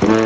Welcome, 0.00 0.16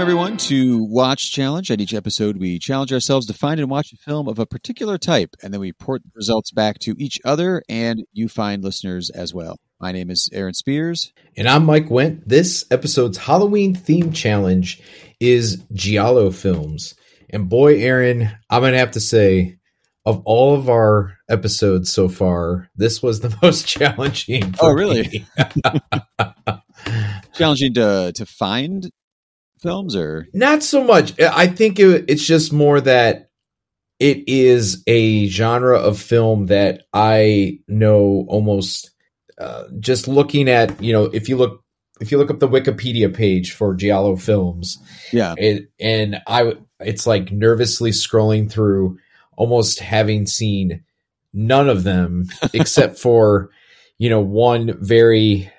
everyone, 0.00 0.36
to 0.36 0.84
Watch 0.84 1.32
Challenge. 1.32 1.70
At 1.70 1.80
each 1.80 1.94
episode, 1.94 2.36
we 2.36 2.58
challenge 2.58 2.92
ourselves 2.92 3.26
to 3.28 3.32
find 3.32 3.58
and 3.58 3.70
watch 3.70 3.90
a 3.94 3.96
film 3.96 4.28
of 4.28 4.38
a 4.38 4.44
particular 4.44 4.98
type, 4.98 5.30
and 5.42 5.54
then 5.54 5.62
we 5.62 5.68
report 5.68 6.02
the 6.02 6.10
results 6.14 6.50
back 6.50 6.78
to 6.80 6.94
each 6.98 7.18
other 7.24 7.62
and 7.70 8.04
you 8.12 8.28
find 8.28 8.62
listeners 8.62 9.08
as 9.08 9.32
well. 9.32 9.58
My 9.80 9.92
name 9.92 10.08
is 10.08 10.30
Aaron 10.32 10.54
Spears. 10.54 11.12
And 11.36 11.48
I'm 11.48 11.66
Mike 11.66 11.90
Went. 11.90 12.28
This 12.28 12.64
episode's 12.70 13.18
Halloween 13.18 13.74
theme 13.74 14.12
challenge 14.12 14.80
is 15.20 15.62
Giallo 15.72 16.30
films. 16.30 16.94
And 17.30 17.48
boy, 17.48 17.80
Aaron, 17.80 18.30
I'm 18.50 18.62
going 18.62 18.72
to 18.72 18.78
have 18.78 18.92
to 18.92 19.00
say, 19.00 19.56
of 20.06 20.22
all 20.26 20.54
of 20.54 20.68
our 20.68 21.16
episodes 21.30 21.90
so 21.90 22.08
far, 22.08 22.68
this 22.76 23.02
was 23.02 23.20
the 23.20 23.36
most 23.42 23.66
challenging. 23.66 24.54
oh, 24.60 24.72
really? 24.72 25.26
challenging 27.34 27.74
to 27.74 28.12
to 28.14 28.26
find 28.26 28.90
films 29.60 29.96
or 29.96 30.28
not 30.34 30.62
so 30.62 30.84
much 30.84 31.18
i 31.20 31.46
think 31.46 31.78
it, 31.78 32.04
it's 32.08 32.24
just 32.24 32.52
more 32.52 32.80
that 32.80 33.30
it 33.98 34.28
is 34.28 34.82
a 34.86 35.26
genre 35.28 35.78
of 35.78 35.98
film 35.98 36.46
that 36.46 36.82
i 36.92 37.58
know 37.68 38.26
almost 38.28 38.90
uh, 39.38 39.64
just 39.80 40.06
looking 40.06 40.48
at 40.48 40.82
you 40.82 40.92
know 40.92 41.04
if 41.04 41.28
you 41.28 41.36
look 41.36 41.63
if 42.00 42.10
you 42.10 42.18
look 42.18 42.30
up 42.30 42.40
the 42.40 42.48
wikipedia 42.48 43.12
page 43.12 43.52
for 43.52 43.74
giallo 43.74 44.16
films 44.16 44.78
yeah 45.12 45.34
it 45.38 45.70
and 45.80 46.20
i 46.26 46.52
it's 46.80 47.06
like 47.06 47.30
nervously 47.32 47.90
scrolling 47.90 48.50
through 48.50 48.98
almost 49.36 49.80
having 49.80 50.26
seen 50.26 50.82
none 51.32 51.68
of 51.68 51.84
them 51.84 52.26
except 52.52 52.98
for 52.98 53.50
you 53.98 54.10
know 54.10 54.20
one 54.20 54.76
very 54.80 55.50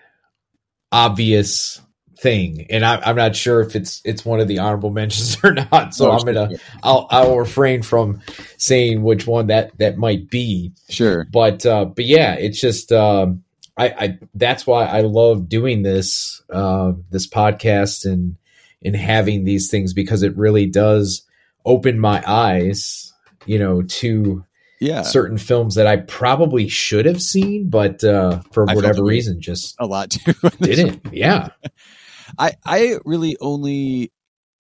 obvious 0.92 1.82
thing, 2.18 2.66
and 2.70 2.86
I, 2.86 3.10
am 3.10 3.16
not 3.16 3.36
sure 3.36 3.62
if 3.62 3.76
it's 3.76 4.02
it's 4.04 4.26
one 4.26 4.40
of 4.40 4.48
the 4.48 4.60
honorable 4.60 4.90
mentions 4.90 5.38
or 5.44 5.54
not. 5.54 5.94
So 5.94 6.12
I'm 6.12 6.26
gonna 6.26 6.50
I'll 6.84 7.08
I'll 7.12 7.38
refrain 7.38 7.82
from 7.84 8.22
saying 8.58 9.04
which 9.04 9.28
one 9.28 9.48
that 9.48 9.78
that 9.78 9.98
might 9.98 10.30
be. 10.30 10.74
Sure, 10.90 11.28
but 11.32 11.66
uh, 11.66 11.86
but 11.86 12.06
yeah, 12.06 12.34
it's 12.34 12.60
just 12.60 12.92
um, 12.92 13.44
I, 13.78 13.88
I 13.88 14.20
that's 14.34 14.66
why 14.66 14.86
I 14.86 15.02
love 15.02 15.50
doing 15.50 15.84
this 15.84 16.42
uh, 16.50 16.94
this 17.10 17.28
podcast 17.28 18.06
and 18.06 18.38
and 18.84 18.96
having 18.96 19.44
these 19.44 19.70
things 19.70 19.94
because 19.94 20.24
it 20.24 20.36
really 20.38 20.66
does 20.66 21.24
open 21.66 22.00
my 22.00 22.24
eyes, 22.26 23.14
you 23.46 23.60
know, 23.60 23.82
to 23.82 24.46
yeah 24.80 25.02
certain 25.02 25.38
films 25.38 25.76
that 25.76 25.88
I 25.88 25.98
probably 25.98 26.68
should 26.68 27.06
have 27.06 27.22
seen, 27.22 27.70
but 27.70 28.04
uh, 28.04 28.42
for 28.52 28.66
whatever 28.66 29.04
reason, 29.04 29.42
just 29.42 29.76
a 29.80 29.86
lot 29.86 30.12
too 30.12 30.34
didn't. 30.62 31.06
Yeah. 31.12 31.50
I 32.38 32.54
I 32.66 32.98
really 33.06 33.38
only 33.40 34.12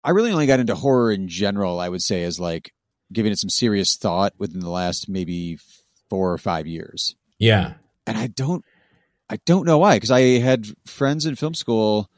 I 0.04 0.12
really 0.12 0.32
only 0.32 0.48
got 0.48 0.60
into 0.60 0.76
horror 0.76 1.12
in 1.12 1.28
general. 1.28 1.80
I 1.80 1.90
would 1.90 2.04
say 2.04 2.24
as 2.24 2.40
like 2.40 2.74
giving 3.12 3.32
it 3.32 3.40
some 3.40 3.50
serious 3.50 3.96
thought 3.96 4.34
within 4.38 4.60
the 4.60 4.70
last 4.70 5.10
maybe 5.10 5.58
four 6.10 6.32
or 6.32 6.38
five 6.38 6.68
years. 6.68 7.16
Yeah, 7.40 7.74
and 8.06 8.18
I 8.18 8.28
don't 8.28 8.64
I 9.30 9.38
don't 9.46 9.66
know 9.66 9.78
why 9.78 9.96
because 9.96 10.12
I 10.12 10.40
had 10.40 10.68
friends 10.86 11.26
in 11.26 11.36
film 11.36 11.54
school. 11.54 12.10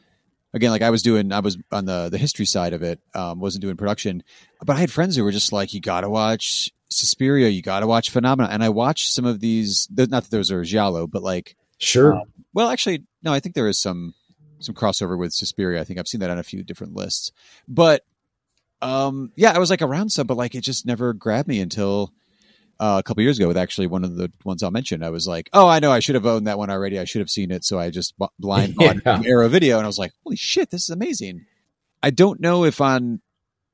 Again, 0.54 0.72
like 0.72 0.82
I 0.82 0.90
was 0.90 1.04
doing, 1.04 1.32
I 1.32 1.40
was 1.40 1.58
on 1.72 1.86
the 1.86 2.10
the 2.10 2.18
history 2.18 2.46
side 2.46 2.74
of 2.74 2.82
it. 2.82 3.00
Um, 3.14 3.40
wasn't 3.40 3.62
doing 3.62 3.78
production, 3.78 4.24
but 4.64 4.76
I 4.76 4.80
had 4.80 4.92
friends 4.92 5.16
who 5.16 5.24
were 5.24 5.32
just 5.32 5.52
like, 5.52 5.74
"You 5.74 5.82
got 5.82 6.02
to 6.02 6.10
watch 6.10 6.72
Suspiria, 6.90 7.50
you 7.50 7.62
got 7.62 7.82
to 7.82 7.88
watch 7.88 8.10
Phenomena," 8.10 8.50
and 8.52 8.64
I 8.64 8.70
watched 8.70 9.14
some 9.14 9.26
of 9.26 9.40
these. 9.40 9.88
Not 9.96 10.10
that 10.10 10.32
those 10.32 10.52
are 10.52 10.64
giallo, 10.64 11.06
but 11.06 11.22
like, 11.22 11.56
sure. 11.78 12.16
Um, 12.16 12.24
well, 12.54 12.70
actually, 12.70 13.04
no, 13.22 13.34
I 13.34 13.40
think 13.40 13.56
there 13.56 13.68
is 13.68 13.80
some 13.80 14.14
some 14.60 14.76
crossover 14.76 15.18
with 15.18 15.34
Suspiria. 15.34 15.82
I 15.82 15.84
think 15.84 16.00
I've 16.00 16.08
seen 16.08 16.22
that 16.22 16.30
on 16.30 16.40
a 16.40 16.44
few 16.44 16.64
different 16.64 16.96
lists. 16.96 17.32
But 17.68 18.04
um, 18.82 19.32
yeah, 19.36 19.52
I 19.52 19.60
was 19.60 19.70
like 19.70 19.82
around 19.82 20.10
some, 20.10 20.28
but 20.28 20.38
like 20.38 20.56
it 20.56 20.62
just 20.62 20.86
never 20.86 21.14
grabbed 21.14 21.48
me 21.48 21.60
until 21.60 22.14
uh, 22.80 22.98
a 23.00 23.04
couple 23.04 23.24
years 23.24 23.38
ago 23.38 23.48
with 23.48 23.58
actually 23.58 23.88
one 23.88 24.04
of 24.04 24.16
the 24.16 24.32
ones 24.44 24.64
I'll 24.64 24.72
mention. 24.72 25.04
I 25.04 25.10
was 25.10 25.28
like, 25.28 25.50
oh, 25.54 25.68
I 25.68 25.80
know, 25.80 25.92
I 25.92 26.00
should 26.00 26.16
have 26.16 26.26
owned 26.26 26.48
that 26.48 26.58
one 26.58 26.70
already. 26.70 27.00
I 27.00 27.06
should 27.06 27.22
have 27.22 27.30
seen 27.30 27.52
it. 27.52 27.64
So 27.64 27.80
I 27.80 27.90
just 27.90 28.16
blind 28.40 28.76
bought 28.78 28.98
yeah. 29.06 29.22
Arrow 29.26 29.50
Video, 29.50 29.78
and 29.78 29.86
I 29.86 29.88
was 29.88 30.00
like, 30.00 30.14
holy 30.24 30.36
shit, 30.36 30.70
this 30.70 30.84
is 30.84 30.90
amazing. 30.90 31.46
I 32.02 32.10
don't 32.10 32.40
know 32.40 32.64
if 32.64 32.80
on 32.82 33.22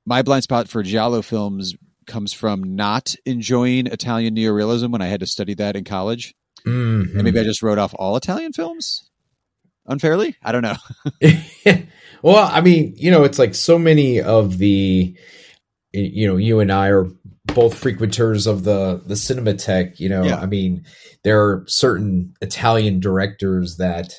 my 0.06 0.22
blind 0.22 0.44
spot 0.44 0.68
for 0.68 0.84
giallo 0.84 1.22
films 1.22 1.76
comes 2.06 2.34
from 2.34 2.76
not 2.76 3.16
enjoying 3.26 3.88
Italian 3.88 4.36
neorealism 4.36 4.92
when 4.92 5.02
I 5.02 5.08
had 5.08 5.22
to 5.22 5.28
study 5.28 5.54
that 5.56 5.76
in 5.76 5.84
college. 5.84 6.36
Mm-hmm. 6.66 7.16
And 7.18 7.24
maybe 7.24 7.40
I 7.40 7.44
just 7.44 7.62
wrote 7.62 7.78
off 7.78 7.94
all 7.98 8.16
Italian 8.16 8.54
films 8.54 9.10
unfairly? 9.86 10.36
I 10.44 10.52
don't 10.52 10.62
know. 10.62 10.76
well, 12.22 12.50
I 12.52 12.62
mean, 12.62 12.94
you 12.98 13.12
know, 13.12 13.24
it's 13.24 13.40
like 13.40 13.56
so 13.56 13.78
many 13.78 14.22
of 14.22 14.58
the, 14.58 15.18
you 15.94 16.28
know, 16.28 16.38
you 16.38 16.60
and 16.60 16.72
I 16.72 16.90
are 16.90 17.08
both 17.46 17.78
frequenters 17.78 18.48
of 18.48 18.64
the 18.64 19.02
the 19.06 19.14
Cinematheque. 19.14 20.00
You 20.00 20.10
know, 20.10 20.24
yeah. 20.24 20.38
I 20.38 20.46
mean, 20.46 20.86
there 21.24 21.42
are 21.42 21.64
certain 21.68 22.34
Italian 22.42 23.00
directors 23.00 23.78
that 23.78 24.14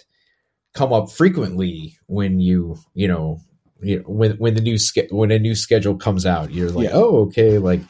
come 0.74 0.92
up 0.92 1.10
frequently 1.10 1.96
when 2.06 2.40
you, 2.40 2.76
you 2.94 3.08
know, 3.08 3.40
you 3.82 3.98
know 3.98 4.04
when 4.06 4.32
when 4.32 4.54
the 4.54 4.60
new 4.60 4.78
ske- 4.78 5.10
when 5.10 5.30
a 5.30 5.38
new 5.38 5.54
schedule 5.54 5.96
comes 5.96 6.24
out. 6.24 6.52
You're 6.52 6.70
like, 6.70 6.88
yeah. 6.88 6.94
oh, 6.94 7.26
okay, 7.26 7.58
like. 7.58 7.80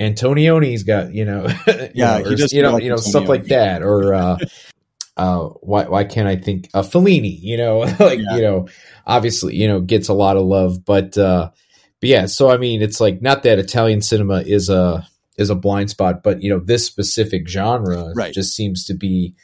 Antonioni's 0.00 0.84
got 0.84 1.12
you 1.12 1.24
know, 1.24 1.48
yeah, 1.66 2.18
you 2.18 2.24
know, 2.24 2.30
or, 2.30 2.46
you 2.52 2.62
know, 2.62 2.76
you 2.78 2.88
know 2.88 2.94
stuff 2.98 3.28
like 3.28 3.46
that, 3.46 3.82
or 3.82 4.14
uh, 4.14 4.38
uh, 5.16 5.48
why 5.60 5.88
why 5.88 6.04
can't 6.04 6.28
I 6.28 6.36
think 6.36 6.70
uh, 6.72 6.82
Fellini? 6.82 7.36
You 7.40 7.56
know, 7.56 7.78
like 7.98 8.20
yeah. 8.20 8.36
you 8.36 8.42
know, 8.42 8.68
obviously 9.04 9.56
you 9.56 9.66
know 9.66 9.80
gets 9.80 10.06
a 10.06 10.14
lot 10.14 10.36
of 10.36 10.44
love, 10.44 10.84
but 10.84 11.18
uh, 11.18 11.50
but 12.00 12.08
yeah. 12.08 12.26
So 12.26 12.50
I 12.50 12.56
mean, 12.56 12.82
it's 12.82 13.00
like 13.00 13.22
not 13.22 13.42
that 13.42 13.58
Italian 13.58 14.02
cinema 14.02 14.42
is 14.42 14.68
a 14.68 15.06
is 15.36 15.50
a 15.50 15.54
blind 15.54 15.90
spot, 15.90 16.22
but 16.22 16.42
you 16.42 16.50
know, 16.50 16.58
this 16.58 16.84
specific 16.84 17.48
genre 17.48 18.12
right. 18.14 18.34
just 18.34 18.54
seems 18.54 18.84
to 18.86 18.94
be, 18.94 19.34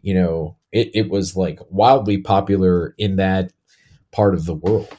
you 0.00 0.14
know, 0.14 0.56
it, 0.72 0.90
it 0.94 1.10
was 1.10 1.36
like 1.36 1.58
wildly 1.70 2.18
popular 2.18 2.94
in 2.98 3.16
that 3.16 3.52
part 4.12 4.34
of 4.34 4.44
the 4.44 4.54
world. 4.54 4.94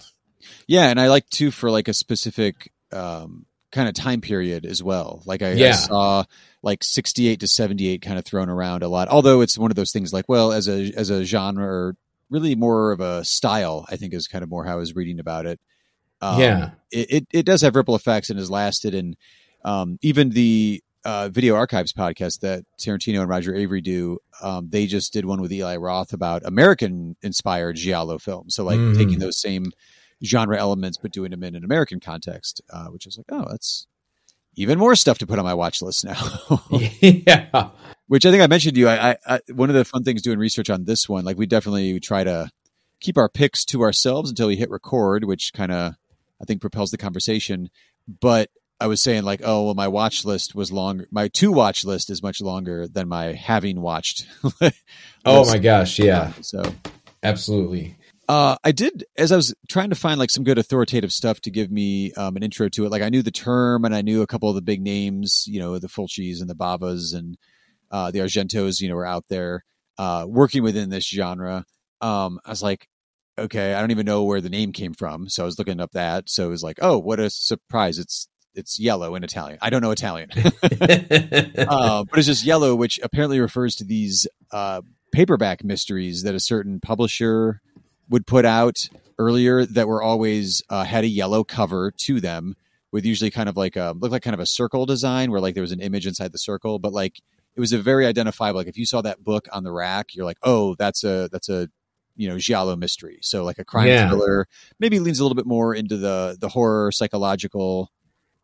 Yeah, 0.67 0.89
and 0.89 0.99
I 0.99 1.07
like 1.07 1.29
too 1.29 1.51
for 1.51 1.71
like 1.71 1.87
a 1.87 1.93
specific 1.93 2.71
um, 2.91 3.45
kind 3.71 3.87
of 3.87 3.93
time 3.93 4.21
period 4.21 4.65
as 4.65 4.81
well. 4.81 5.21
Like 5.25 5.41
I, 5.41 5.53
yeah. 5.53 5.69
I 5.69 5.71
saw 5.71 6.23
like 6.61 6.83
68 6.83 7.39
to 7.39 7.47
78 7.47 8.01
kind 8.01 8.17
of 8.17 8.25
thrown 8.25 8.49
around 8.49 8.83
a 8.83 8.87
lot. 8.87 9.07
Although 9.07 9.41
it's 9.41 9.57
one 9.57 9.71
of 9.71 9.75
those 9.75 9.91
things 9.91 10.11
like, 10.11 10.25
well, 10.27 10.51
as 10.51 10.67
a 10.67 10.91
as 10.95 11.09
a 11.09 11.23
genre 11.23 11.65
or 11.65 11.95
really 12.29 12.55
more 12.55 12.91
of 12.91 12.99
a 12.99 13.23
style, 13.23 13.85
I 13.89 13.95
think 13.95 14.13
is 14.13 14.27
kind 14.27 14.43
of 14.43 14.49
more 14.49 14.65
how 14.65 14.73
I 14.73 14.75
was 14.75 14.95
reading 14.95 15.19
about 15.19 15.45
it. 15.45 15.59
Um, 16.21 16.39
yeah, 16.39 16.69
it, 16.91 17.11
it, 17.11 17.27
it 17.31 17.45
does 17.45 17.61
have 17.61 17.75
ripple 17.75 17.95
effects 17.95 18.29
and 18.29 18.39
has 18.39 18.51
lasted. 18.51 18.93
And 18.93 19.15
um, 19.63 19.97
even 20.01 20.29
the 20.29 20.83
uh, 21.05 21.29
Video 21.29 21.55
Archives 21.55 21.93
podcast 21.93 22.41
that 22.41 22.65
Tarantino 22.77 23.21
and 23.21 23.29
Roger 23.29 23.53
Avary 23.53 23.83
do, 23.83 24.19
um, 24.41 24.69
they 24.69 24.85
just 24.85 25.13
did 25.13 25.25
one 25.25 25.41
with 25.41 25.51
Eli 25.51 25.77
Roth 25.77 26.13
about 26.13 26.43
American 26.45 27.15
inspired 27.21 27.75
giallo 27.75 28.17
films. 28.17 28.55
So 28.55 28.63
like 28.63 28.79
mm. 28.79 28.97
taking 28.97 29.19
those 29.19 29.37
same 29.37 29.71
genre 30.23 30.57
elements 30.57 30.97
but 30.97 31.11
doing 31.11 31.31
them 31.31 31.43
in 31.43 31.55
an 31.55 31.63
American 31.63 31.99
context, 31.99 32.61
uh, 32.71 32.87
which 32.87 33.07
is 33.07 33.17
like, 33.17 33.27
oh, 33.31 33.47
that's 33.49 33.87
even 34.55 34.77
more 34.77 34.95
stuff 34.95 35.19
to 35.19 35.27
put 35.27 35.39
on 35.39 35.45
my 35.45 35.53
watch 35.53 35.81
list 35.81 36.03
now. 36.03 36.21
yeah. 36.99 37.69
Which 38.07 38.25
I 38.25 38.31
think 38.31 38.43
I 38.43 38.47
mentioned 38.47 38.75
to 38.75 38.81
you. 38.81 38.89
I, 38.89 39.15
I, 39.25 39.39
one 39.53 39.69
of 39.69 39.75
the 39.75 39.85
fun 39.85 40.03
things 40.03 40.21
doing 40.21 40.39
research 40.39 40.69
on 40.69 40.83
this 40.83 41.07
one, 41.07 41.23
like 41.23 41.37
we 41.37 41.45
definitely 41.45 41.99
try 41.99 42.23
to 42.23 42.49
keep 42.99 43.17
our 43.17 43.29
picks 43.29 43.63
to 43.65 43.81
ourselves 43.81 44.29
until 44.29 44.47
we 44.47 44.57
hit 44.57 44.69
record, 44.69 45.23
which 45.23 45.53
kind 45.53 45.71
of 45.71 45.93
I 46.41 46.45
think 46.45 46.61
propels 46.61 46.91
the 46.91 46.97
conversation. 46.97 47.69
But 48.07 48.49
I 48.79 48.87
was 48.87 49.01
saying 49.01 49.23
like, 49.23 49.41
oh 49.43 49.65
well, 49.65 49.73
my 49.73 49.87
watch 49.87 50.23
list 50.23 50.55
was 50.55 50.71
longer. 50.71 51.07
My 51.11 51.27
to 51.29 51.51
watch 51.51 51.83
list 51.83 52.09
is 52.09 52.23
much 52.23 52.41
longer 52.41 52.87
than 52.87 53.07
my 53.07 53.33
having 53.33 53.81
watched. 53.81 54.25
oh 55.25 55.45
my 55.45 55.57
gosh, 55.57 55.99
yeah. 55.99 56.31
So 56.41 56.63
absolutely. 57.21 57.97
Uh, 58.29 58.55
I 58.63 58.71
did 58.71 59.05
as 59.17 59.31
I 59.31 59.35
was 59.35 59.55
trying 59.67 59.89
to 59.89 59.95
find 59.95 60.19
like 60.19 60.29
some 60.29 60.43
good 60.43 60.59
authoritative 60.59 61.11
stuff 61.11 61.41
to 61.41 61.51
give 61.51 61.71
me 61.71 62.13
um, 62.13 62.35
an 62.37 62.43
intro 62.43 62.69
to 62.69 62.85
it. 62.85 62.91
Like 62.91 63.01
I 63.01 63.09
knew 63.09 63.23
the 63.23 63.31
term 63.31 63.85
and 63.85 63.95
I 63.95 64.01
knew 64.01 64.21
a 64.21 64.27
couple 64.27 64.49
of 64.49 64.55
the 64.55 64.61
big 64.61 64.81
names, 64.81 65.45
you 65.47 65.59
know, 65.59 65.79
the 65.79 65.87
Fulcis 65.87 66.39
and 66.39 66.49
the 66.49 66.55
Bavas 66.55 67.13
and 67.13 67.37
uh, 67.91 68.11
the 68.11 68.19
Argentos, 68.19 68.81
you 68.81 68.87
know, 68.87 68.95
were 68.95 69.05
out 69.05 69.25
there 69.29 69.65
uh, 69.97 70.25
working 70.27 70.61
within 70.61 70.89
this 70.89 71.09
genre. 71.09 71.65
Um, 72.01 72.39
I 72.45 72.51
was 72.51 72.61
like, 72.61 72.87
okay, 73.39 73.73
I 73.73 73.79
don't 73.79 73.91
even 73.91 74.05
know 74.05 74.23
where 74.23 74.41
the 74.41 74.49
name 74.49 74.71
came 74.71 74.93
from, 74.93 75.29
so 75.29 75.43
I 75.43 75.45
was 75.45 75.57
looking 75.57 75.79
up 75.79 75.91
that. 75.91 76.29
So 76.29 76.45
it 76.47 76.49
was 76.49 76.63
like, 76.63 76.79
oh, 76.81 76.97
what 76.97 77.19
a 77.19 77.29
surprise! 77.29 77.99
It's 77.99 78.27
it's 78.55 78.79
yellow 78.79 79.15
in 79.15 79.23
Italian. 79.23 79.59
I 79.61 79.69
don't 79.69 79.81
know 79.81 79.91
Italian, 79.91 80.29
uh, 80.35 82.03
but 82.03 82.17
it's 82.17 82.27
just 82.27 82.43
yellow, 82.43 82.75
which 82.75 82.99
apparently 83.03 83.39
refers 83.39 83.75
to 83.77 83.83
these 83.83 84.27
uh, 84.51 84.81
paperback 85.11 85.63
mysteries 85.63 86.23
that 86.23 86.35
a 86.35 86.39
certain 86.39 86.79
publisher 86.79 87.61
would 88.09 88.25
put 88.25 88.45
out 88.45 88.89
earlier 89.17 89.65
that 89.65 89.87
were 89.87 90.01
always 90.01 90.63
uh, 90.69 90.83
had 90.83 91.03
a 91.03 91.07
yellow 91.07 91.43
cover 91.43 91.91
to 91.91 92.19
them 92.19 92.55
with 92.91 93.05
usually 93.05 93.29
kind 93.29 93.49
of 93.49 93.55
like 93.55 93.75
a 93.75 93.93
looked 93.97 94.11
like 94.11 94.23
kind 94.23 94.33
of 94.33 94.39
a 94.39 94.45
circle 94.45 94.85
design 94.85 95.31
where 95.31 95.41
like 95.41 95.53
there 95.53 95.61
was 95.61 95.71
an 95.71 95.81
image 95.81 96.07
inside 96.07 96.31
the 96.31 96.39
circle, 96.39 96.79
but 96.79 96.93
like 96.93 97.21
it 97.55 97.59
was 97.59 97.73
a 97.73 97.79
very 97.79 98.05
identifiable. 98.05 98.59
Like 98.59 98.67
if 98.67 98.77
you 98.77 98.85
saw 98.85 99.01
that 99.01 99.23
book 99.23 99.47
on 99.51 99.63
the 99.63 99.71
rack, 99.71 100.15
you're 100.15 100.25
like, 100.25 100.39
oh, 100.43 100.75
that's 100.75 101.03
a 101.03 101.29
that's 101.31 101.49
a 101.49 101.69
you 102.19 102.27
know 102.27 102.37
giallo 102.37 102.75
mystery. 102.75 103.17
So 103.21 103.45
like 103.45 103.59
a 103.59 103.65
crime 103.65 103.87
yeah. 103.87 104.09
thriller, 104.09 104.47
maybe 104.77 104.99
leans 104.99 105.19
a 105.19 105.23
little 105.23 105.37
bit 105.37 105.45
more 105.45 105.73
into 105.73 105.95
the 105.95 106.37
the 106.39 106.49
horror 106.49 106.91
psychological. 106.91 107.89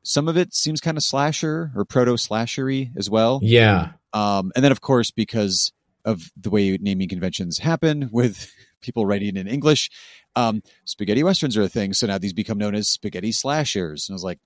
Some 0.01 0.27
of 0.29 0.37
it 0.37 0.53
seems 0.53 0.79
kind 0.79 0.97
of 0.97 1.03
slasher 1.03 1.71
or 1.75 1.83
proto 1.83 2.13
slashery 2.13 2.91
as 2.95 3.09
well. 3.09 3.39
Yeah. 3.43 3.91
Um, 4.13 4.53
and 4.55 4.63
then 4.63 4.71
of 4.71 4.79
course 4.79 5.11
because 5.11 5.73
of 6.05 6.31
the 6.37 6.49
way 6.49 6.77
naming 6.79 7.09
conventions 7.09 7.57
happen 7.57 8.09
with 8.11 8.49
people 8.81 9.05
writing 9.05 9.35
in 9.35 9.47
English, 9.47 9.89
um, 10.37 10.63
spaghetti 10.85 11.23
westerns 11.23 11.57
are 11.57 11.63
a 11.63 11.69
thing. 11.69 11.91
So 11.93 12.07
now 12.07 12.17
these 12.17 12.33
become 12.33 12.57
known 12.57 12.75
as 12.75 12.87
spaghetti 12.87 13.33
slashers. 13.33 14.07
And 14.07 14.13
I 14.13 14.15
was 14.15 14.23
like, 14.23 14.39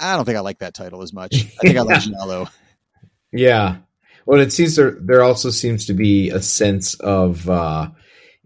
I 0.00 0.16
don't 0.16 0.24
think 0.24 0.38
I 0.38 0.40
like 0.40 0.60
that 0.60 0.74
title 0.74 1.02
as 1.02 1.12
much. 1.12 1.34
I 1.34 1.66
think 1.66 1.76
I 1.76 1.82
like 1.82 2.02
giallo. 2.02 2.48
Yeah. 3.30 3.76
Well, 4.24 4.40
it 4.40 4.54
seems 4.54 4.76
there 4.76 4.96
there 5.00 5.22
also 5.22 5.50
seems 5.50 5.84
to 5.86 5.92
be 5.92 6.30
a 6.30 6.40
sense 6.40 6.94
of, 6.94 7.48
uh, 7.50 7.90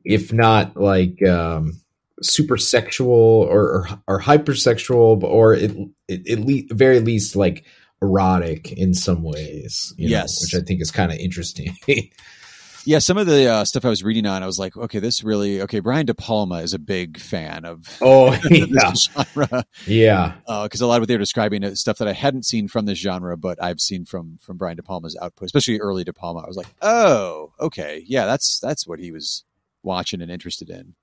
if 0.09 0.33
not 0.33 0.75
like 0.75 1.23
um, 1.23 1.79
super 2.23 2.57
sexual 2.57 3.11
or, 3.11 3.63
or, 3.63 3.89
or 4.07 4.21
hypersexual, 4.21 5.23
or 5.23 5.53
at, 5.55 5.71
at 6.09 6.41
least 6.41 6.73
very 6.73 6.99
least 6.99 7.37
like 7.37 7.65
erotic 8.01 8.73
in 8.73 8.95
some 8.95 9.23
ways. 9.23 9.93
yes, 9.99 10.41
know, 10.41 10.45
which 10.45 10.63
I 10.63 10.67
think 10.67 10.81
is 10.81 10.91
kind 10.91 11.13
of 11.13 11.19
interesting. 11.19 11.77
Yeah, 12.85 13.01
some 13.01 13.19
of 13.19 13.27
the 13.27 13.45
uh, 13.47 13.65
stuff 13.67 13.85
I 13.85 13.91
was 13.91 14.03
reading 14.03 14.25
on, 14.25 14.43
I 14.43 14.47
was 14.47 14.59
like, 14.59 14.75
okay, 14.75 14.99
this 14.99 15.23
really 15.23 15.61
okay. 15.61 15.81
Brian 15.81 16.07
De 16.07 16.15
Palma 16.15 16.63
is 16.63 16.73
a 16.73 16.79
big 16.79 17.19
fan 17.19 17.67
of 17.67 17.87
oh 18.01 18.33
yeah. 18.51 18.95
genre, 18.95 19.67
yeah, 19.85 20.37
because 20.47 20.81
uh, 20.81 20.87
a 20.87 20.87
lot 20.87 20.97
of 20.97 21.03
what 21.03 21.09
they 21.09 21.15
were 21.15 21.19
describing 21.19 21.65
is 21.65 21.81
stuff 21.81 21.99
that 21.99 22.09
I 22.09 22.15
hadn't 22.15 22.47
seen 22.47 22.67
from 22.67 22.87
this 22.87 22.97
genre, 22.97 23.37
but 23.37 23.63
I've 23.63 23.81
seen 23.81 24.07
from 24.07 24.39
from 24.41 24.57
Brian 24.57 24.79
De 24.79 24.83
Palma's 24.83 25.19
output, 25.21 25.45
especially 25.45 25.79
early 25.81 26.03
De 26.03 26.15
Palma. 26.15 26.41
I 26.41 26.47
was 26.47 26.57
like, 26.57 26.69
oh, 26.81 27.53
okay, 27.61 28.05
yeah, 28.07 28.25
that's 28.25 28.59
that's 28.59 28.87
what 28.87 29.01
he 29.01 29.11
was 29.11 29.45
watching 29.89 30.23
and 30.23 30.31
interested 30.31 30.71
in. 30.71 30.95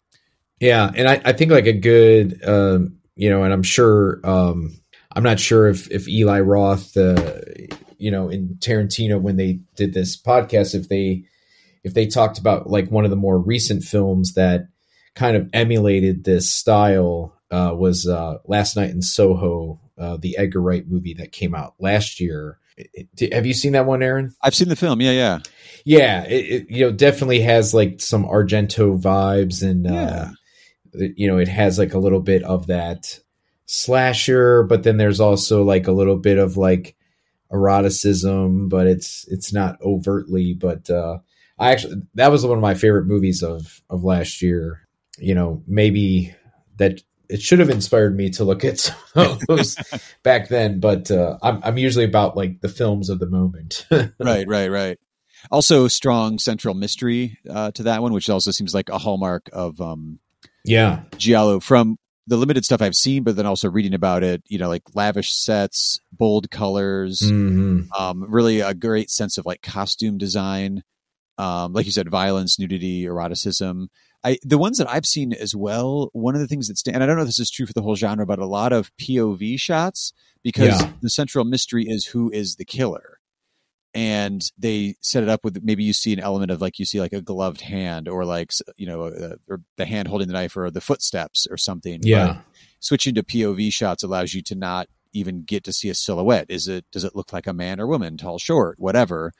Yeah, 0.62 0.90
and 0.96 1.10
I, 1.10 1.22
I 1.26 1.34
think 1.34 1.52
like 1.52 1.66
a 1.66 1.74
good, 1.74 2.40
um, 2.48 3.00
you 3.16 3.30
know, 3.30 3.44
and 3.44 3.52
I'm 3.52 3.64
sure, 3.64 4.22
um, 4.24 4.80
I'm 5.14 5.24
not 5.24 5.40
sure 5.40 5.68
if 5.68 5.92
if 5.92 6.08
Eli 6.08 6.40
Roth, 6.40 6.96
uh, 6.96 7.42
you 7.98 8.12
know, 8.12 8.30
in 8.30 8.56
Tarantino 8.60 9.20
when 9.20 9.36
they 9.36 9.60
did 9.76 9.94
this 9.94 10.22
podcast, 10.22 10.76
if 10.76 10.88
they 10.88 11.26
if 11.84 11.94
they 11.94 12.08
talked 12.08 12.38
about 12.38 12.70
like 12.70 12.90
one 12.90 13.04
of 13.04 13.10
the 13.10 13.18
more 13.18 13.38
recent 13.38 13.84
films 13.84 14.34
that 14.36 14.68
kind 15.14 15.36
of 15.36 15.50
emulated 15.54 16.24
this 16.24 16.52
style 16.52 17.36
uh, 17.52 17.74
was 17.76 18.08
uh, 18.08 18.38
Last 18.46 18.76
Night 18.76 18.90
in 18.90 19.02
Soho, 19.02 19.80
uh, 19.98 20.18
the 20.18 20.38
Edgar 20.38 20.62
Wright 20.62 20.86
movie 20.88 21.14
that 21.16 21.32
came 21.32 21.56
out 21.56 21.76
last 21.80 22.20
year. 22.20 22.60
It, 22.78 23.08
it, 23.18 23.34
have 23.34 23.46
you 23.46 23.54
seen 23.54 23.74
that 23.74 23.86
one, 23.86 24.04
Aaron? 24.04 24.34
I've 24.42 24.56
seen 24.56 24.68
the 24.68 24.76
film. 24.76 25.00
Yeah, 25.02 25.12
yeah, 25.12 25.40
yeah. 25.86 26.24
It, 26.24 26.70
you 26.70 26.86
know, 26.86 26.92
definitely 26.92 27.40
has 27.42 27.74
like 27.74 28.02
some 28.02 28.26
Argento 28.26 29.00
vibes, 29.00 29.64
and 29.64 29.88
uh, 29.88 30.28
you 30.94 31.28
know, 31.28 31.38
it 31.38 31.48
has 31.48 31.80
like 31.80 31.94
a 31.94 32.00
little 32.00 32.20
bit 32.20 32.44
of 32.44 32.68
that 32.68 33.20
slasher, 33.66 34.64
but 34.64 34.84
then 34.84 34.98
there's 34.98 35.20
also 35.20 35.64
like 35.64 35.88
a 35.88 35.92
little 35.92 36.18
bit 36.18 36.38
of 36.38 36.58
like 36.58 36.96
eroticism, 37.52 38.70
but 38.70 38.88
it's 38.88 39.26
it's 39.30 39.54
not 39.54 39.80
overtly, 39.82 40.54
but 40.54 40.90
uh, 40.90 41.20
I 41.58 41.72
actually 41.72 42.02
that 42.16 42.32
was 42.32 42.46
one 42.46 42.58
of 42.58 42.62
my 42.62 42.74
favorite 42.74 43.06
movies 43.06 43.44
of 43.44 43.82
of 43.90 44.04
last 44.04 44.42
year. 44.42 44.82
You 45.18 45.36
know, 45.36 45.64
maybe 45.66 46.36
that 46.78 47.02
it 47.30 47.42
should 47.42 47.60
have 47.60 47.70
inspired 47.70 48.16
me 48.16 48.30
to 48.32 48.44
look 48.44 48.66
at 48.66 48.80
some 48.80 48.96
of 49.16 49.40
those 49.48 49.76
back 50.24 50.50
then, 50.50 50.80
but 50.80 51.10
uh, 51.12 51.38
I'm 51.42 51.60
I'm 51.64 51.78
usually 51.78 52.06
about 52.06 52.36
like 52.36 52.62
the 52.62 52.70
films 52.70 53.10
of 53.10 53.20
the 53.20 53.30
moment. 53.30 53.86
right, 53.92 54.48
right, 54.48 54.70
right. 54.70 55.00
Also, 55.52 55.88
strong 55.88 56.40
central 56.40 56.74
mystery 56.74 57.38
uh, 57.50 57.72
to 57.72 57.84
that 57.84 58.02
one, 58.02 58.14
which 58.14 58.30
also 58.30 58.52
seems 58.52 58.74
like 58.74 58.90
a 58.90 58.98
hallmark 58.98 59.50
of 59.54 59.80
um, 59.82 60.20
yeah 60.64 61.04
giallo 61.18 61.60
from 61.60 61.98
the 62.28 62.38
limited 62.38 62.66
stuff 62.66 62.82
I've 62.82 62.96
seen, 62.96 63.24
but 63.24 63.36
then 63.36 63.46
also 63.46 63.70
reading 63.70 63.94
about 63.94 64.24
it, 64.24 64.42
you 64.48 64.58
know, 64.58 64.68
like 64.68 64.82
lavish 64.96 65.32
sets, 65.32 66.00
bold 66.12 66.50
colors, 66.50 67.20
mm-hmm. 67.20 67.82
um, 68.00 68.26
really 68.28 68.62
a 68.62 68.74
great 68.74 69.12
sense 69.12 69.38
of 69.38 69.46
like 69.46 69.62
costume 69.62 70.18
design 70.18 70.82
um, 71.38 71.74
like 71.74 71.86
you 71.86 71.92
said, 71.92 72.10
violence, 72.10 72.60
nudity, 72.60 73.06
eroticism. 73.06 73.90
I, 74.24 74.40
the 74.42 74.58
ones 74.58 74.78
that 74.80 74.90
I've 74.90 75.06
seen 75.06 75.34
as 75.34 75.56
well, 75.56 76.10
one 76.14 76.34
of 76.34 76.42
the 76.42 76.48
things 76.48 76.68
that's, 76.68 76.84
and 76.88 77.04
I 77.04 77.06
don't 77.06 77.16
know 77.16 77.22
if 77.22 77.28
this 77.28 77.40
is 77.40 77.52
true 77.52 77.66
for 77.66 77.74
the 77.74 77.82
whole 77.82 77.96
genre, 77.96 78.26
but 78.26 78.40
a 78.40 78.46
lot 78.46 78.74
of 78.74 78.92
POV 78.98 79.60
shots 79.60 80.14
because 80.44 80.82
yeah. 80.82 80.92
the 81.02 81.10
central 81.10 81.46
mystery 81.46 81.86
is 81.88 82.06
who 82.06 82.32
is 82.32 82.56
the 82.56 82.66
killer. 82.66 83.15
And 83.96 84.44
they 84.58 84.96
set 85.00 85.24
it 85.24 85.30
up 85.30 85.44
with 85.44 85.64
maybe 85.64 85.84
you 85.84 85.94
see 85.94 86.12
an 86.14 86.20
element 86.20 86.52
of 86.52 86.62
like 86.62 86.78
you 86.80 86.86
see 86.86 87.00
like 87.00 87.14
a 87.14 87.22
gloved 87.22 87.62
hand 87.62 88.08
or 88.10 88.26
like 88.26 88.52
you 88.76 88.86
know 88.86 89.04
uh, 89.04 89.36
or 89.50 89.62
the 89.78 89.86
hand 89.86 90.10
holding 90.10 90.28
the 90.28 90.34
knife 90.34 90.58
or 90.58 90.70
the 90.70 90.82
footsteps 90.82 91.48
or 91.50 91.58
something. 91.58 92.02
Yeah, 92.04 92.28
but 92.28 92.44
switching 92.82 93.16
to 93.16 93.24
POV 93.24 93.72
shots 93.72 94.04
allows 94.04 94.34
you 94.34 94.42
to 94.44 94.56
not 94.56 94.88
even 95.14 95.44
get 95.44 95.64
to 95.64 95.74
see 95.74 95.90
a 95.90 95.96
silhouette. 95.96 96.48
Is 96.50 96.68
it 96.68 96.86
does 96.92 97.06
it 97.06 97.16
look 97.16 97.32
like 97.32 97.48
a 97.48 97.54
man 97.54 97.80
or 97.80 97.88
woman, 97.88 98.18
tall, 98.18 98.38
short, 98.38 98.78
whatever? 98.80 99.32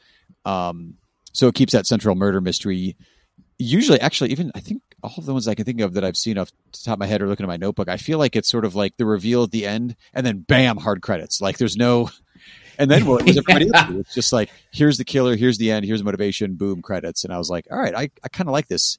Um, 0.46 0.96
so 1.34 1.48
it 1.48 1.56
keeps 1.56 1.74
that 1.74 1.86
central 1.86 2.16
murder 2.16 2.40
mystery. 2.40 2.96
Usually, 3.58 4.00
actually, 4.00 4.32
even 4.32 4.52
I 4.56 4.62
think 4.62 4.82
all 5.04 5.14
of 5.18 5.26
the 5.26 5.34
ones 5.34 5.48
I 5.48 5.56
can 5.56 5.66
think 5.66 5.82
of 5.82 5.94
that 5.94 6.04
I've 6.04 6.18
seen 6.18 6.38
off 6.38 6.52
the 6.72 6.80
top 6.84 6.94
of 6.94 7.00
my 7.00 7.06
head 7.06 7.22
or 7.22 7.28
looking 7.28 7.44
at 7.44 7.48
my 7.48 7.58
notebook, 7.58 7.90
I 7.90 7.98
feel 7.98 8.18
like 8.18 8.36
it's 8.36 8.50
sort 8.50 8.66
of 8.66 8.76
like 8.76 8.98
the 8.98 9.06
reveal 9.06 9.44
at 9.44 9.52
the 9.52 9.66
end 9.66 9.96
and 10.14 10.26
then 10.26 10.40
bam, 10.40 10.78
hard 10.78 11.02
credits. 11.02 11.42
Like 11.42 11.58
there's 11.58 11.78
no, 11.78 12.10
and 12.78 12.90
then 12.90 13.06
well, 13.06 13.18
it 13.18 13.26
was 13.26 13.42
pretty 13.42 13.70
It's 13.74 14.14
just 14.14 14.34
like 14.34 14.50
here's 14.72 14.98
the 14.98 15.06
killer, 15.06 15.36
here's 15.36 15.58
the 15.58 15.72
end, 15.72 15.86
here's 15.86 16.00
the 16.00 16.06
motivation, 16.06 16.56
boom, 16.56 16.82
credits. 16.82 17.24
And 17.24 17.34
I 17.34 17.38
was 17.38 17.50
like, 17.50 17.68
all 17.72 17.80
right, 17.80 17.96
I, 17.96 18.10
I 18.24 18.28
kind 18.30 18.48
of 18.48 18.54
like 18.54 18.68
this. 18.68 18.98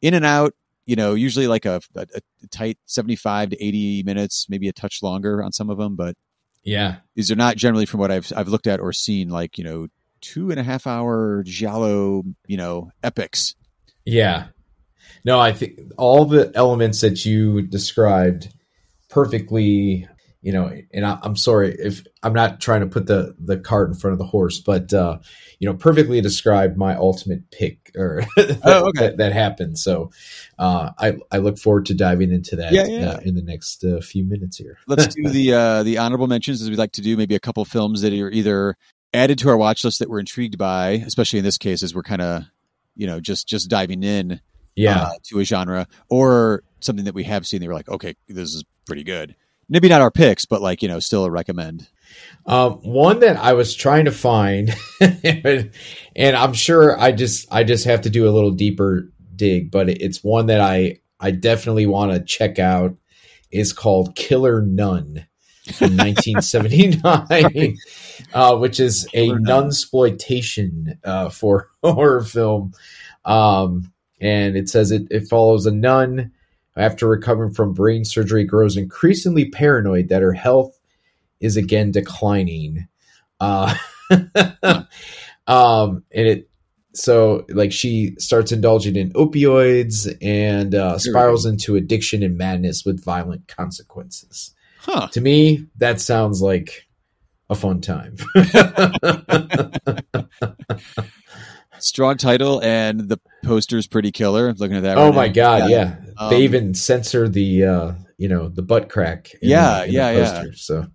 In 0.00 0.14
and 0.14 0.24
out, 0.24 0.54
you 0.86 0.96
know, 0.96 1.14
usually 1.14 1.46
like 1.48 1.64
a, 1.64 1.80
a, 1.94 2.06
a, 2.14 2.46
tight 2.50 2.78
75 2.86 3.50
to 3.50 3.64
80 3.64 4.04
minutes, 4.04 4.46
maybe 4.48 4.68
a 4.68 4.72
touch 4.72 5.02
longer 5.02 5.42
on 5.42 5.52
some 5.52 5.70
of 5.70 5.78
them, 5.78 5.96
but 5.96 6.16
yeah, 6.62 6.96
these 7.14 7.30
are 7.30 7.36
not 7.36 7.56
generally 7.56 7.86
from 7.86 8.00
what 8.00 8.10
I've 8.10 8.30
I've 8.36 8.48
looked 8.48 8.66
at 8.66 8.80
or 8.80 8.92
seen 8.92 9.30
like 9.30 9.58
you 9.58 9.64
know 9.64 9.88
two 10.20 10.50
and 10.50 10.60
a 10.60 10.62
half 10.62 10.86
hour 10.86 11.42
giallo, 11.44 12.24
you 12.46 12.56
know, 12.56 12.90
epics. 13.02 13.54
Yeah. 14.04 14.48
No, 15.24 15.38
I 15.38 15.52
think 15.52 15.78
all 15.96 16.24
the 16.24 16.52
elements 16.54 17.00
that 17.00 17.24
you 17.24 17.62
described 17.62 18.52
perfectly, 19.08 20.06
you 20.40 20.52
know, 20.52 20.72
and 20.92 21.04
I, 21.04 21.18
am 21.24 21.34
sorry 21.34 21.74
if 21.78 22.04
I'm 22.22 22.32
not 22.32 22.60
trying 22.60 22.80
to 22.80 22.86
put 22.86 23.06
the 23.06 23.34
the 23.40 23.58
cart 23.58 23.88
in 23.88 23.94
front 23.94 24.12
of 24.12 24.18
the 24.18 24.26
horse, 24.26 24.60
but 24.60 24.92
uh, 24.92 25.18
you 25.58 25.68
know, 25.68 25.74
perfectly 25.74 26.20
described 26.20 26.76
my 26.76 26.94
ultimate 26.94 27.50
pick 27.50 27.90
or 27.96 28.22
that, 28.36 28.60
oh, 28.64 28.88
okay. 28.88 29.08
that, 29.08 29.16
that, 29.16 29.32
happened. 29.32 29.78
So 29.78 30.12
uh, 30.58 30.90
I 30.96 31.18
I 31.32 31.38
look 31.38 31.58
forward 31.58 31.86
to 31.86 31.94
diving 31.94 32.32
into 32.32 32.56
that 32.56 32.72
yeah, 32.72 32.86
yeah. 32.86 33.10
Uh, 33.10 33.20
in 33.24 33.34
the 33.34 33.42
next 33.42 33.84
uh, 33.84 34.00
few 34.00 34.24
minutes 34.24 34.56
here. 34.56 34.78
Let's 34.86 35.12
do 35.12 35.28
the 35.28 35.52
uh, 35.52 35.82
the 35.82 35.98
honorable 35.98 36.28
mentions 36.28 36.62
as 36.62 36.70
we 36.70 36.76
like 36.76 36.92
to 36.92 37.02
do. 37.02 37.16
Maybe 37.16 37.34
a 37.34 37.40
couple 37.40 37.64
films 37.64 38.02
that 38.02 38.12
are 38.12 38.30
either 38.30 38.76
added 39.12 39.38
to 39.40 39.48
our 39.48 39.56
watch 39.56 39.82
list 39.84 39.98
that 39.98 40.08
we're 40.08 40.20
intrigued 40.20 40.56
by, 40.56 40.90
especially 40.90 41.40
in 41.40 41.44
this 41.44 41.58
case, 41.58 41.82
as 41.82 41.94
we're 41.94 42.02
kind 42.02 42.22
of, 42.22 42.44
you 42.94 43.08
know, 43.08 43.18
just 43.18 43.48
just 43.48 43.68
diving 43.68 44.04
in, 44.04 44.40
yeah, 44.76 45.02
uh, 45.02 45.12
to 45.24 45.40
a 45.40 45.44
genre 45.44 45.88
or 46.08 46.62
something 46.78 47.06
that 47.06 47.14
we 47.14 47.24
have 47.24 47.44
seen. 47.44 47.60
They 47.60 47.66
were 47.66 47.74
like, 47.74 47.88
okay, 47.88 48.14
this 48.28 48.54
is 48.54 48.64
pretty 48.86 49.02
good. 49.02 49.34
Maybe 49.68 49.88
not 49.88 50.00
our 50.00 50.10
picks, 50.10 50.44
but 50.44 50.62
like 50.62 50.82
you 50.82 50.88
know, 50.88 51.00
still 51.00 51.24
a 51.24 51.30
recommend. 51.30 51.88
Um, 52.46 52.74
one 52.82 53.20
that 53.20 53.36
I 53.36 53.52
was 53.52 53.74
trying 53.74 54.06
to 54.06 54.12
find, 54.12 54.74
and 55.00 55.70
I'm 56.16 56.54
sure 56.54 56.98
I 56.98 57.12
just 57.12 57.46
I 57.52 57.64
just 57.64 57.84
have 57.84 58.02
to 58.02 58.10
do 58.10 58.28
a 58.28 58.32
little 58.32 58.52
deeper 58.52 59.10
dig, 59.36 59.70
but 59.70 59.88
it's 59.88 60.24
one 60.24 60.46
that 60.46 60.60
I 60.60 61.00
I 61.20 61.32
definitely 61.32 61.86
want 61.86 62.12
to 62.12 62.20
check 62.20 62.58
out. 62.58 62.96
Is 63.50 63.72
called 63.72 64.14
Killer 64.14 64.60
Nun 64.60 65.26
from 65.72 65.96
1979, 65.96 67.78
uh, 68.34 68.56
which 68.56 68.80
is 68.80 69.06
a 69.14 69.28
nunsploitation 69.30 70.98
uh, 71.04 71.28
for 71.28 71.70
horror 71.82 72.22
film. 72.22 72.72
Um, 73.24 73.92
and 74.20 74.56
it 74.56 74.68
says 74.68 74.90
it, 74.90 75.06
it 75.10 75.28
follows 75.28 75.66
a 75.66 75.70
nun 75.70 76.32
after 76.78 77.08
recovering 77.08 77.52
from 77.52 77.74
brain 77.74 78.04
surgery 78.04 78.44
grows 78.44 78.76
increasingly 78.76 79.50
paranoid 79.50 80.08
that 80.08 80.22
her 80.22 80.32
health 80.32 80.78
is 81.40 81.56
again 81.56 81.90
declining. 81.90 82.88
Uh, 83.40 83.74
um, 85.46 86.04
and 86.12 86.26
it 86.26 86.50
so 86.94 87.44
like 87.50 87.72
she 87.72 88.14
starts 88.18 88.50
indulging 88.50 88.96
in 88.96 89.12
opioids 89.12 90.12
and 90.20 90.74
uh, 90.74 90.98
spirals 90.98 91.46
into 91.46 91.76
addiction 91.76 92.22
and 92.22 92.36
madness 92.36 92.84
with 92.84 93.04
violent 93.04 93.46
consequences. 93.46 94.54
Huh. 94.80 95.08
To 95.12 95.20
me, 95.20 95.66
that 95.76 96.00
sounds 96.00 96.42
like 96.42 96.88
a 97.50 97.54
fun 97.54 97.80
time. 97.80 98.16
Strong 101.78 102.16
title, 102.16 102.60
and 102.62 103.08
the 103.08 103.20
poster's 103.42 103.86
pretty 103.86 104.12
killer. 104.12 104.52
Looking 104.52 104.76
at 104.76 104.82
that. 104.84 104.98
Oh 104.98 105.06
right 105.06 105.14
my 105.14 105.26
now. 105.28 105.32
god, 105.32 105.70
yeah. 105.70 105.96
yeah. 106.06 106.12
Um, 106.16 106.30
they 106.30 106.42
even 106.42 106.74
censor 106.74 107.28
the 107.28 107.64
uh, 107.64 107.92
you 108.16 108.28
know 108.28 108.48
the 108.48 108.62
butt 108.62 108.88
crack. 108.88 109.32
yeah, 109.42 109.84
the, 109.84 109.92
yeah, 109.92 110.10
yeah. 110.10 110.44
So 110.54 110.86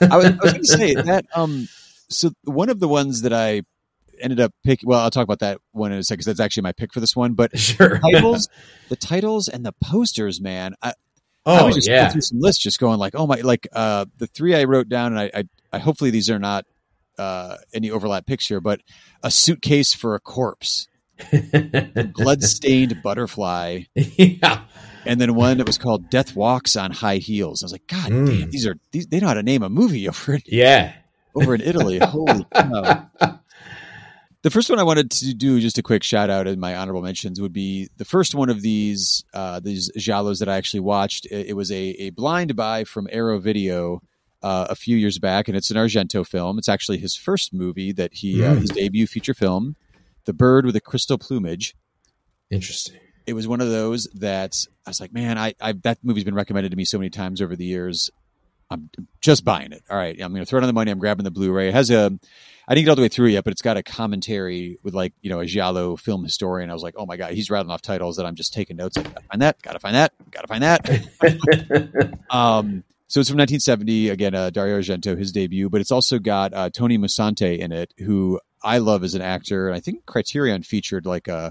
I 0.00 0.16
was, 0.16 0.24
I 0.26 0.30
was 0.30 0.36
going 0.36 0.54
to 0.54 0.64
say 0.64 0.94
that. 0.96 1.26
Um, 1.34 1.68
so 2.08 2.30
one 2.44 2.68
of 2.68 2.80
the 2.80 2.88
ones 2.88 3.22
that 3.22 3.32
I 3.32 3.62
ended 4.22 4.40
up 4.40 4.52
picking. 4.64 4.88
Well, 4.88 5.00
I'll 5.00 5.10
talk 5.10 5.24
about 5.24 5.40
that 5.40 5.58
one 5.72 5.92
in 5.92 5.98
a 5.98 6.02
second. 6.02 6.18
Because 6.18 6.26
that's 6.26 6.40
actually 6.40 6.62
my 6.62 6.72
pick 6.72 6.92
for 6.92 7.00
this 7.00 7.14
one. 7.14 7.34
But 7.34 7.58
sure, 7.58 7.98
the 7.98 8.10
titles, 8.12 8.48
the 8.88 8.96
titles 8.96 9.48
and 9.48 9.66
the 9.66 9.74
posters, 9.82 10.40
man. 10.40 10.74
I, 10.82 10.94
oh 11.44 11.54
I 11.54 11.62
was 11.64 11.74
just 11.74 11.88
yeah. 11.88 12.08
through 12.08 12.22
some 12.22 12.40
lists, 12.40 12.62
just 12.62 12.78
going 12.78 12.98
like, 12.98 13.14
oh 13.14 13.26
my, 13.26 13.40
like 13.40 13.68
uh, 13.72 14.06
the 14.18 14.26
three 14.26 14.54
I 14.54 14.64
wrote 14.64 14.88
down, 14.88 15.16
and 15.16 15.20
I, 15.20 15.30
I, 15.34 15.44
I 15.72 15.78
hopefully 15.78 16.10
these 16.10 16.30
are 16.30 16.38
not 16.38 16.64
uh, 17.18 17.56
any 17.74 17.90
overlap 17.90 18.26
picture, 18.26 18.60
but 18.60 18.80
a 19.22 19.30
suitcase 19.30 19.94
for 19.94 20.14
a 20.14 20.20
corpse, 20.20 20.88
blood-stained 22.14 23.02
butterfly, 23.02 23.82
yeah, 23.94 24.62
and 25.04 25.20
then 25.20 25.34
one 25.34 25.58
that 25.58 25.66
was 25.66 25.78
called 25.78 26.10
Death 26.10 26.34
Walks 26.34 26.76
on 26.76 26.90
High 26.90 27.18
Heels. 27.18 27.62
I 27.62 27.66
was 27.66 27.72
like, 27.72 27.86
God 27.86 28.10
mm. 28.10 28.26
damn, 28.26 28.50
these 28.50 28.66
are 28.66 28.76
these, 28.90 29.06
they 29.06 29.20
know 29.20 29.28
how 29.28 29.34
to 29.34 29.42
name 29.42 29.62
a 29.62 29.68
movie 29.68 30.08
over 30.08 30.34
it. 30.34 30.44
Yeah, 30.46 30.94
over 31.34 31.54
in 31.54 31.60
Italy. 31.60 31.98
Holy 31.98 32.46
cow! 32.54 33.08
The 34.42 34.50
first 34.50 34.68
one 34.68 34.80
I 34.80 34.82
wanted 34.82 35.12
to 35.12 35.34
do, 35.34 35.60
just 35.60 35.78
a 35.78 35.82
quick 35.84 36.02
shout 36.02 36.28
out 36.28 36.48
in 36.48 36.58
my 36.58 36.74
honorable 36.74 37.02
mentions, 37.02 37.40
would 37.40 37.52
be 37.52 37.88
the 37.96 38.04
first 38.04 38.34
one 38.34 38.50
of 38.50 38.60
these 38.60 39.24
uh, 39.32 39.60
these 39.60 39.90
giallos 39.96 40.40
that 40.40 40.48
I 40.48 40.56
actually 40.56 40.80
watched. 40.80 41.26
It, 41.26 41.50
it 41.50 41.52
was 41.54 41.70
a, 41.70 41.90
a 42.00 42.10
blind 42.10 42.56
buy 42.56 42.84
from 42.84 43.08
Arrow 43.12 43.38
Video 43.38 44.02
uh, 44.42 44.66
a 44.68 44.74
few 44.74 44.96
years 44.96 45.18
back, 45.18 45.48
and 45.48 45.56
it's 45.56 45.70
an 45.70 45.76
Argento 45.76 46.26
film. 46.26 46.58
It's 46.58 46.68
actually 46.68 46.98
his 46.98 47.14
first 47.14 47.54
movie 47.54 47.92
that 47.92 48.14
he 48.14 48.38
mm. 48.38 48.50
uh, 48.50 48.54
his 48.60 48.70
debut 48.70 49.06
feature 49.06 49.34
film, 49.34 49.76
The 50.24 50.32
Bird 50.32 50.64
with 50.64 50.74
the 50.74 50.80
Crystal 50.80 51.18
Plumage. 51.18 51.74
Interesting. 52.50 53.00
It 53.26 53.34
was 53.34 53.46
one 53.46 53.60
of 53.60 53.70
those 53.70 54.08
that 54.14 54.56
I 54.86 54.90
was 54.90 55.00
like, 55.00 55.12
man, 55.12 55.38
I, 55.38 55.54
I 55.60 55.72
that 55.84 55.98
movie's 56.02 56.24
been 56.24 56.34
recommended 56.34 56.70
to 56.70 56.76
me 56.76 56.84
so 56.84 56.98
many 56.98 57.10
times 57.10 57.40
over 57.40 57.54
the 57.56 57.64
years. 57.64 58.10
I'm 58.70 58.90
just 59.20 59.44
buying 59.44 59.72
it. 59.72 59.82
All 59.90 59.96
right, 59.96 60.18
I'm 60.20 60.32
going 60.32 60.42
to 60.42 60.46
throw 60.46 60.58
it 60.58 60.62
on 60.62 60.66
the 60.66 60.72
money. 60.72 60.90
I'm 60.90 60.98
grabbing 60.98 61.24
the 61.24 61.30
Blu-ray. 61.30 61.68
It 61.68 61.74
has 61.74 61.90
a 61.90 62.10
I 62.68 62.74
didn't 62.74 62.86
get 62.86 62.90
all 62.90 62.96
the 62.96 63.02
way 63.02 63.08
through 63.08 63.28
yet, 63.28 63.44
but 63.44 63.52
it's 63.52 63.62
got 63.62 63.76
a 63.76 63.82
commentary 63.82 64.78
with 64.82 64.94
like 64.94 65.12
you 65.20 65.30
know 65.30 65.40
a 65.40 65.46
giallo 65.46 65.96
film 65.96 66.24
historian. 66.24 66.70
I 66.70 66.74
was 66.74 66.82
like, 66.82 66.94
oh 66.96 67.06
my 67.06 67.16
god, 67.16 67.32
he's 67.32 67.50
rattling 67.50 67.72
off 67.72 67.82
titles 67.82 68.16
that 68.16 68.26
I'm 68.26 68.34
just 68.34 68.52
taking 68.52 68.76
notes. 68.76 68.96
Like, 68.96 69.12
gotta 69.12 69.26
find 69.28 69.42
that, 69.42 69.62
gotta 69.62 69.78
find 69.78 69.94
that, 69.94 70.12
gotta 70.30 70.46
find 70.46 70.62
that. 70.62 72.18
um, 72.30 72.84
so 73.08 73.20
it's 73.20 73.28
from 73.28 73.38
1970. 73.38 74.08
Again, 74.08 74.34
uh, 74.34 74.50
Dario 74.50 74.78
Argento, 74.78 75.18
his 75.18 75.32
debut, 75.32 75.68
but 75.68 75.80
it's 75.80 75.90
also 75.90 76.18
got 76.18 76.54
uh, 76.54 76.70
Tony 76.70 76.96
Musante 76.98 77.58
in 77.58 77.72
it, 77.72 77.92
who 77.98 78.40
I 78.62 78.78
love 78.78 79.04
as 79.04 79.14
an 79.14 79.22
actor. 79.22 79.66
And 79.68 79.76
I 79.76 79.80
think 79.80 80.06
Criterion 80.06 80.62
featured 80.62 81.06
like 81.06 81.28
uh, 81.28 81.50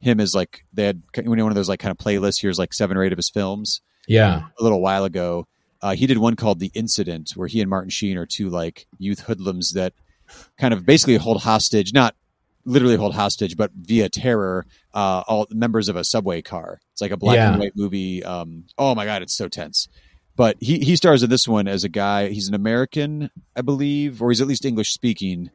him 0.00 0.20
as 0.20 0.34
like 0.34 0.64
they 0.72 0.84
had 0.84 1.02
one 1.14 1.38
of 1.40 1.54
those 1.54 1.68
like 1.68 1.80
kind 1.80 1.90
of 1.90 1.98
playlists. 1.98 2.40
Here's 2.40 2.58
like 2.58 2.72
seven 2.72 2.96
or 2.96 3.04
eight 3.04 3.12
of 3.12 3.18
his 3.18 3.30
films. 3.30 3.80
Yeah, 4.08 4.44
a 4.58 4.62
little 4.62 4.80
while 4.80 5.04
ago. 5.04 5.46
Uh, 5.82 5.94
he 5.94 6.06
did 6.06 6.18
one 6.18 6.36
called 6.36 6.58
The 6.58 6.70
Incident, 6.74 7.32
where 7.36 7.48
he 7.48 7.60
and 7.60 7.68
Martin 7.68 7.90
Sheen 7.90 8.16
are 8.16 8.26
two 8.26 8.48
like 8.48 8.86
youth 8.98 9.20
hoodlums 9.20 9.72
that 9.72 9.92
kind 10.58 10.72
of 10.72 10.86
basically 10.86 11.16
hold 11.16 11.42
hostage, 11.42 11.92
not 11.92 12.14
literally 12.64 12.96
hold 12.96 13.14
hostage, 13.14 13.56
but 13.56 13.70
via 13.74 14.08
terror, 14.08 14.66
uh, 14.94 15.22
all 15.26 15.46
members 15.50 15.88
of 15.88 15.96
a 15.96 16.04
subway 16.04 16.42
car. 16.42 16.80
It's 16.92 17.00
like 17.00 17.12
a 17.12 17.16
black 17.16 17.36
yeah. 17.36 17.50
and 17.50 17.60
white 17.60 17.76
movie. 17.76 18.24
Um, 18.24 18.64
oh 18.78 18.94
my 18.94 19.04
god, 19.04 19.22
it's 19.22 19.36
so 19.36 19.48
tense. 19.48 19.88
But 20.34 20.56
he 20.60 20.80
he 20.80 20.96
stars 20.96 21.22
in 21.22 21.30
this 21.30 21.48
one 21.48 21.66
as 21.66 21.84
a 21.84 21.88
guy. 21.88 22.28
He's 22.28 22.48
an 22.48 22.54
American, 22.54 23.30
I 23.56 23.62
believe, 23.62 24.20
or 24.20 24.30
he's 24.30 24.40
at 24.40 24.46
least 24.46 24.66
English 24.66 24.92
speaking. 24.92 25.50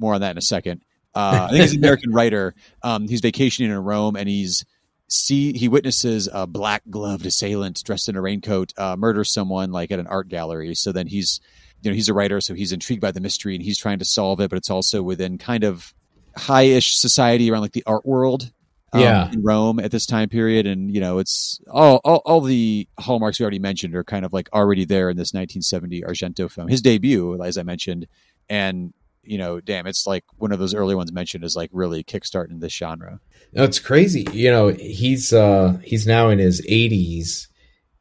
More 0.00 0.14
on 0.14 0.22
that 0.22 0.32
in 0.32 0.38
a 0.38 0.42
second. 0.42 0.82
Uh, 1.14 1.46
I 1.48 1.50
think 1.50 1.62
he's 1.62 1.72
an 1.72 1.78
American 1.78 2.12
writer. 2.12 2.54
Um, 2.82 3.08
he's 3.08 3.20
vacationing 3.20 3.70
in 3.70 3.78
Rome, 3.78 4.16
and 4.16 4.28
he's 4.28 4.64
see 5.08 5.52
he 5.52 5.68
witnesses 5.68 6.28
a 6.32 6.46
black 6.46 6.82
gloved 6.88 7.26
assailant 7.26 7.82
dressed 7.84 8.08
in 8.08 8.16
a 8.16 8.20
raincoat 8.20 8.72
uh, 8.78 8.94
murder 8.96 9.24
someone 9.24 9.72
like 9.72 9.90
at 9.90 9.98
an 9.98 10.06
art 10.06 10.28
gallery. 10.28 10.74
So 10.74 10.92
then 10.92 11.06
he's 11.08 11.40
you 11.82 11.90
know 11.90 11.94
he's 11.94 12.08
a 12.08 12.14
writer, 12.14 12.40
so 12.40 12.54
he's 12.54 12.72
intrigued 12.72 13.02
by 13.02 13.10
the 13.10 13.20
mystery 13.20 13.54
and 13.54 13.64
he's 13.64 13.78
trying 13.78 13.98
to 13.98 14.04
solve 14.04 14.40
it. 14.40 14.50
But 14.50 14.56
it's 14.56 14.70
also 14.70 15.02
within 15.02 15.36
kind 15.38 15.64
of 15.64 15.92
high-ish 16.36 16.96
society 16.96 17.50
around 17.50 17.62
like 17.62 17.72
the 17.72 17.84
art 17.86 18.06
world. 18.06 18.50
Um, 18.92 19.02
yeah, 19.02 19.30
in 19.30 19.42
Rome 19.44 19.78
at 19.78 19.92
this 19.92 20.04
time 20.04 20.28
period, 20.28 20.66
and 20.66 20.92
you 20.92 21.00
know 21.00 21.18
it's 21.18 21.60
all, 21.70 22.00
all 22.04 22.22
all 22.24 22.40
the 22.40 22.88
hallmarks 22.98 23.38
we 23.38 23.44
already 23.44 23.60
mentioned 23.60 23.94
are 23.94 24.02
kind 24.02 24.24
of 24.24 24.32
like 24.32 24.48
already 24.52 24.84
there 24.84 25.10
in 25.10 25.16
this 25.16 25.32
1970 25.32 26.02
Argento 26.02 26.50
film, 26.50 26.66
his 26.66 26.82
debut, 26.82 27.40
as 27.40 27.56
I 27.56 27.62
mentioned, 27.62 28.08
and 28.48 28.92
you 29.22 29.38
know, 29.38 29.60
damn, 29.60 29.86
it's 29.86 30.06
like 30.06 30.24
one 30.36 30.52
of 30.52 30.58
those 30.58 30.74
early 30.74 30.94
ones 30.94 31.12
mentioned 31.12 31.44
is 31.44 31.56
like 31.56 31.70
really 31.72 32.02
kickstarting 32.02 32.60
this 32.60 32.72
genre. 32.72 33.20
It's 33.52 33.78
crazy. 33.78 34.26
You 34.32 34.50
know, 34.50 34.68
he's 34.68 35.32
uh 35.32 35.78
he's 35.84 36.06
now 36.06 36.28
in 36.28 36.38
his 36.38 36.64
80s, 36.66 37.48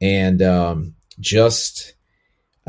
and 0.02 0.42
um, 0.42 0.96
just 1.20 1.94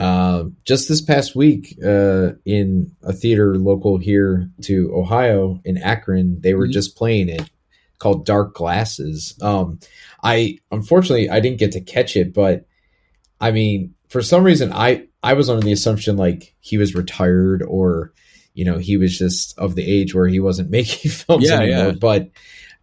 uh, 0.01 0.45
just 0.65 0.89
this 0.89 1.03
past 1.03 1.37
week, 1.37 1.77
uh, 1.85 2.31
in 2.47 2.91
a 3.03 3.13
theater 3.13 3.57
local 3.57 3.99
here 3.99 4.51
to 4.63 4.91
Ohio 4.95 5.61
in 5.65 5.77
Akron, 5.77 6.41
they 6.41 6.55
were 6.55 6.65
mm-hmm. 6.65 6.73
just 6.73 6.97
playing 6.97 7.29
it 7.29 7.51
called 7.99 8.25
Dark 8.25 8.55
Glasses. 8.55 9.37
Um, 9.43 9.79
I 10.23 10.59
unfortunately 10.73 11.29
I 11.29 11.41
didn't 11.41 11.59
get 11.59 11.73
to 11.73 11.81
catch 11.81 12.17
it, 12.17 12.33
but 12.33 12.67
I 13.41 13.51
mean, 13.51 13.95
for 14.09 14.23
some 14.23 14.43
reason, 14.43 14.73
I 14.73 15.07
I 15.23 15.35
was 15.35 15.51
under 15.51 15.65
the 15.65 15.73
assumption 15.73 16.17
like 16.17 16.55
he 16.61 16.79
was 16.79 16.95
retired 16.95 17.63
or 17.63 18.13
you 18.61 18.67
know 18.67 18.77
he 18.77 18.99
was 18.99 19.17
just 19.17 19.59
of 19.59 19.75
the 19.75 19.83
age 19.83 20.15
where 20.15 20.29
he 20.29 20.39
wasn't 20.39 20.69
making 20.79 21.11
films 21.11 21.49
yeah, 21.49 21.61
anymore. 21.61 21.87
Yeah. 21.87 21.93
But 21.93 22.31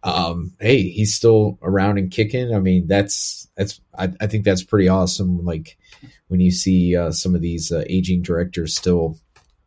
um, 0.02 0.54
hey, 0.58 0.82
he's 0.82 1.14
still 1.14 1.56
around 1.62 1.98
and 1.98 2.10
kicking. 2.10 2.52
I 2.52 2.58
mean, 2.58 2.88
that's 2.88 3.46
that's 3.56 3.80
I, 3.96 4.12
I 4.20 4.26
think 4.26 4.44
that's 4.44 4.64
pretty 4.64 4.88
awesome. 4.88 5.44
Like 5.44 5.78
when 6.26 6.40
you 6.40 6.50
see 6.50 6.96
uh, 6.96 7.12
some 7.12 7.36
of 7.36 7.42
these 7.42 7.70
uh, 7.70 7.84
aging 7.88 8.22
directors 8.22 8.76
still, 8.76 9.20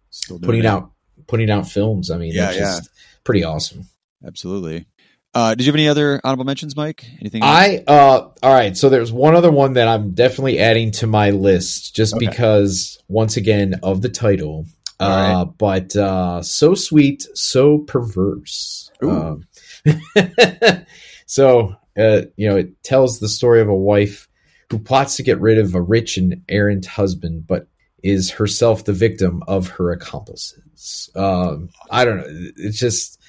still 0.10 0.38
putting 0.38 0.64
it. 0.64 0.66
out 0.66 0.92
putting 1.28 1.50
out 1.50 1.70
films. 1.70 2.12
I 2.12 2.18
mean, 2.18 2.34
yeah, 2.34 2.52
yeah. 2.52 2.80
pretty 3.24 3.46
awesome. 3.46 3.86
Absolutely. 4.26 4.88
Uh, 5.34 5.56
did 5.56 5.66
you 5.66 5.72
have 5.72 5.76
any 5.76 5.88
other 5.88 6.20
honorable 6.26 6.44
mentions, 6.44 6.76
Mike? 6.76 7.06
Anything? 7.22 7.42
Else? 7.42 7.50
I 7.50 7.84
uh, 7.88 8.32
all 8.44 8.54
right. 8.54 8.76
So 8.76 8.90
there's 8.90 9.14
one 9.14 9.34
other 9.34 9.50
one 9.50 9.74
that 9.74 9.88
I'm 9.88 10.12
definitely 10.12 10.60
adding 10.60 10.92
to 10.92 11.08
my 11.08 11.30
list, 11.30 11.96
just 11.96 12.16
okay. 12.16 12.26
because 12.26 13.02
once 13.08 13.38
again 13.38 13.80
of 13.82 14.02
the 14.02 14.10
title. 14.10 14.66
Uh, 15.02 15.46
right. 15.46 15.54
But 15.58 15.96
uh, 15.96 16.42
so 16.42 16.76
sweet, 16.76 17.28
so 17.34 17.80
perverse. 17.80 18.92
Um, 19.02 19.48
so 21.26 21.76
uh, 21.98 22.22
you 22.36 22.48
know, 22.50 22.58
it 22.58 22.84
tells 22.84 23.20
the 23.20 23.30
story 23.30 23.62
of 23.62 23.68
a 23.68 23.76
wife 23.76 24.28
who 24.70 24.80
plots 24.80 25.18
to 25.18 25.24
get 25.24 25.42
rid 25.42 25.58
of 25.58 25.76
a 25.76 25.82
rich 25.82 26.18
and 26.18 26.44
errant 26.48 26.86
husband, 26.86 27.46
but 27.46 27.68
is 28.04 28.32
herself 28.32 28.86
the 28.86 28.94
victim 28.94 29.44
of 29.48 29.68
her 29.68 29.92
accomplices. 29.92 31.10
Um, 31.16 31.70
I 31.90 32.06
don't 32.06 32.18
know. 32.18 32.52
It's 32.58 32.80
just 32.80 33.20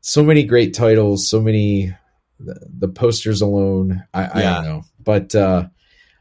so 0.00 0.22
many 0.22 0.44
great 0.44 0.74
titles, 0.74 1.28
so 1.28 1.40
many 1.40 1.94
the, 2.38 2.68
the 2.78 2.88
posters 2.88 3.42
alone. 3.42 4.02
I, 4.14 4.40
I 4.40 4.42
don't 4.42 4.64
know, 4.64 4.82
but 4.98 5.34
uh, 5.34 5.68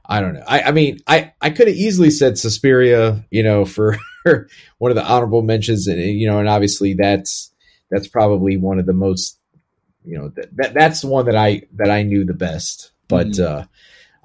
I 0.05 0.21
don't 0.21 0.33
know. 0.33 0.43
I, 0.45 0.61
I 0.63 0.71
mean, 0.71 0.99
I, 1.07 1.33
I 1.41 1.49
could 1.51 1.67
have 1.67 1.77
easily 1.77 2.09
said 2.09 2.37
Suspiria, 2.37 3.25
you 3.31 3.43
know, 3.43 3.65
for 3.65 3.97
one 4.77 4.91
of 4.91 4.95
the 4.95 5.05
honorable 5.05 5.41
mentions, 5.41 5.87
and 5.87 6.01
you 6.01 6.27
know, 6.27 6.39
and 6.39 6.49
obviously 6.49 6.93
that's 6.93 7.51
that's 7.89 8.07
probably 8.07 8.57
one 8.57 8.79
of 8.79 8.85
the 8.85 8.93
most, 8.93 9.37
you 10.05 10.17
know, 10.17 10.29
that, 10.29 10.55
that 10.57 10.73
that's 10.73 11.01
the 11.01 11.07
one 11.07 11.25
that 11.25 11.35
I 11.35 11.63
that 11.75 11.89
I 11.89 12.03
knew 12.03 12.25
the 12.25 12.33
best. 12.33 12.91
But 13.07 13.27
mm-hmm. 13.27 13.59
uh, 13.59 13.63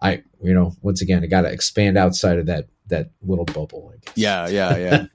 I, 0.01 0.23
you 0.43 0.55
know, 0.55 0.75
once 0.83 1.01
again, 1.01 1.23
I 1.23 1.27
got 1.27 1.43
to 1.43 1.53
expand 1.53 1.97
outside 1.97 2.39
of 2.39 2.47
that 2.47 2.67
that 2.89 3.11
little 3.23 3.47
bubble. 3.47 3.93
Yeah, 4.15 4.49
yeah, 4.49 4.77
yeah. 4.77 5.07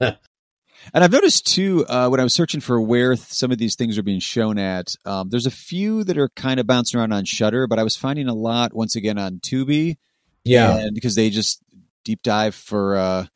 and 0.92 1.04
I've 1.04 1.12
noticed 1.12 1.46
too 1.46 1.86
uh, 1.88 2.08
when 2.08 2.20
I 2.20 2.24
was 2.24 2.34
searching 2.34 2.60
for 2.60 2.80
where 2.80 3.14
th- 3.14 3.28
some 3.28 3.52
of 3.52 3.58
these 3.58 3.76
things 3.76 3.96
are 3.96 4.02
being 4.02 4.20
shown 4.20 4.58
at. 4.58 4.94
Um, 5.04 5.30
there's 5.30 5.46
a 5.46 5.50
few 5.50 6.02
that 6.04 6.18
are 6.18 6.28
kind 6.30 6.58
of 6.58 6.66
bouncing 6.66 6.98
around 6.98 7.12
on 7.12 7.24
Shudder, 7.24 7.66
but 7.66 7.78
I 7.78 7.84
was 7.84 7.96
finding 7.96 8.28
a 8.28 8.34
lot 8.34 8.74
once 8.74 8.96
again 8.96 9.18
on 9.18 9.38
Tubi. 9.38 9.96
Yeah, 10.44 10.88
because 10.92 11.14
they 11.14 11.30
just 11.30 11.62
deep 12.04 12.22
dive 12.22 12.54
for 12.54 12.96
uh, 12.96 13.26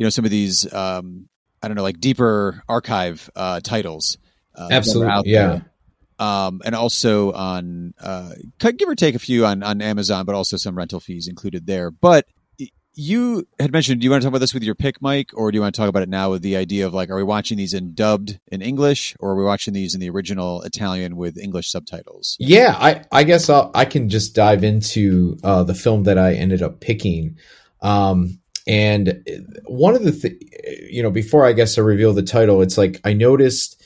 you 0.00 0.06
know 0.06 0.10
some 0.10 0.24
of 0.24 0.30
these 0.30 0.72
um, 0.72 1.28
I 1.62 1.68
don't 1.68 1.76
know 1.76 1.82
like 1.82 2.00
deeper 2.00 2.62
archive 2.66 3.28
uh, 3.36 3.60
titles. 3.60 4.16
Uh, 4.54 4.68
Absolutely, 4.70 5.30
yeah. 5.30 5.46
There 5.46 5.70
um, 6.18 6.60
and 6.64 6.74
also 6.74 7.32
on 7.32 7.94
uh, 8.00 8.32
give 8.58 8.88
or 8.88 8.94
take 8.94 9.14
a 9.14 9.18
few 9.18 9.44
on 9.44 9.62
on 9.62 9.82
Amazon, 9.82 10.26
but 10.26 10.34
also 10.34 10.56
some 10.56 10.76
rental 10.76 11.00
fees 11.00 11.28
included 11.28 11.66
there. 11.66 11.90
But 11.90 12.26
you 12.94 13.46
had 13.58 13.72
mentioned, 13.72 14.00
do 14.00 14.04
you 14.04 14.10
want 14.10 14.22
to 14.22 14.26
talk 14.26 14.30
about 14.30 14.40
this 14.40 14.52
with 14.52 14.62
your 14.62 14.74
pick, 14.74 15.00
Mike, 15.00 15.30
or 15.34 15.50
do 15.50 15.56
you 15.56 15.62
want 15.62 15.74
to 15.74 15.80
talk 15.80 15.88
about 15.88 16.02
it 16.02 16.08
now 16.08 16.30
with 16.30 16.42
the 16.42 16.56
idea 16.56 16.86
of 16.86 16.92
like, 16.92 17.08
are 17.08 17.16
we 17.16 17.22
watching 17.22 17.56
these 17.56 17.72
in 17.72 17.94
dubbed 17.94 18.38
in 18.48 18.60
English, 18.62 19.16
or 19.20 19.30
are 19.30 19.36
we 19.36 19.44
watching 19.44 19.72
these 19.72 19.94
in 19.94 20.00
the 20.00 20.10
original 20.10 20.60
Italian 20.62 21.16
with 21.16 21.38
English 21.38 21.70
subtitles? 21.70 22.36
Yeah, 22.38 22.76
I 22.78 23.04
I 23.10 23.24
guess 23.24 23.48
I'll, 23.48 23.70
i 23.74 23.84
can 23.84 24.08
just 24.08 24.34
dive 24.34 24.62
into 24.62 25.38
uh, 25.44 25.64
the 25.64 25.74
film 25.74 26.04
that 26.04 26.18
I 26.18 26.34
ended 26.34 26.62
up 26.62 26.80
picking. 26.80 27.38
Um, 27.80 28.39
and 28.70 29.24
one 29.64 29.94
of 29.94 30.04
the, 30.04 30.12
th- 30.12 30.40
you 30.90 31.02
know, 31.02 31.10
before 31.10 31.44
I 31.44 31.52
guess 31.52 31.76
I 31.76 31.80
reveal 31.82 32.12
the 32.12 32.22
title, 32.22 32.62
it's 32.62 32.78
like 32.78 33.00
I 33.04 33.12
noticed 33.12 33.82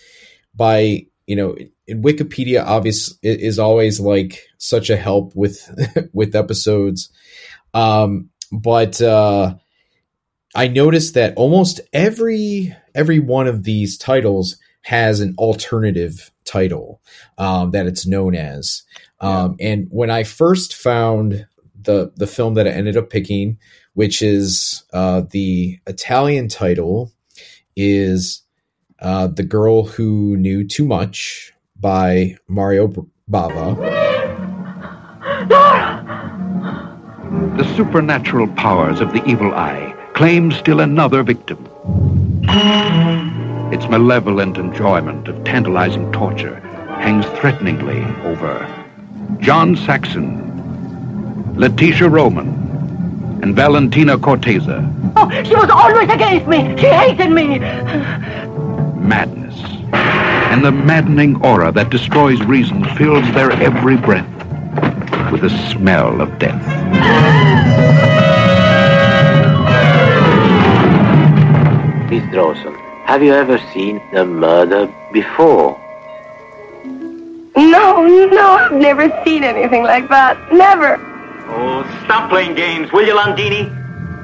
by 0.54 1.06
you 1.26 1.36
know, 1.36 1.56
in 1.86 2.02
Wikipedia, 2.02 2.64
obviously, 2.64 3.16
is 3.22 3.58
always 3.58 4.00
like 4.00 4.46
such 4.58 4.90
a 4.90 4.96
help 4.96 5.34
with 5.34 5.68
with 6.12 6.34
episodes. 6.34 7.10
Um, 7.72 8.30
but 8.52 9.00
uh, 9.00 9.54
I 10.54 10.68
noticed 10.68 11.14
that 11.14 11.36
almost 11.36 11.80
every 11.92 12.74
every 12.94 13.18
one 13.18 13.46
of 13.46 13.64
these 13.64 13.98
titles 13.98 14.56
has 14.82 15.20
an 15.20 15.34
alternative 15.38 16.30
title 16.44 17.00
um, 17.38 17.70
that 17.70 17.86
it's 17.86 18.06
known 18.06 18.34
as. 18.34 18.82
Um, 19.20 19.56
and 19.58 19.86
when 19.90 20.10
I 20.10 20.24
first 20.24 20.74
found 20.74 21.46
the 21.80 22.12
the 22.16 22.26
film 22.26 22.54
that 22.54 22.66
I 22.66 22.70
ended 22.70 22.96
up 22.96 23.08
picking, 23.08 23.58
which 23.94 24.22
is 24.22 24.84
uh, 24.92 25.22
the 25.30 25.78
Italian 25.86 26.48
title, 26.48 27.12
is 27.76 28.42
uh, 29.00 29.26
"The 29.28 29.42
Girl 29.42 29.84
Who 29.84 30.36
Knew 30.36 30.66
Too 30.66 30.84
Much" 30.84 31.52
by 31.80 32.36
Mario 32.48 32.88
Bava. 33.30 33.76
The 37.56 37.74
supernatural 37.76 38.48
powers 38.48 39.00
of 39.00 39.12
the 39.12 39.24
evil 39.24 39.52
eye 39.54 39.94
claim 40.14 40.52
still 40.52 40.80
another 40.80 41.22
victim. 41.22 41.68
Its 43.72 43.88
malevolent 43.88 44.56
enjoyment 44.58 45.26
of 45.28 45.42
tantalizing 45.44 46.10
torture 46.12 46.60
hangs 47.00 47.26
threateningly 47.38 48.02
over 48.24 48.66
John 49.40 49.76
Saxon, 49.76 50.40
Letitia 51.56 52.08
Roman, 52.08 52.63
and 53.44 53.54
Valentina 53.54 54.16
Cortese. 54.16 54.64
Oh, 55.16 55.28
she 55.44 55.54
was 55.54 55.68
always 55.68 56.08
against 56.08 56.46
me. 56.46 56.60
She 56.78 56.86
hated 56.86 57.28
me. 57.28 57.58
Madness. 58.98 59.54
And 59.92 60.64
the 60.64 60.72
maddening 60.72 61.44
aura 61.44 61.70
that 61.72 61.90
destroys 61.90 62.40
reason 62.44 62.82
fills 62.96 63.30
their 63.34 63.50
every 63.52 63.98
breath 63.98 64.26
with 65.30 65.42
the 65.42 65.50
smell 65.70 66.22
of 66.22 66.38
death. 66.38 66.64
Miss 72.08 72.24
Drawson, 72.32 72.72
have 73.04 73.22
you 73.22 73.34
ever 73.34 73.58
seen 73.74 74.00
a 74.14 74.24
murder 74.24 74.90
before? 75.12 75.78
No, 77.56 78.06
no, 78.06 78.52
I've 78.52 78.72
never 78.72 79.12
seen 79.22 79.44
anything 79.44 79.82
like 79.82 80.08
that. 80.08 80.50
Never. 80.50 81.13
Oh, 81.46 81.82
stop 82.04 82.30
playing 82.30 82.54
games, 82.54 82.90
will 82.92 83.06
you, 83.06 83.14
Landini? 83.14 83.70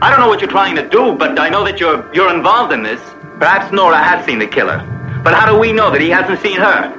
I 0.03 0.09
don't 0.09 0.21
know 0.21 0.29
what 0.29 0.41
you're 0.41 0.51
trying 0.51 0.77
to 0.77 0.89
do, 0.89 1.15
but 1.15 1.39
I 1.39 1.51
know 1.51 1.63
that 1.65 1.79
you're 1.79 2.11
you're 2.15 2.35
involved 2.35 2.73
in 2.73 2.83
this. 2.83 3.01
Perhaps 3.39 3.71
Nora 3.73 3.99
has 3.99 4.25
seen 4.25 4.39
the 4.39 4.47
killer. 4.47 4.79
But 5.23 5.35
how 5.35 5.53
do 5.53 5.59
we 5.59 5.73
know 5.73 5.91
that 5.91 6.01
he 6.01 6.09
hasn't 6.09 6.41
seen 6.41 6.57
her? 6.57 6.97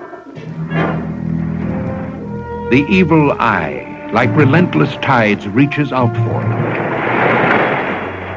The 2.70 2.86
evil 2.88 3.32
eye, 3.34 4.10
like 4.14 4.30
relentless 4.36 4.94
tides, 4.98 5.48
reaches 5.48 5.92
out 5.92 6.16
for 6.16 6.42
them. 6.42 6.62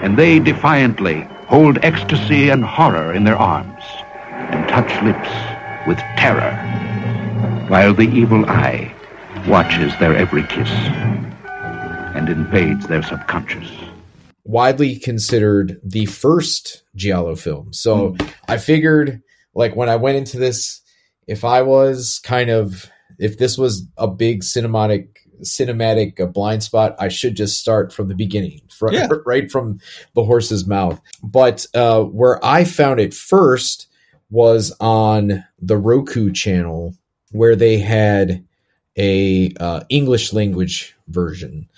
And 0.02 0.18
they 0.18 0.38
defiantly 0.38 1.28
hold 1.46 1.78
ecstasy 1.82 2.48
and 2.48 2.64
horror 2.64 3.12
in 3.12 3.24
their 3.24 3.36
arms 3.36 3.84
and 4.30 4.66
touch 4.68 4.90
lips 5.02 5.28
with 5.86 5.98
terror 6.16 6.54
while 7.68 7.92
the 7.92 8.08
evil 8.08 8.46
eye 8.46 8.94
watches 9.46 9.92
their 9.98 10.16
every 10.16 10.44
kiss 10.44 10.70
and 12.14 12.28
invades 12.28 12.86
their 12.86 13.02
subconscious. 13.02 13.70
Widely 14.44 14.96
considered 14.96 15.80
the 15.82 16.06
first 16.06 16.82
Giallo 16.94 17.34
film. 17.34 17.72
So 17.72 18.12
mm. 18.12 18.32
I 18.48 18.58
figured, 18.58 19.22
like, 19.54 19.74
when 19.74 19.88
I 19.88 19.96
went 19.96 20.16
into 20.18 20.38
this, 20.38 20.80
if 21.26 21.44
I 21.44 21.62
was 21.62 22.20
kind 22.22 22.50
of, 22.50 22.90
if 23.18 23.38
this 23.38 23.58
was 23.58 23.86
a 23.96 24.06
big 24.06 24.42
cinematic 24.42 25.08
cinematic 25.42 26.20
uh, 26.20 26.26
blind 26.26 26.62
spot, 26.62 26.94
I 26.98 27.08
should 27.08 27.36
just 27.36 27.58
start 27.58 27.92
from 27.92 28.08
the 28.08 28.14
beginning, 28.14 28.60
from, 28.70 28.94
yeah. 28.94 29.08
right 29.26 29.50
from 29.50 29.80
the 30.14 30.24
horse's 30.24 30.66
mouth. 30.66 31.00
But 31.22 31.66
uh, 31.74 32.02
where 32.04 32.42
I 32.44 32.64
found 32.64 33.00
it 33.00 33.12
first 33.12 33.88
was 34.30 34.74
on 34.80 35.44
the 35.60 35.76
Roku 35.76 36.32
channel 36.32 36.94
where 37.32 37.56
they 37.56 37.78
had 37.78 38.44
a 38.96 39.52
uh, 39.58 39.80
English 39.88 40.32
language 40.32 40.93
version, 41.08 41.68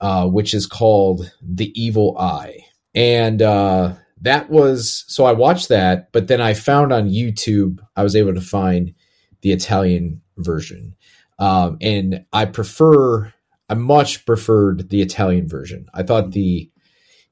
uh, 0.00 0.26
which 0.28 0.54
is 0.54 0.66
called 0.66 1.32
The 1.42 1.72
Evil 1.80 2.16
Eye, 2.18 2.58
and 2.94 3.42
uh, 3.42 3.94
that 4.20 4.50
was 4.50 5.04
so 5.08 5.24
I 5.24 5.32
watched 5.32 5.68
that, 5.68 6.12
but 6.12 6.28
then 6.28 6.40
I 6.40 6.54
found 6.54 6.92
on 6.92 7.10
YouTube 7.10 7.80
I 7.96 8.02
was 8.02 8.16
able 8.16 8.34
to 8.34 8.40
find 8.40 8.94
the 9.42 9.52
Italian 9.52 10.22
version, 10.38 10.96
um, 11.38 11.78
and 11.80 12.24
I 12.32 12.46
prefer 12.46 13.32
I 13.68 13.74
much 13.74 14.26
preferred 14.26 14.90
the 14.90 15.02
Italian 15.02 15.48
version. 15.48 15.86
I 15.94 16.02
thought 16.02 16.32
the 16.32 16.70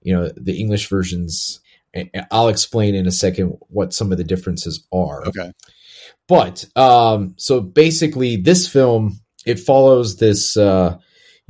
you 0.03 0.15
know 0.15 0.31
the 0.37 0.59
English 0.59 0.89
versions. 0.89 1.61
I'll 2.31 2.49
explain 2.49 2.95
in 2.95 3.07
a 3.07 3.13
second 3.13 3.59
what 3.69 3.93
some 3.93 4.13
of 4.13 4.19
the 4.19 4.25
differences 4.25 4.87
are. 4.93 5.27
Okay. 5.27 5.53
But 6.27 6.65
um, 6.75 7.35
so 7.37 7.61
basically, 7.61 8.37
this 8.37 8.67
film 8.67 9.21
it 9.45 9.59
follows 9.61 10.17
this 10.17 10.57
uh, 10.57 10.99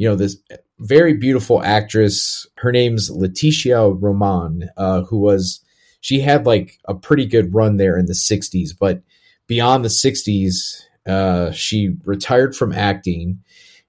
you 0.03 0.09
know 0.09 0.17
this 0.17 0.37
very 0.81 1.15
beautiful 1.15 1.63
actress. 1.63 2.45
Her 2.57 2.73
name's 2.73 3.09
Letitia 3.09 3.91
Roman, 3.91 4.69
uh, 4.77 5.03
who 5.03 5.19
was 5.19 5.65
she 6.01 6.19
had 6.19 6.45
like 6.45 6.81
a 6.87 6.95
pretty 6.95 7.25
good 7.25 7.55
run 7.55 7.77
there 7.77 7.97
in 7.97 8.07
the 8.07 8.13
'60s, 8.13 8.71
but 8.77 9.01
beyond 9.47 9.85
the 9.85 9.89
'60s, 9.89 10.83
uh, 11.07 11.53
she 11.53 11.95
retired 12.05 12.57
from 12.57 12.73
acting, 12.73 13.45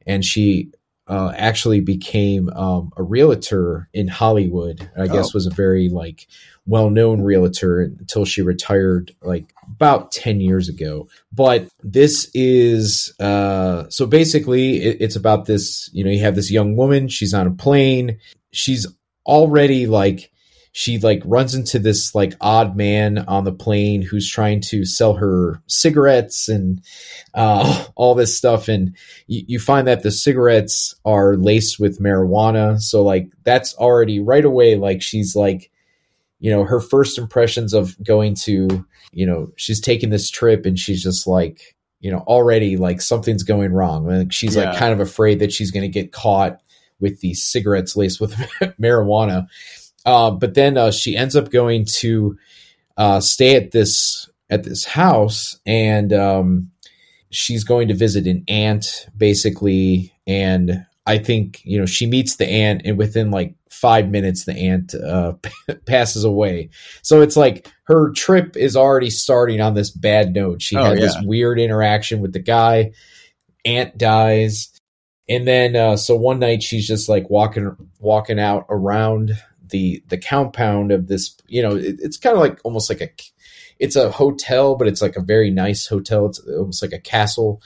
and 0.06 0.23
she 0.23 0.69
uh, 1.08 1.34
actually 1.36 1.80
became 1.80 2.47
um, 2.49 2.91
a 2.95 3.02
realtor 3.02 3.89
in 3.91 4.08
Hollywood. 4.08 4.88
I 4.95 5.08
guess 5.08 5.30
oh. 5.30 5.32
was 5.34 5.47
a 5.47 5.49
very 5.49 5.89
like 5.89 6.28
well-known 6.67 7.23
realtor 7.23 7.82
until 7.82 8.23
she 8.23 8.43
retired 8.43 9.15
like 9.23 9.52
about 9.75 10.12
10 10.12 10.39
years 10.39 10.69
ago. 10.69 11.07
But 11.31 11.67
this 11.81 12.29
is 12.33 13.13
uh 13.19 13.89
so 13.89 14.05
basically 14.05 14.81
it, 14.81 14.97
it's 15.01 15.15
about 15.15 15.45
this 15.45 15.89
you 15.93 16.03
know 16.03 16.12
you 16.12 16.19
have 16.19 16.36
this 16.36 16.51
young 16.51 16.75
woman 16.75 17.07
she's 17.07 17.33
on 17.33 17.47
a 17.47 17.51
plane 17.51 18.19
she's 18.51 18.88
already 19.25 19.88
like 19.88 20.31
she 20.75 20.97
like 20.97 21.21
runs 21.23 21.53
into 21.53 21.77
this 21.77 22.15
like 22.15 22.33
odd 22.41 22.75
man 22.75 23.19
on 23.19 23.43
the 23.43 23.51
plane 23.51 24.01
who's 24.01 24.27
trying 24.27 24.59
to 24.59 24.86
sell 24.86 25.13
her 25.13 25.62
cigarettes 25.67 26.49
and 26.49 26.81
uh, 27.36 27.86
all 27.95 28.15
this 28.15 28.36
stuff. 28.36 28.67
And 28.67 28.95
you, 29.27 29.43
you 29.47 29.59
find 29.59 29.88
that 29.88 30.01
the 30.01 30.12
cigarettes 30.12 30.95
are 31.05 31.38
laced 31.38 31.79
with 31.79 31.99
marijuana. 31.99 32.81
So 32.81 33.03
like 33.03 33.29
that's 33.43 33.75
already 33.75 34.19
right 34.19 34.43
away 34.43 34.75
like 34.75 35.03
she's 35.03 35.36
like 35.36 35.69
you 36.43 36.51
know, 36.51 36.65
her 36.65 36.82
first 36.82 37.17
impressions 37.17 37.73
of 37.73 37.95
going 38.03 38.36
to, 38.36 38.86
you 39.13 39.25
know, 39.25 39.49
she's 39.56 39.79
taking 39.79 40.10
this 40.10 40.29
trip 40.29 40.65
and 40.65 40.77
she's 40.77 41.01
just 41.01 41.25
like, 41.25 41.73
you 42.01 42.12
know, 42.12 42.17
already 42.27 42.75
like 42.75 42.99
something's 42.99 43.43
going 43.43 43.71
wrong. 43.71 44.06
Like 44.06 44.34
she's 44.34 44.58
yeah. 44.58 44.65
like 44.65 44.77
kind 44.77 44.91
of 44.91 44.99
afraid 44.99 45.39
that 45.39 45.53
she's 45.53 45.71
going 45.71 45.84
to 45.84 45.88
get 45.88 46.12
caught 46.12 46.60
with 46.99 47.21
these 47.21 47.41
cigarettes 47.41 47.95
laced 47.95 48.19
with 48.19 48.34
marijuana. 48.77 49.47
Uh, 50.06 50.32
but 50.32 50.53
then 50.53 50.77
uh, 50.77 50.91
she 50.91 51.15
ends 51.15 51.38
up 51.38 51.49
going 51.49 51.86
to 51.86 52.38
uh, 52.97 53.21
stay 53.21 53.56
at 53.56 53.71
this 53.71 54.29
at 54.49 54.65
this 54.65 54.84
house, 54.84 55.58
and 55.65 56.12
um, 56.12 56.71
she's 57.29 57.63
going 57.63 57.88
to 57.88 57.93
visit 57.93 58.27
an 58.27 58.43
aunt, 58.49 59.08
basically. 59.15 60.13
And 60.27 60.86
I 61.05 61.17
think 61.17 61.61
you 61.65 61.77
know 61.79 61.85
she 61.85 62.05
meets 62.05 62.37
the 62.37 62.47
aunt, 62.47 62.83
and 62.85 62.97
within 62.97 63.31
like 63.31 63.55
five 63.69 64.09
minutes 64.09 64.45
the 64.45 64.53
aunt 64.53 64.95
uh, 64.95 65.33
passes 65.85 66.23
away. 66.23 66.69
So 67.01 67.21
it's 67.21 67.35
like 67.35 67.69
her 67.85 68.11
trip 68.11 68.55
is 68.55 68.77
already 68.77 69.09
starting 69.09 69.59
on 69.59 69.73
this 69.73 69.89
bad 69.89 70.33
note. 70.33 70.61
She 70.61 70.77
oh, 70.77 70.83
had 70.83 70.99
yeah. 70.99 71.05
this 71.05 71.17
weird 71.23 71.59
interaction 71.59 72.21
with 72.21 72.33
the 72.33 72.39
guy. 72.39 72.91
Aunt 73.65 73.97
dies, 73.97 74.71
and 75.27 75.47
then 75.47 75.75
uh, 75.75 75.97
so 75.97 76.15
one 76.15 76.39
night 76.39 76.63
she's 76.63 76.87
just 76.87 77.09
like 77.09 77.29
walking 77.29 77.75
walking 77.99 78.39
out 78.39 78.65
around 78.69 79.31
the 79.69 80.03
the 80.07 80.17
compound 80.17 80.91
of 80.91 81.07
this. 81.07 81.35
You 81.47 81.63
know, 81.63 81.75
it, 81.75 81.97
it's 81.99 82.17
kind 82.17 82.35
of 82.35 82.41
like 82.41 82.59
almost 82.63 82.89
like 82.89 83.01
a 83.01 83.09
it's 83.79 83.95
a 83.97 84.11
hotel, 84.11 84.75
but 84.75 84.87
it's 84.87 85.01
like 85.01 85.17
a 85.17 85.21
very 85.21 85.49
nice 85.49 85.87
hotel. 85.87 86.25
It's 86.27 86.39
almost 86.39 86.81
like 86.81 86.93
a 86.93 86.99
castle. 86.99 87.61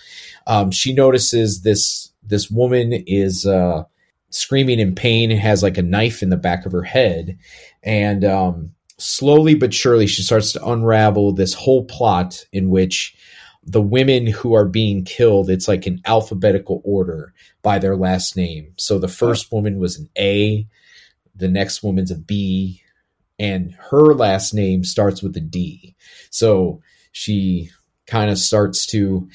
Um, 0.48 0.72
she 0.72 0.94
notices 0.94 1.62
this 1.62 2.12
this 2.28 2.50
woman 2.52 2.94
is 3.08 3.46
uh, 3.46 3.84
screaming 4.30 4.80
in 4.80 4.96
pain, 4.96 5.32
and 5.32 5.40
has 5.40 5.64
like 5.64 5.78
a 5.78 5.84
knife 5.84 6.22
in 6.22 6.30
the 6.30 6.38
back 6.38 6.66
of 6.66 6.72
her 6.72 6.84
head, 6.84 7.38
and 7.84 8.24
um, 8.26 8.72
slowly 8.98 9.56
but 9.56 9.74
surely 9.74 10.08
she 10.08 10.24
starts 10.24 10.52
to 10.54 10.66
unravel 10.68 11.32
this 11.32 11.54
whole 11.54 11.86
plot 11.86 12.46
in 12.52 12.70
which 12.70 13.16
the 13.64 13.82
women 13.82 14.26
who 14.26 14.54
are 14.54 14.66
being 14.66 15.04
killed 15.04 15.50
it's 15.50 15.68
like 15.68 15.86
an 15.86 16.02
alphabetical 16.06 16.82
order 16.86 17.34
by 17.62 17.78
their 17.78 17.98
last 17.98 18.38
name. 18.38 18.74
So 18.78 18.98
the 18.98 19.10
first 19.10 19.52
woman 19.52 19.78
was 19.78 20.00
an 20.00 20.10
a 20.18 20.68
the 21.36 21.50
next 21.50 21.84
woman's 21.84 22.12
a 22.12 22.18
b 22.18 22.82
and 23.38 23.76
her 23.92 24.14
last 24.14 24.54
name 24.54 24.84
starts 24.84 25.22
with 25.22 25.36
a 25.38 25.42
d. 25.42 25.96
So 26.30 26.82
she 27.12 27.70
kind 28.08 28.32
of 28.32 28.38
starts 28.38 28.86
to 28.88 29.30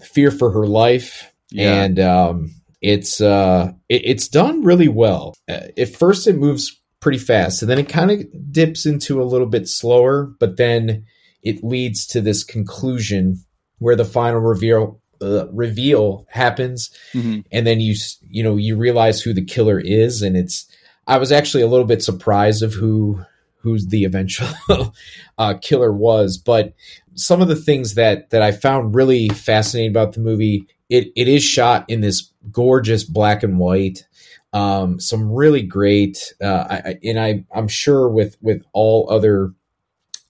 fear 0.00 0.30
for 0.30 0.50
her 0.50 0.66
life, 0.66 1.32
yeah. 1.56 1.82
and 1.82 1.98
um, 1.98 2.54
it's 2.80 3.20
uh, 3.20 3.72
it, 3.88 4.02
it's 4.04 4.28
done 4.28 4.62
really 4.62 4.88
well. 4.88 5.34
Uh, 5.48 5.68
at 5.76 5.94
first, 5.94 6.26
it 6.26 6.36
moves 6.36 6.80
pretty 7.00 7.18
fast, 7.18 7.62
and 7.62 7.70
then 7.70 7.78
it 7.78 7.88
kind 7.88 8.10
of 8.10 8.52
dips 8.52 8.86
into 8.86 9.22
a 9.22 9.24
little 9.24 9.46
bit 9.46 9.68
slower, 9.68 10.32
but 10.38 10.56
then 10.56 11.04
it 11.42 11.64
leads 11.64 12.06
to 12.08 12.20
this 12.20 12.44
conclusion 12.44 13.42
where 13.78 13.96
the 13.96 14.04
final 14.04 14.40
reveal 14.40 15.00
uh, 15.22 15.48
reveal 15.52 16.26
happens, 16.30 16.90
mm-hmm. 17.12 17.40
and 17.50 17.66
then 17.66 17.80
you 17.80 17.94
you 18.28 18.42
know 18.42 18.56
you 18.56 18.76
realize 18.76 19.20
who 19.20 19.32
the 19.32 19.44
killer 19.44 19.78
is, 19.78 20.22
and 20.22 20.36
it's. 20.36 20.66
I 21.08 21.18
was 21.18 21.30
actually 21.30 21.62
a 21.62 21.68
little 21.68 21.86
bit 21.86 22.02
surprised 22.02 22.64
of 22.64 22.74
who 22.74 23.24
who's 23.58 23.86
the 23.86 24.04
eventual 24.04 24.48
uh, 25.38 25.54
killer 25.60 25.92
was, 25.92 26.38
but 26.38 26.74
some 27.14 27.40
of 27.40 27.48
the 27.48 27.56
things 27.56 27.94
that 27.94 28.30
that 28.30 28.42
I 28.42 28.52
found 28.52 28.94
really 28.94 29.28
fascinating 29.28 29.90
about 29.90 30.12
the 30.12 30.20
movie, 30.20 30.66
it 30.88 31.12
it 31.16 31.28
is 31.28 31.42
shot 31.42 31.84
in 31.88 32.00
this 32.00 32.32
gorgeous 32.50 33.04
black 33.04 33.42
and 33.42 33.58
white. 33.58 34.06
Um, 34.52 35.00
some 35.00 35.30
really 35.30 35.62
great, 35.62 36.32
uh, 36.40 36.66
I, 36.70 36.98
and 37.02 37.20
I 37.20 37.44
I'm 37.54 37.68
sure 37.68 38.08
with 38.08 38.36
with 38.40 38.62
all 38.72 39.08
other 39.10 39.52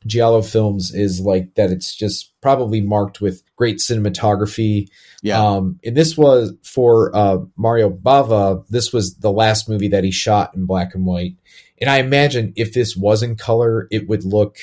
Giallo 0.06 0.42
films 0.42 0.94
is 0.94 1.20
like 1.20 1.54
that. 1.54 1.70
It's 1.70 1.94
just 1.94 2.32
probably 2.40 2.80
marked 2.80 3.20
with 3.20 3.42
great 3.56 3.78
cinematography. 3.78 4.88
Yeah. 5.22 5.42
Um, 5.42 5.80
and 5.84 5.96
this 5.96 6.16
was 6.16 6.52
for 6.62 7.14
uh, 7.14 7.38
Mario 7.56 7.90
Bava. 7.90 8.66
This 8.68 8.92
was 8.92 9.16
the 9.16 9.32
last 9.32 9.68
movie 9.68 9.88
that 9.88 10.04
he 10.04 10.10
shot 10.10 10.54
in 10.54 10.66
black 10.66 10.94
and 10.94 11.04
white. 11.04 11.36
And 11.80 11.90
I 11.90 11.98
imagine 11.98 12.52
if 12.56 12.72
this 12.72 12.96
was 12.96 13.22
in 13.22 13.36
color, 13.36 13.88
it 13.90 14.08
would 14.08 14.24
look 14.24 14.58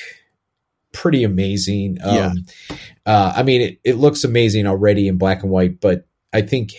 pretty 0.94 1.24
amazing. 1.24 1.98
Um, 2.02 2.14
yeah. 2.14 2.32
Uh, 3.04 3.32
I 3.36 3.42
mean, 3.42 3.60
it, 3.60 3.80
it 3.84 3.96
looks 3.96 4.24
amazing 4.24 4.66
already 4.66 5.08
in 5.08 5.18
black 5.18 5.42
and 5.42 5.50
white, 5.52 5.80
but 5.80 6.06
I 6.32 6.40
think 6.40 6.72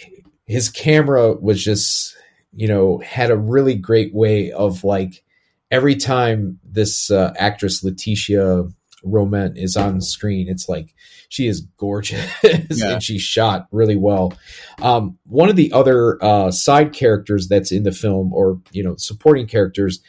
his 0.47 0.69
camera 0.69 1.34
was 1.34 1.63
just, 1.63 2.15
you 2.51 2.67
know, 2.67 2.97
had 2.99 3.30
a 3.30 3.38
really 3.38 3.75
great 3.75 4.15
way 4.15 4.51
of 4.51 4.84
like 4.84 5.23
every 5.69 5.95
time 5.95 6.60
this 6.63 7.12
uh, 7.12 7.34
actress 7.38 7.84
Letitia 7.84 8.63
Roman 9.04 9.56
is 9.56 9.78
on 9.78 10.01
screen, 10.01 10.47
it's 10.49 10.67
like 10.67 10.95
she 11.30 11.47
is 11.47 11.67
gorgeous 11.78 12.25
yeah. 12.71 12.93
and 12.93 13.04
she's 13.04 13.21
shot 13.21 13.67
really 13.71 13.95
well. 13.95 14.34
Um, 14.82 15.17
one 15.25 15.49
of 15.49 15.56
the 15.56 15.71
other 15.73 16.23
uh, 16.23 16.49
side 16.49 16.93
characters 16.93 17.47
that's 17.47 17.71
in 17.71 17.84
the 17.84 17.91
film, 17.91 18.34
or 18.34 18.60
you 18.71 18.84
know, 18.84 18.95
supporting 18.97 19.45
characters, 19.45 19.99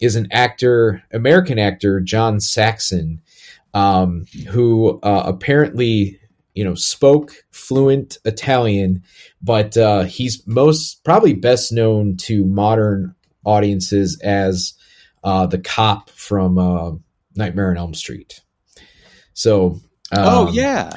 is 0.00 0.16
an 0.16 0.26
actor, 0.32 1.02
American 1.12 1.58
actor, 1.58 2.00
John 2.00 2.40
Saxon, 2.40 3.20
um, 3.74 4.24
who 4.48 5.00
uh, 5.02 5.22
apparently 5.26 6.18
you 6.54 6.64
know 6.64 6.74
spoke 6.74 7.34
fluent 7.50 8.18
Italian, 8.24 9.02
but 9.42 9.76
uh, 9.76 10.02
he's 10.02 10.46
most 10.46 11.02
probably 11.04 11.32
best 11.32 11.72
known 11.72 12.16
to 12.18 12.44
modern 12.44 13.14
audiences 13.44 14.20
as 14.22 14.74
uh, 15.24 15.46
the 15.46 15.58
cop 15.58 16.10
from 16.10 16.58
uh, 16.58 16.92
Nightmare 17.36 17.70
on 17.70 17.76
Elm 17.76 17.94
Street. 17.94 18.40
So, 19.34 19.80
oh, 20.12 20.20
um, 20.20 20.48
oh 20.48 20.52
yeah, 20.52 20.92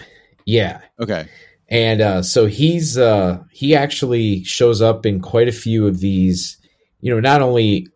yeah, 0.46 0.82
okay. 1.00 1.28
And 1.68 2.02
uh, 2.02 2.22
so 2.22 2.46
he's 2.46 2.98
uh, 2.98 3.44
he 3.52 3.76
actually 3.76 4.44
shows 4.44 4.82
up 4.82 5.06
in 5.06 5.22
quite 5.22 5.48
a 5.48 5.54
few 5.54 5.88
of 5.88 6.00
these. 6.00 6.58
You 7.02 7.14
know, 7.14 7.20
not 7.20 7.42
only 7.42 7.88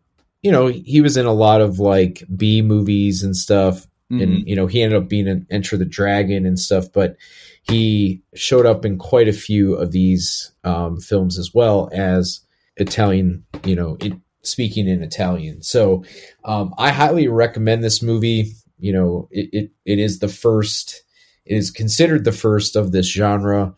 you 0.42 0.52
know 0.52 0.68
he 0.68 1.02
was 1.02 1.18
in 1.18 1.26
a 1.26 1.34
lot 1.34 1.62
of 1.62 1.80
like 1.80 2.24
B 2.36 2.62
movies 2.62 3.24
and 3.24 3.36
stuff, 3.36 3.86
mm-hmm. 4.12 4.22
and 4.22 4.48
you 4.48 4.56
know 4.56 4.68
he 4.68 4.82
ended 4.82 5.02
up 5.02 5.10
being 5.10 5.28
an 5.28 5.48
Enter 5.50 5.78
the 5.78 5.86
Dragon 5.86 6.46
and 6.46 6.60
stuff, 6.60 6.92
but 6.94 7.18
he 7.64 8.22
showed 8.34 8.66
up 8.66 8.86
in 8.86 8.98
quite 8.98 9.28
a 9.28 9.34
few 9.34 9.76
of 9.76 9.92
these 9.92 10.52
um, 10.64 11.00
films 11.00 11.38
as 11.38 11.54
well 11.54 11.90
as 11.94 12.42
Italian, 12.78 13.46
you 13.64 13.76
know, 13.76 13.98
it, 14.00 14.14
speaking 14.42 14.88
in 14.88 15.04
Italian. 15.04 15.62
So 15.62 16.04
um, 16.46 16.74
I 16.78 16.92
highly 16.92 17.28
recommend 17.28 17.84
this 17.84 18.02
movie. 18.02 18.54
You 18.80 18.94
know, 18.94 19.28
it, 19.32 19.50
it, 19.52 19.72
it 19.86 20.00
is 20.00 20.20
the 20.20 20.30
first, 20.30 21.04
it 21.46 21.58
is 21.58 21.70
considered 21.70 22.24
the 22.24 22.32
first 22.32 22.76
of 22.76 22.92
this 22.92 23.12
genre. 23.12 23.76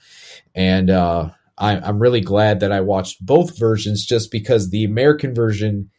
And 0.54 0.90
uh, 0.90 1.32
I, 1.58 1.78
I'm 1.78 2.00
really 2.00 2.22
glad 2.22 2.60
that 2.60 2.72
I 2.72 2.82
watched 2.82 3.26
both 3.26 3.58
versions 3.58 4.06
just 4.06 4.32
because 4.32 4.70
the 4.70 4.84
American 4.84 5.34
version 5.34 5.90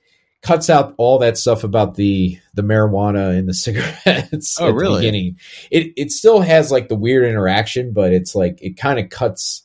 cuts 0.42 0.68
out 0.68 0.94
all 0.98 1.18
that 1.20 1.38
stuff 1.38 1.64
about 1.64 1.94
the 1.94 2.38
the 2.54 2.62
marijuana 2.62 3.36
and 3.36 3.48
the 3.48 3.54
cigarettes 3.54 4.60
oh, 4.60 4.68
at 4.68 4.74
really? 4.74 4.94
the 4.94 4.98
beginning. 4.98 5.38
It 5.70 5.92
it 5.96 6.10
still 6.10 6.40
has 6.40 6.70
like 6.70 6.88
the 6.88 6.96
weird 6.96 7.24
interaction, 7.24 7.92
but 7.92 8.12
it's 8.12 8.34
like 8.34 8.58
it 8.60 8.76
kind 8.76 8.98
of 8.98 9.08
cuts 9.08 9.62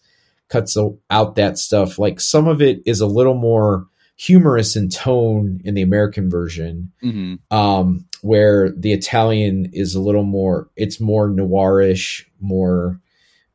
cuts 0.50 0.78
out 1.10 1.36
that 1.36 1.58
stuff. 1.58 2.00
Like 2.00 2.20
some 2.20 2.48
of 2.48 2.62
it 2.62 2.82
is 2.86 3.02
a 3.02 3.08
little 3.08 3.36
more 3.36 3.88
humorous 4.16 4.76
in 4.76 4.90
tone 4.90 5.62
in 5.64 5.76
the 5.76 5.82
American 5.82 6.30
version, 6.30 6.92
mm-hmm. 7.04 7.36
um, 7.56 8.06
where 8.22 8.72
the 8.72 8.94
Italian 8.94 9.70
is 9.74 9.96
a 9.96 10.02
little 10.02 10.24
more. 10.24 10.70
It's 10.76 11.00
more 11.00 11.30
noirish, 11.30 12.26
more, 12.40 13.00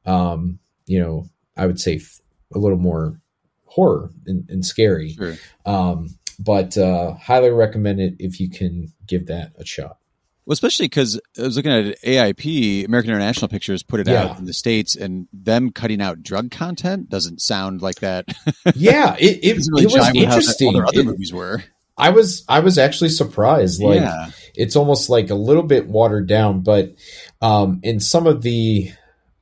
um, 0.06 0.58
you 0.86 1.00
know, 1.00 1.28
I 1.56 1.66
would 1.66 1.80
say 1.80 1.96
f- 1.96 2.20
a 2.54 2.58
little 2.58 2.78
more 2.78 3.20
horror 3.64 4.10
and, 4.26 4.48
and 4.50 4.64
scary. 4.64 5.14
Sure. 5.14 5.36
Um, 5.64 6.10
but 6.42 6.76
uh, 6.76 7.14
highly 7.14 7.50
recommend 7.50 8.00
it 8.00 8.14
if 8.18 8.40
you 8.40 8.50
can 8.50 8.92
give 9.06 9.26
that 9.26 9.52
a 9.56 9.64
shot. 9.64 9.98
Well, 10.44 10.54
especially 10.54 10.86
because 10.86 11.20
I 11.38 11.42
was 11.42 11.56
looking 11.56 11.70
at 11.70 12.00
AIP, 12.02 12.84
American 12.84 13.12
International 13.12 13.48
Pictures, 13.48 13.84
put 13.84 14.00
it 14.00 14.08
yeah. 14.08 14.24
out 14.24 14.38
in 14.40 14.44
the 14.44 14.52
states, 14.52 14.96
and 14.96 15.28
them 15.32 15.70
cutting 15.70 16.02
out 16.02 16.22
drug 16.22 16.50
content 16.50 17.08
doesn't 17.08 17.40
sound 17.40 17.80
like 17.80 18.00
that. 18.00 18.26
yeah, 18.74 19.14
it, 19.20 19.38
it, 19.38 19.58
it, 19.58 19.66
really 19.70 19.84
it 19.84 19.92
was 19.92 20.08
interesting. 20.14 20.74
How 20.74 20.88
other 20.88 21.04
movies 21.04 21.32
were. 21.32 21.62
I 21.96 22.10
was 22.10 22.44
I 22.48 22.58
was 22.58 22.76
actually 22.76 23.10
surprised. 23.10 23.80
Like 23.80 24.00
yeah. 24.00 24.30
it's 24.56 24.74
almost 24.74 25.08
like 25.08 25.30
a 25.30 25.36
little 25.36 25.62
bit 25.62 25.86
watered 25.86 26.26
down, 26.26 26.62
but 26.62 26.94
um, 27.40 27.78
in 27.84 28.00
some 28.00 28.26
of 28.26 28.42
the 28.42 28.90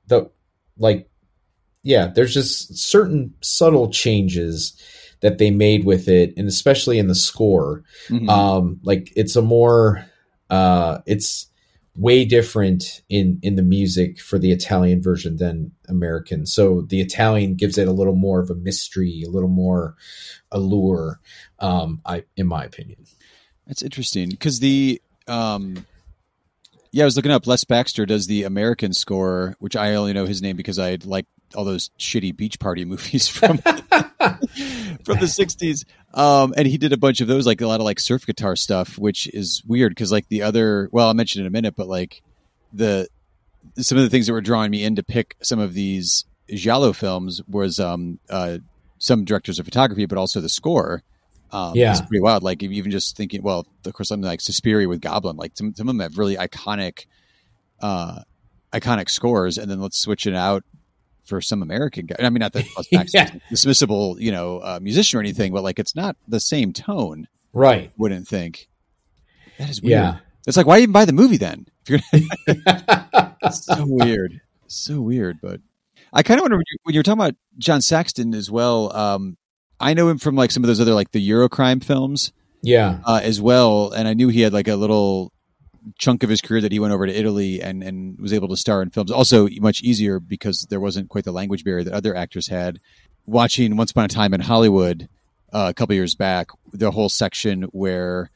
the 0.08 0.30
like 0.76 1.08
yeah, 1.82 2.08
there's 2.08 2.34
just 2.34 2.76
certain 2.76 3.34
subtle 3.40 3.90
changes 3.90 4.78
that 5.20 5.38
they 5.38 5.50
made 5.50 5.84
with 5.84 6.08
it, 6.08 6.34
and 6.36 6.48
especially 6.48 6.98
in 6.98 7.08
the 7.08 7.14
score. 7.14 7.82
Mm-hmm. 8.08 8.28
Um, 8.28 8.80
like 8.82 9.12
it's 9.16 9.36
a 9.36 9.42
more 9.42 10.04
uh, 10.48 10.98
it's 11.06 11.46
way 11.96 12.24
different 12.24 13.02
in 13.08 13.38
in 13.42 13.56
the 13.56 13.62
music 13.62 14.20
for 14.20 14.38
the 14.38 14.52
Italian 14.52 15.02
version 15.02 15.36
than 15.36 15.72
American. 15.88 16.46
So 16.46 16.82
the 16.82 17.00
Italian 17.00 17.54
gives 17.54 17.78
it 17.78 17.88
a 17.88 17.92
little 17.92 18.16
more 18.16 18.40
of 18.40 18.50
a 18.50 18.54
mystery, 18.54 19.22
a 19.26 19.30
little 19.30 19.48
more 19.48 19.96
allure. 20.50 21.20
Um, 21.58 22.00
I, 22.04 22.24
in 22.36 22.46
my 22.46 22.64
opinion, 22.64 23.04
that's 23.66 23.82
interesting 23.82 24.30
because 24.30 24.60
the 24.60 25.00
um, 25.28 25.86
yeah, 26.92 27.04
I 27.04 27.06
was 27.06 27.16
looking 27.16 27.32
up. 27.32 27.46
Les 27.46 27.64
Baxter 27.64 28.06
does 28.06 28.26
the 28.26 28.44
American 28.44 28.92
score, 28.92 29.54
which 29.58 29.76
I 29.76 29.94
only 29.94 30.12
know 30.12 30.26
his 30.26 30.42
name 30.42 30.56
because 30.56 30.78
I 30.78 30.98
like 31.04 31.26
all 31.54 31.64
those 31.64 31.90
shitty 31.98 32.36
beach 32.36 32.58
party 32.58 32.84
movies 32.86 33.28
from 33.28 33.58
from 33.58 35.18
the 35.18 35.26
60s 35.26 35.84
um, 36.12 36.54
and 36.56 36.66
he 36.66 36.78
did 36.78 36.92
a 36.92 36.96
bunch 36.96 37.20
of 37.20 37.28
those 37.28 37.46
like 37.46 37.60
a 37.60 37.66
lot 37.66 37.80
of 37.80 37.84
like 37.84 38.00
surf 38.00 38.26
guitar 38.26 38.56
stuff 38.56 38.98
which 38.98 39.26
is 39.28 39.62
weird 39.66 39.90
because 39.92 40.12
like 40.12 40.28
the 40.28 40.42
other 40.42 40.88
well 40.92 41.08
i'll 41.08 41.14
mention 41.14 41.40
in 41.40 41.46
a 41.46 41.50
minute 41.50 41.74
but 41.76 41.88
like 41.88 42.22
the 42.72 43.08
some 43.78 43.98
of 43.98 44.04
the 44.04 44.10
things 44.10 44.26
that 44.26 44.32
were 44.32 44.40
drawing 44.40 44.70
me 44.70 44.84
in 44.84 44.96
to 44.96 45.02
pick 45.02 45.36
some 45.42 45.58
of 45.58 45.74
these 45.74 46.24
giallo 46.54 46.92
films 46.92 47.42
was 47.48 47.78
um 47.78 48.18
uh 48.28 48.58
some 48.98 49.24
directors 49.24 49.58
of 49.58 49.64
photography 49.64 50.06
but 50.06 50.18
also 50.18 50.40
the 50.40 50.48
score 50.48 51.02
um, 51.52 51.74
yeah, 51.74 51.90
it's 51.90 52.00
pretty 52.00 52.20
wild. 52.20 52.42
Like 52.42 52.62
even 52.62 52.90
just 52.90 53.16
thinking, 53.16 53.42
well, 53.42 53.66
of 53.84 53.92
course, 53.92 54.08
something 54.08 54.26
like 54.26 54.40
Suspiria 54.40 54.88
with 54.88 55.00
Goblin. 55.00 55.36
Like 55.36 55.52
some, 55.56 55.74
some 55.74 55.88
of 55.88 55.94
them 55.94 56.00
have 56.00 56.16
really 56.16 56.36
iconic, 56.36 57.06
uh, 57.80 58.20
iconic 58.72 59.10
scores, 59.10 59.58
and 59.58 59.70
then 59.70 59.80
let's 59.80 59.98
switch 59.98 60.26
it 60.26 60.34
out 60.34 60.62
for 61.30 61.40
some 61.40 61.62
American 61.62 62.06
guy. 62.06 62.16
I 62.18 62.28
mean, 62.28 62.40
not 62.40 62.52
that 62.52 62.66
yeah. 62.90 63.30
dismissible, 63.50 64.20
you 64.20 64.32
know, 64.32 64.58
uh, 64.58 64.78
musician 64.82 65.16
or 65.18 65.20
anything, 65.20 65.52
but 65.52 65.62
like 65.62 65.78
it's 65.78 65.96
not 65.96 66.16
the 66.28 66.40
same 66.40 66.74
tone, 66.74 67.28
right? 67.54 67.92
Wouldn't 67.96 68.28
think. 68.28 68.68
That 69.58 69.70
is 69.70 69.80
weird. 69.80 69.92
Yeah. 69.92 70.18
It's 70.46 70.56
like, 70.56 70.66
why 70.66 70.78
even 70.78 70.92
buy 70.92 71.04
the 71.06 71.12
movie 71.12 71.38
then? 71.38 71.66
So 73.52 73.86
weird, 73.86 74.42
so 74.66 75.00
weird. 75.00 75.40
But 75.40 75.60
I 76.12 76.22
kind 76.22 76.38
of 76.38 76.42
wonder 76.42 76.58
when 76.58 76.64
you're, 76.70 76.78
when 76.82 76.94
you're, 76.94 77.02
talking 77.02 77.20
about 77.20 77.36
John 77.56 77.80
Saxon 77.80 78.34
as 78.34 78.50
well. 78.50 78.94
Um, 78.94 79.38
I 79.80 79.94
know 79.94 80.08
him 80.10 80.18
from 80.18 80.36
like 80.36 80.50
some 80.50 80.62
of 80.62 80.68
those 80.68 80.78
other 80.78 80.92
like 80.92 81.12
the 81.12 81.26
Eurocrime 81.26 81.82
films, 81.82 82.32
yeah, 82.62 82.98
uh, 83.06 83.20
as 83.22 83.40
well. 83.40 83.92
And 83.92 84.06
I 84.06 84.12
knew 84.12 84.28
he 84.28 84.42
had 84.42 84.52
like 84.52 84.68
a 84.68 84.76
little 84.76 85.32
chunk 85.98 86.22
of 86.22 86.30
his 86.30 86.40
career 86.40 86.60
that 86.60 86.72
he 86.72 86.78
went 86.78 86.92
over 86.92 87.06
to 87.06 87.12
Italy 87.12 87.60
and, 87.62 87.82
and 87.82 88.18
was 88.20 88.32
able 88.32 88.48
to 88.48 88.56
star 88.56 88.82
in 88.82 88.90
films. 88.90 89.10
Also, 89.10 89.48
much 89.60 89.82
easier 89.82 90.20
because 90.20 90.66
there 90.70 90.80
wasn't 90.80 91.08
quite 91.08 91.24
the 91.24 91.32
language 91.32 91.64
barrier 91.64 91.84
that 91.84 91.92
other 91.94 92.14
actors 92.14 92.48
had. 92.48 92.80
Watching 93.26 93.76
Once 93.76 93.90
Upon 93.92 94.04
a 94.04 94.08
Time 94.08 94.34
in 94.34 94.40
Hollywood 94.40 95.08
uh, 95.52 95.66
a 95.70 95.74
couple 95.74 95.94
years 95.94 96.14
back, 96.14 96.48
the 96.72 96.90
whole 96.90 97.08
section 97.08 97.62
where 97.72 98.30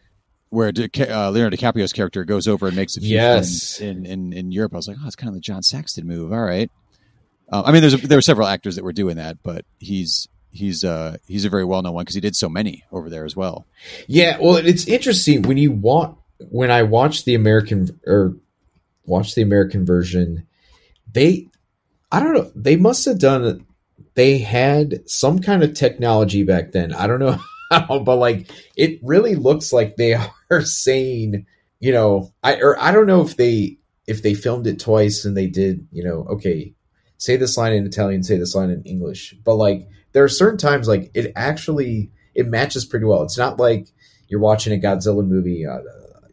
where 0.51 0.69
uh, 0.69 1.31
Leonardo 1.31 1.57
DiCaprio's 1.57 1.93
character 1.93 2.25
goes 2.25 2.47
over 2.47 2.69
and 2.69 2.77
makes 2.77 2.97
a 2.97 3.01
few 3.01 3.15
Yes. 3.17 3.81
in, 3.81 4.07
in 4.07 4.33
in 4.33 4.53
Europe. 4.53 4.73
I 4.75 4.77
was 4.77 4.87
like, 4.89 4.97
oh, 5.03 5.07
it's 5.07 5.17
kind 5.17 5.29
of 5.29 5.35
the 5.35 5.41
John 5.41 5.63
Saxon 5.63 6.07
move. 6.07 6.33
All 6.33 6.43
right. 6.45 6.71
Uh, 7.51 7.63
I 7.67 7.73
mean, 7.73 7.81
there's 7.81 8.01
there 8.03 8.19
were 8.19 8.23
several 8.23 8.47
actors 8.47 8.77
that 8.77 8.85
were 8.85 8.93
doing 8.93 9.17
that, 9.17 9.39
but 9.43 9.65
he's 9.79 10.29
he's 10.51 10.85
uh 10.85 11.17
he's 11.27 11.45
a 11.45 11.49
very 11.51 11.65
well 11.65 11.83
known 11.83 11.95
one 11.95 12.05
because 12.05 12.15
he 12.15 12.21
did 12.21 12.37
so 12.37 12.49
many 12.49 12.85
over 12.93 13.11
there 13.11 13.25
as 13.25 13.35
well. 13.35 13.67
Yeah, 14.07 14.39
well, 14.41 14.57
it's 14.57 14.87
interesting 14.87 15.43
when 15.43 15.57
you 15.57 15.73
want 15.73 16.17
when 16.39 16.71
I 16.71 16.83
watch 16.83 17.25
the 17.25 17.35
American 17.35 18.01
or 18.07 18.37
watch 19.07 19.35
the 19.35 19.43
American 19.43 19.85
version, 19.87 20.47
they 21.11 21.49
I 22.11 22.21
don't 22.21 22.35
know, 22.35 22.51
they 22.55 22.77
must 22.77 23.05
have 23.07 23.19
done 23.19 23.67
they 24.15 24.39
had 24.39 25.09
some 25.09 25.41
kind 25.41 25.63
of 25.63 25.75
technology 25.75 26.45
back 26.45 26.73
then. 26.73 26.93
I 26.93 27.07
don't 27.07 27.21
know 27.21 27.39
how, 27.71 27.99
but 27.99 28.17
like 28.17 28.51
it 28.77 29.01
really 29.03 29.35
looks 29.35 29.73
like 29.73 29.97
they 29.97 30.15
are 30.51 30.63
saying, 30.63 31.47
you 31.81 31.93
know, 31.93 32.33
I 32.43 32.57
or 32.57 32.81
I 32.81 32.93
don't 32.93 33.07
know 33.07 33.23
if 33.23 33.37
they 33.37 33.79
if 34.07 34.23
they 34.23 34.35
filmed 34.35 34.67
it 34.67 34.79
twice 34.79 35.25
and 35.25 35.37
they 35.37 35.47
did, 35.47 35.87
you 35.91 36.05
know, 36.05 36.27
okay, 36.31 36.75
say 37.17 37.37
this 37.37 37.57
line 37.57 37.73
in 37.73 37.87
Italian, 37.87 38.23
say 38.23 38.37
this 38.37 38.55
line 38.55 38.71
in 38.71 38.83
English. 38.83 39.35
But 39.45 39.57
like 39.57 39.89
there 40.13 40.25
are 40.25 40.29
certain 40.29 40.59
times 40.59 40.89
like 40.89 41.11
it 41.15 41.33
actually 41.37 42.11
it 42.35 42.47
matches 42.47 42.85
pretty 42.85 43.07
well. 43.07 43.23
It's 43.23 43.39
not 43.39 43.59
like 43.59 43.89
you're 44.29 44.41
watching 44.41 44.73
a 44.73 44.83
Godzilla 44.83 45.27
movie, 45.27 45.67
uh, 45.67 45.79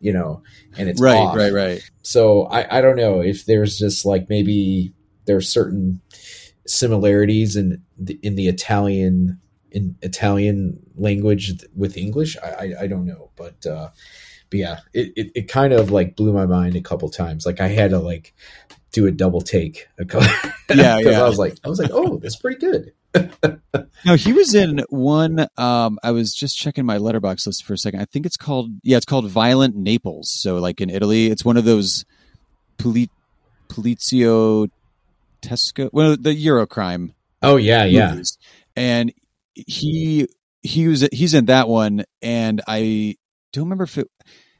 you 0.02 0.12
know, 0.12 0.44
and 0.78 0.90
it's 0.90 1.00
right, 1.00 1.18
off. 1.18 1.36
right, 1.38 1.54
right. 1.54 1.92
So 2.02 2.44
I, 2.44 2.80
I 2.80 2.82
don't 2.82 2.98
know 2.98 3.22
if 3.22 3.46
there's 3.46 3.78
just 3.78 4.06
like 4.06 4.28
maybe 4.30 4.94
there's 5.26 5.48
certain 5.48 6.02
similarities 6.66 7.56
in 7.56 7.82
the, 7.98 8.20
in 8.22 8.36
the 8.36 8.48
Italian 8.48 9.40
in 9.72 9.96
Italian 10.02 10.80
language 10.96 11.54
with 11.76 11.96
English. 11.96 12.36
I 12.44 12.50
I, 12.50 12.74
I 12.82 12.88
don't 12.88 13.06
know, 13.06 13.32
but 13.36 13.66
uh, 13.66 13.90
but 14.50 14.60
yeah, 14.60 14.80
it, 14.94 15.14
it 15.16 15.32
it 15.36 15.48
kind 15.48 15.72
of 15.72 15.92
like 15.92 16.16
blew 16.16 16.34
my 16.34 16.46
mind 16.46 16.76
a 16.76 16.82
couple 16.82 17.10
times. 17.10 17.46
Like 17.46 17.62
I 17.62 17.68
had 17.68 17.92
to 17.92 18.00
like 18.00 18.34
do 18.92 19.08
a 19.08 19.12
double 19.12 19.42
take 19.42 19.88
a 19.98 20.06
couple. 20.06 20.28
Yeah, 20.74 21.00
yeah. 21.00 21.22
I 21.22 21.28
was 21.28 21.38
like 21.38 21.58
I 21.66 21.70
was 21.70 21.80
like 21.80 21.92
oh 21.92 22.18
that's 22.18 22.38
pretty 22.38 22.58
good. 22.58 22.94
No, 24.04 24.15
he 24.15 24.34
was 24.34 24.56
in 24.56 24.84
one. 24.89 25.47
Um, 25.58 26.00
I 26.04 26.12
was 26.12 26.34
just 26.34 26.58
checking 26.58 26.86
my 26.86 26.97
Letterboxd 26.97 27.45
list 27.45 27.63
for 27.63 27.74
a 27.74 27.78
second. 27.78 28.00
I 28.02 28.06
think 28.06 28.26
it's 28.26 28.38
called 28.38 28.71
yeah, 28.84 28.97
it's 28.97 29.06
called 29.06 29.30
Violent 29.30 29.76
Naples. 29.76 30.30
So 30.30 30.58
like 30.58 30.82
in 30.82 30.89
Italy, 30.89 31.28
it's 31.28 31.45
one 31.45 31.58
of 31.58 31.65
those 31.65 32.06
poli- 32.78 33.12
Polizio 33.69 34.69
Tesco, 35.41 35.89
well, 35.91 36.17
the 36.17 36.36
Eurocrime 36.36 37.13
Oh 37.41 37.58
yeah 37.58 37.86
yeah. 37.86 38.21
And 38.76 39.13
he 39.54 40.28
he 40.62 40.88
was 40.88 41.08
he's 41.12 41.34
in 41.34 41.45
that 41.45 41.67
one, 41.67 42.06
and 42.21 42.62
I 42.67 43.17
don't 43.52 43.65
remember 43.65 43.84
if 43.84 43.97
it 43.97 44.10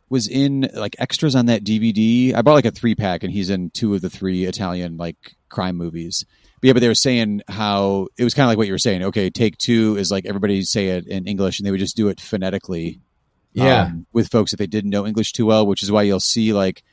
was 0.10 0.28
in 0.28 0.70
like 0.74 0.96
extras 1.00 1.36
on 1.36 1.46
that 1.46 1.64
DVD. 1.64 2.34
I 2.34 2.42
bought 2.42 2.56
like 2.56 2.66
a 2.66 2.72
three 2.72 2.96
pack, 2.96 3.24
and 3.24 3.32
he's 3.32 3.50
in 3.50 3.70
two 3.70 3.94
of 3.94 4.02
the 4.02 4.10
three 4.10 4.46
Italian 4.46 4.98
like 4.98 5.36
crime 5.50 5.78
movies. 5.78 6.26
But 6.62 6.68
yeah, 6.68 6.74
but 6.74 6.80
they 6.80 6.88
were 6.88 6.96
saying 6.96 7.42
how 7.48 8.08
it 8.18 8.24
was 8.24 8.34
kind 8.34 8.46
of 8.46 8.50
like 8.50 8.58
what 8.58 8.68
you 8.68 8.74
were 8.74 8.80
saying. 8.80 9.04
Okay, 9.04 9.30
take 9.30 9.58
two 9.58 9.98
is 9.98 10.12
like 10.12 10.26
everybody 10.26 10.62
say 10.64 10.90
it 10.90 11.08
in 11.08 11.26
English, 11.28 11.60
and 11.60 11.66
they 11.66 11.72
would 11.72 11.80
just 11.80 11.98
do 11.98 12.08
it 12.10 12.22
phonetically. 12.22 13.02
yeah 13.54 13.86
um, 13.86 14.06
with 14.14 14.30
folks 14.30 14.52
that 14.52 14.58
they 14.58 14.68
didn't 14.68 14.92
know 14.92 15.06
English 15.06 15.34
too 15.34 15.48
well, 15.48 15.66
which 15.66 15.84
is 15.84 15.92
why 15.92 16.04
you'll 16.04 16.20
see 16.20 16.54
like 16.54 16.84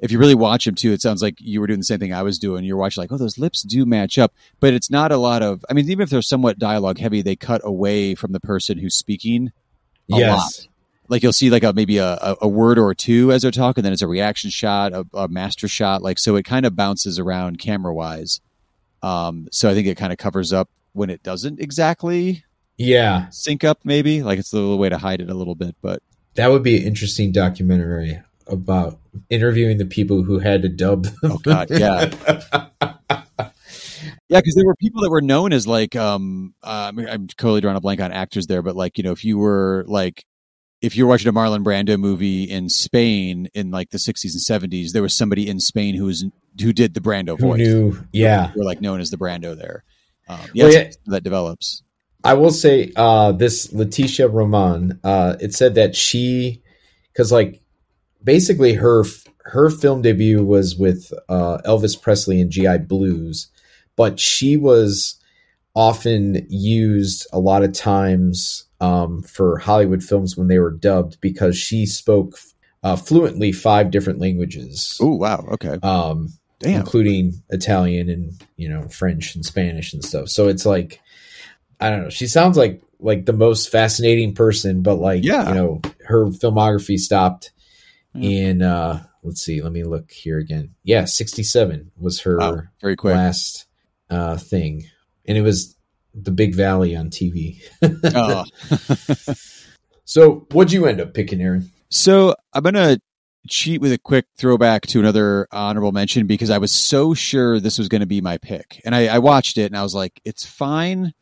if 0.00 0.12
you 0.12 0.18
really 0.18 0.34
watch 0.34 0.64
them 0.64 0.74
too, 0.74 0.92
it 0.92 1.02
sounds 1.02 1.22
like 1.22 1.36
you 1.40 1.60
were 1.60 1.66
doing 1.66 1.80
the 1.80 1.84
same 1.84 1.98
thing 1.98 2.12
I 2.12 2.22
was 2.22 2.38
doing. 2.38 2.64
You're 2.64 2.76
watching 2.76 3.02
like, 3.02 3.12
oh, 3.12 3.18
those 3.18 3.38
lips 3.38 3.62
do 3.62 3.84
match 3.84 4.16
up, 4.16 4.32
but 4.60 4.72
it's 4.72 4.90
not 4.90 5.12
a 5.12 5.16
lot 5.16 5.42
of. 5.42 5.64
I 5.68 5.72
mean, 5.72 5.90
even 5.90 6.02
if 6.02 6.10
they're 6.10 6.22
somewhat 6.22 6.58
dialogue 6.58 6.98
heavy, 6.98 7.20
they 7.22 7.36
cut 7.36 7.60
away 7.64 8.14
from 8.14 8.32
the 8.32 8.40
person 8.40 8.78
who's 8.78 8.94
speaking. 8.94 9.52
A 10.12 10.18
yes 10.18 10.38
lot. 10.38 10.68
Like 11.08 11.22
you'll 11.22 11.32
see 11.32 11.50
like 11.50 11.64
a 11.64 11.72
maybe 11.72 11.98
a, 11.98 12.36
a, 12.40 12.46
word 12.46 12.78
or 12.78 12.94
two 12.94 13.32
as 13.32 13.40
they're 13.42 13.50
talking, 13.50 13.82
then 13.82 13.94
it's 13.94 14.02
a 14.02 14.08
reaction 14.08 14.50
shot, 14.50 14.92
a, 14.92 15.06
a 15.14 15.26
master 15.26 15.66
shot. 15.66 16.02
Like 16.02 16.18
so, 16.18 16.36
it 16.36 16.44
kind 16.44 16.66
of 16.66 16.76
bounces 16.76 17.18
around 17.18 17.58
camera 17.58 17.94
wise. 17.94 18.40
Um, 19.02 19.48
so 19.52 19.70
I 19.70 19.74
think 19.74 19.86
it 19.86 19.96
kind 19.96 20.12
of 20.12 20.18
covers 20.18 20.52
up 20.52 20.70
when 20.92 21.10
it 21.10 21.22
doesn't 21.22 21.60
exactly 21.60 22.44
yeah 22.76 23.28
sync 23.30 23.64
up. 23.64 23.80
Maybe 23.84 24.22
like 24.22 24.38
it's 24.38 24.52
a 24.52 24.56
little 24.56 24.78
way 24.78 24.88
to 24.88 24.98
hide 24.98 25.20
it 25.20 25.30
a 25.30 25.34
little 25.34 25.54
bit, 25.54 25.76
but 25.82 26.02
that 26.34 26.48
would 26.48 26.62
be 26.62 26.76
an 26.76 26.86
interesting 26.86 27.32
documentary 27.32 28.20
about 28.46 28.98
interviewing 29.30 29.78
the 29.78 29.84
people 29.84 30.22
who 30.22 30.38
had 30.38 30.62
to 30.62 30.68
dub. 30.68 31.06
Oh, 31.22 31.38
God, 31.38 31.70
yeah. 31.70 32.10
Yeah, 34.28 34.40
because 34.40 34.54
there 34.56 34.66
were 34.66 34.74
people 34.76 35.02
that 35.02 35.10
were 35.10 35.22
known 35.22 35.54
as 35.54 35.66
like 35.66 35.96
um 35.96 36.54
uh, 36.62 36.92
I'm 36.94 37.28
totally 37.28 37.62
drawing 37.62 37.76
a 37.76 37.80
blank 37.80 38.00
on 38.00 38.12
actors 38.12 38.46
there, 38.46 38.62
but 38.62 38.76
like 38.76 38.98
you 38.98 39.04
know 39.04 39.12
if 39.12 39.24
you 39.24 39.38
were 39.38 39.84
like 39.88 40.24
if 40.80 40.96
you're 40.96 41.06
watching 41.06 41.28
a 41.28 41.32
Marlon 41.32 41.64
Brando 41.64 41.98
movie 41.98 42.44
in 42.44 42.68
Spain 42.68 43.48
in 43.54 43.70
like 43.70 43.90
the 43.90 43.98
60s 43.98 44.32
and 44.34 44.70
70s, 44.70 44.92
there 44.92 45.02
was 45.02 45.16
somebody 45.16 45.48
in 45.48 45.58
Spain 45.58 45.94
who 45.94 46.04
was 46.04 46.24
who 46.60 46.72
did 46.72 46.94
the 46.94 47.00
Brando 47.00 47.38
who 47.38 47.48
voice. 47.48 47.58
knew? 47.58 47.98
Yeah, 48.12 48.48
who 48.48 48.60
were 48.60 48.64
like 48.66 48.80
known 48.80 49.00
as 49.00 49.10
the 49.10 49.16
Brando 49.18 49.56
there. 49.56 49.84
Um, 50.28 50.40
yeah, 50.54 50.64
Well, 50.64 50.72
yeah. 50.72 50.90
that 51.06 51.22
develops. 51.24 51.82
I 52.24 52.34
will 52.34 52.50
say 52.50 52.92
uh, 52.96 53.32
this 53.32 53.72
Letitia 53.72 54.28
Roman. 54.28 54.98
Uh, 55.04 55.36
it 55.40 55.54
said 55.54 55.74
that 55.76 55.94
she, 55.96 56.62
because 57.12 57.30
like 57.32 57.62
basically 58.22 58.74
her 58.74 59.04
her 59.44 59.70
film 59.70 60.02
debut 60.02 60.44
was 60.44 60.76
with 60.76 61.12
uh, 61.28 61.58
Elvis 61.64 62.00
Presley 62.00 62.40
and 62.40 62.50
GI 62.50 62.78
Blues, 62.78 63.48
but 63.96 64.20
she 64.20 64.56
was 64.56 65.14
often 65.74 66.44
used 66.50 67.26
a 67.32 67.38
lot 67.38 67.62
of 67.62 67.72
times 67.72 68.64
um, 68.80 69.22
for 69.22 69.58
Hollywood 69.58 70.02
films 70.02 70.36
when 70.36 70.48
they 70.48 70.58
were 70.58 70.72
dubbed 70.72 71.20
because 71.20 71.56
she 71.56 71.86
spoke 71.86 72.38
uh, 72.82 72.96
fluently 72.96 73.52
five 73.52 73.90
different 73.90 74.18
languages. 74.20 74.98
Oh 75.00 75.14
wow, 75.14 75.46
okay, 75.52 75.78
Um, 75.82 76.28
damn. 76.60 76.80
including 76.80 77.42
Italian 77.50 78.08
and 78.08 78.32
you 78.56 78.68
know 78.68 78.82
French 78.88 79.34
and 79.34 79.44
Spanish 79.44 79.92
and 79.92 80.04
stuff. 80.04 80.28
So 80.28 80.48
it's 80.48 80.66
like 80.66 81.00
I 81.80 81.90
don't 81.90 82.02
know. 82.04 82.10
She 82.10 82.26
sounds 82.26 82.56
like 82.56 82.82
like 83.00 83.26
the 83.26 83.32
most 83.32 83.70
fascinating 83.70 84.34
person, 84.34 84.82
but 84.82 84.96
like 84.96 85.24
Yeah. 85.24 85.48
you 85.48 85.54
know 85.54 85.80
her 86.06 86.26
filmography 86.26 86.98
stopped 86.98 87.52
Yeah. 88.14 88.30
in 88.30 88.62
uh 88.62 89.04
let's 89.22 89.42
see, 89.42 89.60
let 89.62 89.72
me 89.72 89.84
look 89.84 90.10
here 90.10 90.38
again. 90.38 90.74
Yeah, 90.84 91.04
sixty 91.04 91.42
seven 91.42 91.90
was 91.98 92.20
her 92.22 92.38
Wow, 92.38 92.62
very 92.80 92.96
quick. 92.96 93.14
last 93.14 93.66
uh 94.10 94.36
thing, 94.36 94.84
and 95.26 95.36
it 95.38 95.42
was 95.42 95.76
the 96.14 96.30
Big 96.32 96.54
Valley 96.54 96.96
on 96.96 97.10
TV. 97.10 97.60
Oh. 98.14 98.44
So 100.04 100.46
what'd 100.52 100.72
you 100.72 100.86
end 100.86 101.00
up 101.02 101.12
picking, 101.12 101.40
Aaron? 101.42 101.70
So 101.90 102.34
I'm 102.54 102.62
gonna 102.62 102.98
cheat 103.48 103.80
with 103.80 103.92
a 103.92 103.98
quick 103.98 104.26
throwback 104.36 104.86
to 104.88 105.00
another 105.00 105.48
honorable 105.50 105.92
mention 105.92 106.26
because 106.26 106.50
I 106.50 106.58
was 106.58 106.72
so 106.72 107.14
sure 107.14 107.58
this 107.60 107.78
was 107.78 107.88
going 107.88 108.00
to 108.02 108.06
be 108.06 108.20
my 108.20 108.38
pick, 108.38 108.80
and 108.84 108.94
I, 108.94 109.06
I 109.06 109.18
watched 109.18 109.58
it 109.58 109.64
and 109.66 109.76
I 109.76 109.82
was 109.82 109.94
like, 109.94 110.20
it's 110.24 110.44
fine, 110.44 111.12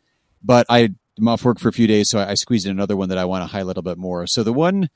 but 0.42 0.66
I, 0.68 0.90
I'm 1.18 1.28
off 1.28 1.44
work 1.44 1.58
for 1.58 1.68
a 1.68 1.72
few 1.72 1.86
days, 1.86 2.10
so 2.10 2.18
I, 2.18 2.30
I 2.30 2.34
squeezed 2.34 2.66
in 2.66 2.72
another 2.72 2.96
one 2.96 3.08
that 3.08 3.18
I 3.18 3.24
want 3.24 3.42
to 3.42 3.46
highlight 3.46 3.62
a 3.64 3.66
little 3.66 3.82
bit 3.82 3.98
more. 3.98 4.26
So 4.26 4.42
the 4.42 4.52
one 4.52 4.90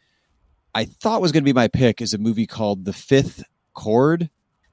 I 0.74 0.84
thought 0.84 1.20
was 1.20 1.32
going 1.32 1.42
to 1.42 1.48
be 1.48 1.52
my 1.54 1.68
pick 1.68 2.00
is 2.02 2.12
a 2.14 2.18
movie 2.18 2.46
called 2.46 2.84
The 2.84 2.92
Fifth 2.92 3.42
Chord, 3.74 4.30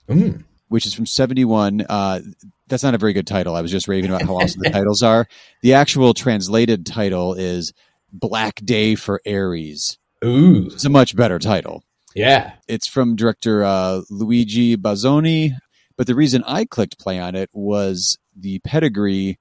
Mm. 0.09 0.43
which 0.69 0.85
is 0.85 0.93
from 0.93 1.05
71. 1.05 1.85
Uh, 1.89 2.21
that's 2.67 2.83
not 2.83 2.93
a 2.95 2.97
very 2.97 3.13
good 3.13 3.27
title. 3.27 3.55
I 3.55 3.61
was 3.61 3.71
just 3.71 3.87
raving 3.87 4.09
about 4.09 4.21
how 4.23 4.35
awesome 4.37 4.61
the 4.63 4.69
titles 4.69 5.01
are. 5.03 5.27
The 5.61 5.73
actual 5.73 6.13
translated 6.13 6.85
title 6.85 7.33
is 7.33 7.73
Black 8.13 8.55
Day 8.63 8.95
for 8.95 9.21
Aries. 9.25 9.97
Ooh, 10.23 10.67
It's 10.67 10.85
a 10.85 10.89
much 10.89 11.15
better 11.15 11.39
title. 11.39 11.83
Yeah. 12.17 12.53
It's 12.67 12.87
from 12.87 13.15
director 13.15 13.63
uh, 13.63 14.01
Luigi 14.09 14.75
Bazzoni. 14.75 15.51
But 15.97 16.07
the 16.07 16.15
reason 16.15 16.43
I 16.45 16.65
clicked 16.65 16.99
play 16.99 17.19
on 17.19 17.35
it 17.35 17.49
was 17.53 18.17
the 18.35 18.59
pedigree 18.59 19.39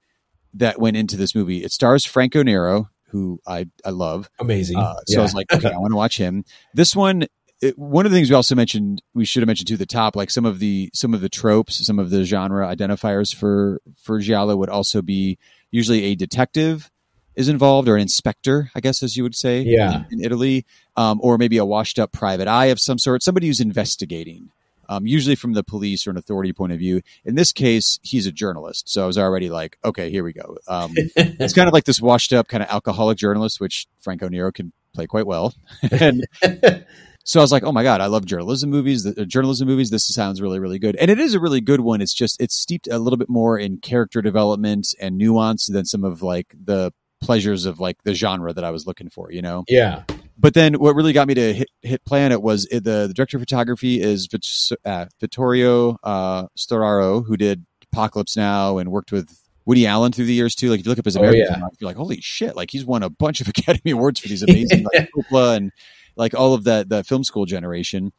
that 0.53 0.79
went 0.79 0.97
into 0.97 1.17
this 1.17 1.35
movie. 1.35 1.63
It 1.63 1.71
stars 1.71 2.05
Franco 2.05 2.41
Nero, 2.41 2.89
who 3.09 3.39
I, 3.45 3.67
I 3.85 3.91
love. 3.91 4.29
Amazing. 4.39 4.77
Uh, 4.77 4.95
so 5.05 5.15
yeah. 5.15 5.19
I 5.19 5.21
was 5.23 5.33
like, 5.33 5.53
okay, 5.53 5.71
I 5.71 5.77
want 5.77 5.91
to 5.91 5.97
watch 5.97 6.17
him. 6.17 6.45
This 6.73 6.95
one, 6.95 7.25
it, 7.61 7.77
one 7.77 8.05
of 8.05 8.11
the 8.11 8.17
things 8.17 8.29
we 8.29 8.35
also 8.35 8.55
mentioned, 8.55 9.01
we 9.13 9.25
should 9.25 9.43
have 9.43 9.47
mentioned 9.47 9.67
to 9.67 9.77
the 9.77 9.85
top, 9.85 10.15
like 10.15 10.31
some 10.31 10.45
of 10.45 10.59
the 10.59 10.89
some 10.93 11.13
of 11.13 11.21
the 11.21 11.29
tropes, 11.29 11.85
some 11.85 11.99
of 11.99 12.09
the 12.09 12.23
genre 12.23 12.67
identifiers 12.67 13.35
for 13.35 13.81
for 14.01 14.19
Giallo 14.19 14.55
would 14.55 14.69
also 14.69 15.01
be 15.01 15.37
usually 15.71 16.05
a 16.05 16.15
detective 16.15 16.91
is 17.37 17.47
involved 17.47 17.87
or 17.87 17.95
an 17.95 18.01
inspector, 18.01 18.69
I 18.75 18.81
guess, 18.81 19.01
as 19.03 19.15
you 19.15 19.23
would 19.23 19.35
say, 19.35 19.61
Yeah. 19.61 20.03
in, 20.11 20.19
in 20.19 20.25
Italy, 20.25 20.65
um, 20.97 21.19
or 21.21 21.37
maybe 21.37 21.57
a 21.57 21.63
washed 21.65 21.99
up 21.99 22.11
private 22.11 22.47
eye 22.47 22.65
of 22.65 22.79
some 22.79 22.97
sort, 22.97 23.23
somebody 23.23 23.47
who's 23.47 23.61
investigating. 23.61 24.49
Um, 24.89 25.05
usually 25.05 25.35
from 25.35 25.51
the 25.51 25.65
police 25.65 26.07
or 26.07 26.11
an 26.11 26.17
authority 26.17 26.53
point 26.53 26.71
of 26.71 26.79
view. 26.79 27.01
In 27.25 27.35
this 27.35 27.51
case, 27.51 27.99
he's 28.03 28.25
a 28.25 28.31
journalist, 28.31 28.87
so 28.87 29.03
I 29.03 29.05
was 29.05 29.17
already 29.17 29.49
like, 29.49 29.77
okay, 29.83 30.09
here 30.09 30.23
we 30.23 30.31
go. 30.31 30.57
Um, 30.65 30.93
it's 30.95 31.53
kind 31.53 31.67
of 31.67 31.73
like 31.73 31.83
this 31.83 31.99
washed 31.99 32.31
up 32.31 32.47
kind 32.47 32.63
of 32.63 32.69
alcoholic 32.69 33.17
journalist, 33.17 33.59
which 33.59 33.85
Franco 33.99 34.29
Nero 34.29 34.49
can 34.49 34.71
play 34.93 35.05
quite 35.05 35.27
well. 35.27 35.53
and 35.91 36.25
so 37.25 37.41
I 37.41 37.43
was 37.43 37.51
like, 37.51 37.63
oh 37.63 37.73
my 37.73 37.83
god, 37.83 37.99
I 37.99 38.05
love 38.05 38.25
journalism 38.25 38.69
movies. 38.69 39.03
The, 39.03 39.23
uh, 39.23 39.25
journalism 39.25 39.67
movies. 39.67 39.89
This 39.89 40.07
sounds 40.07 40.41
really, 40.41 40.57
really 40.57 40.79
good, 40.79 40.95
and 40.95 41.11
it 41.11 41.19
is 41.19 41.33
a 41.33 41.39
really 41.41 41.59
good 41.59 41.81
one. 41.81 41.99
It's 41.99 42.13
just 42.13 42.41
it's 42.41 42.55
steeped 42.55 42.87
a 42.87 42.97
little 42.97 43.17
bit 43.17 43.29
more 43.29 43.59
in 43.59 43.79
character 43.79 44.21
development 44.21 44.95
and 45.01 45.17
nuance 45.17 45.67
than 45.67 45.83
some 45.83 46.05
of 46.05 46.21
like 46.21 46.55
the 46.63 46.93
pleasures 47.21 47.65
of 47.65 47.79
like 47.79 48.01
the 48.03 48.13
genre 48.13 48.53
that 48.53 48.63
I 48.63 48.71
was 48.71 48.85
looking 48.85 49.09
for. 49.09 49.31
You 49.31 49.41
know, 49.41 49.63
yeah. 49.67 50.03
but 50.37 50.53
then 50.53 50.75
what 50.75 50.95
really 50.95 51.13
got 51.13 51.27
me 51.27 51.33
to 51.35 51.53
hit, 51.53 51.69
hit 51.81 52.01
it 52.11 52.41
was 52.41 52.65
it, 52.71 52.83
the, 52.83 53.07
the 53.07 53.13
director 53.13 53.37
of 53.37 53.41
photography 53.41 54.01
is 54.01 54.27
uh, 54.85 55.05
Vittorio 55.19 55.97
uh, 56.03 56.47
Storaro, 56.57 57.25
who 57.25 57.37
did 57.37 57.65
Apocalypse 57.91 58.35
Now 58.35 58.77
and 58.77 58.91
worked 58.91 59.11
with 59.11 59.41
Woody 59.65 59.85
Allen 59.85 60.11
through 60.11 60.25
the 60.25 60.33
years 60.33 60.55
too. 60.55 60.69
Like 60.69 60.79
if 60.79 60.85
you 60.85 60.89
look 60.89 60.99
up 60.99 61.05
his 61.05 61.15
American, 61.15 61.45
oh, 61.49 61.57
yeah. 61.59 61.67
you're 61.79 61.89
like, 61.89 61.97
holy 61.97 62.21
shit! 62.21 62.55
Like 62.55 62.71
he's 62.71 62.85
won 62.85 63.03
a 63.03 63.09
bunch 63.09 63.41
of 63.41 63.47
Academy 63.49 63.91
Awards 63.91 64.19
for 64.19 64.27
these 64.27 64.43
amazing 64.43 64.85
like 64.93 65.09
Coppola 65.15 65.57
and 65.57 65.71
like 66.15 66.33
all 66.33 66.53
of 66.53 66.63
that 66.63 66.89
the 66.89 67.03
film 67.03 67.23
school 67.23 67.45
generation. 67.45 68.11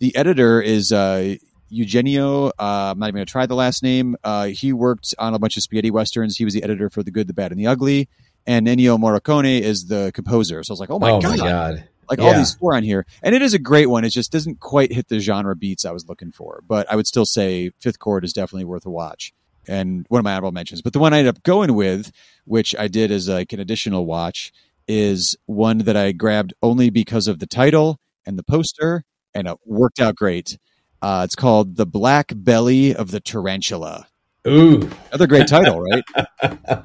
The 0.00 0.16
editor 0.16 0.62
is 0.62 0.92
uh, 0.92 1.36
Eugenio. 1.68 2.48
Uh, 2.48 2.92
I'm 2.92 2.98
not 2.98 3.06
even 3.06 3.16
going 3.16 3.26
to 3.26 3.30
try 3.30 3.46
the 3.46 3.54
last 3.54 3.82
name. 3.82 4.16
Uh, 4.24 4.46
he 4.46 4.72
worked 4.72 5.14
on 5.18 5.34
a 5.34 5.38
bunch 5.38 5.56
of 5.56 5.62
spaghetti 5.62 5.90
westerns. 5.90 6.36
He 6.36 6.44
was 6.44 6.54
the 6.54 6.62
editor 6.62 6.90
for 6.90 7.02
The 7.02 7.10
Good, 7.10 7.26
the 7.26 7.34
Bad, 7.34 7.52
and 7.52 7.60
the 7.60 7.66
Ugly. 7.66 8.08
And 8.46 8.66
Ennio 8.66 8.98
Morricone 8.98 9.60
is 9.60 9.86
the 9.86 10.10
composer. 10.14 10.62
So 10.62 10.72
I 10.72 10.74
was 10.74 10.80
like, 10.80 10.90
oh 10.90 10.98
my, 10.98 11.10
oh 11.10 11.20
god. 11.20 11.30
my 11.30 11.36
god. 11.36 11.88
Like 12.08 12.18
Yeah. 12.18 12.26
all 12.26 12.34
these 12.34 12.54
four 12.54 12.74
on 12.74 12.82
here. 12.82 13.06
And 13.22 13.34
it 13.34 13.42
is 13.42 13.54
a 13.54 13.58
great 13.58 13.86
one. 13.86 14.04
It 14.04 14.10
just 14.10 14.32
doesn't 14.32 14.58
quite 14.60 14.92
hit 14.92 15.08
the 15.08 15.20
genre 15.20 15.54
beats 15.54 15.84
I 15.84 15.92
was 15.92 16.08
looking 16.08 16.32
for. 16.32 16.62
But 16.66 16.90
I 16.90 16.96
would 16.96 17.06
still 17.06 17.26
say 17.26 17.70
Fifth 17.78 17.98
Cord 18.00 18.24
is 18.24 18.32
definitely 18.32 18.64
worth 18.64 18.84
a 18.86 18.90
watch. 18.90 19.32
And 19.68 20.06
one 20.08 20.18
of 20.18 20.24
my 20.24 20.32
honorable 20.32 20.52
mentions. 20.52 20.82
But 20.82 20.92
the 20.92 20.98
one 20.98 21.12
I 21.14 21.18
ended 21.18 21.36
up 21.36 21.42
going 21.44 21.74
with, 21.74 22.10
which 22.46 22.74
I 22.76 22.88
did 22.88 23.12
as 23.12 23.28
like 23.28 23.52
an 23.52 23.60
additional 23.60 24.06
watch, 24.06 24.52
is 24.88 25.36
one 25.46 25.78
that 25.78 25.96
I 25.96 26.10
grabbed 26.10 26.52
only 26.62 26.90
because 26.90 27.28
of 27.28 27.38
the 27.38 27.46
title 27.46 28.00
and 28.26 28.36
the 28.36 28.42
poster, 28.42 29.04
and 29.34 29.46
it 29.46 29.56
worked 29.64 30.00
out 30.00 30.16
great. 30.16 30.58
Uh, 31.00 31.22
it's 31.24 31.36
called 31.36 31.76
The 31.76 31.86
Black 31.86 32.32
Belly 32.34 32.92
of 32.94 33.12
the 33.12 33.20
Tarantula. 33.20 34.08
Ooh. 34.48 34.90
Another 35.12 35.26
great 35.28 35.46
title, 35.46 35.80
right? 35.80 36.02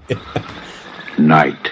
Night. 1.18 1.72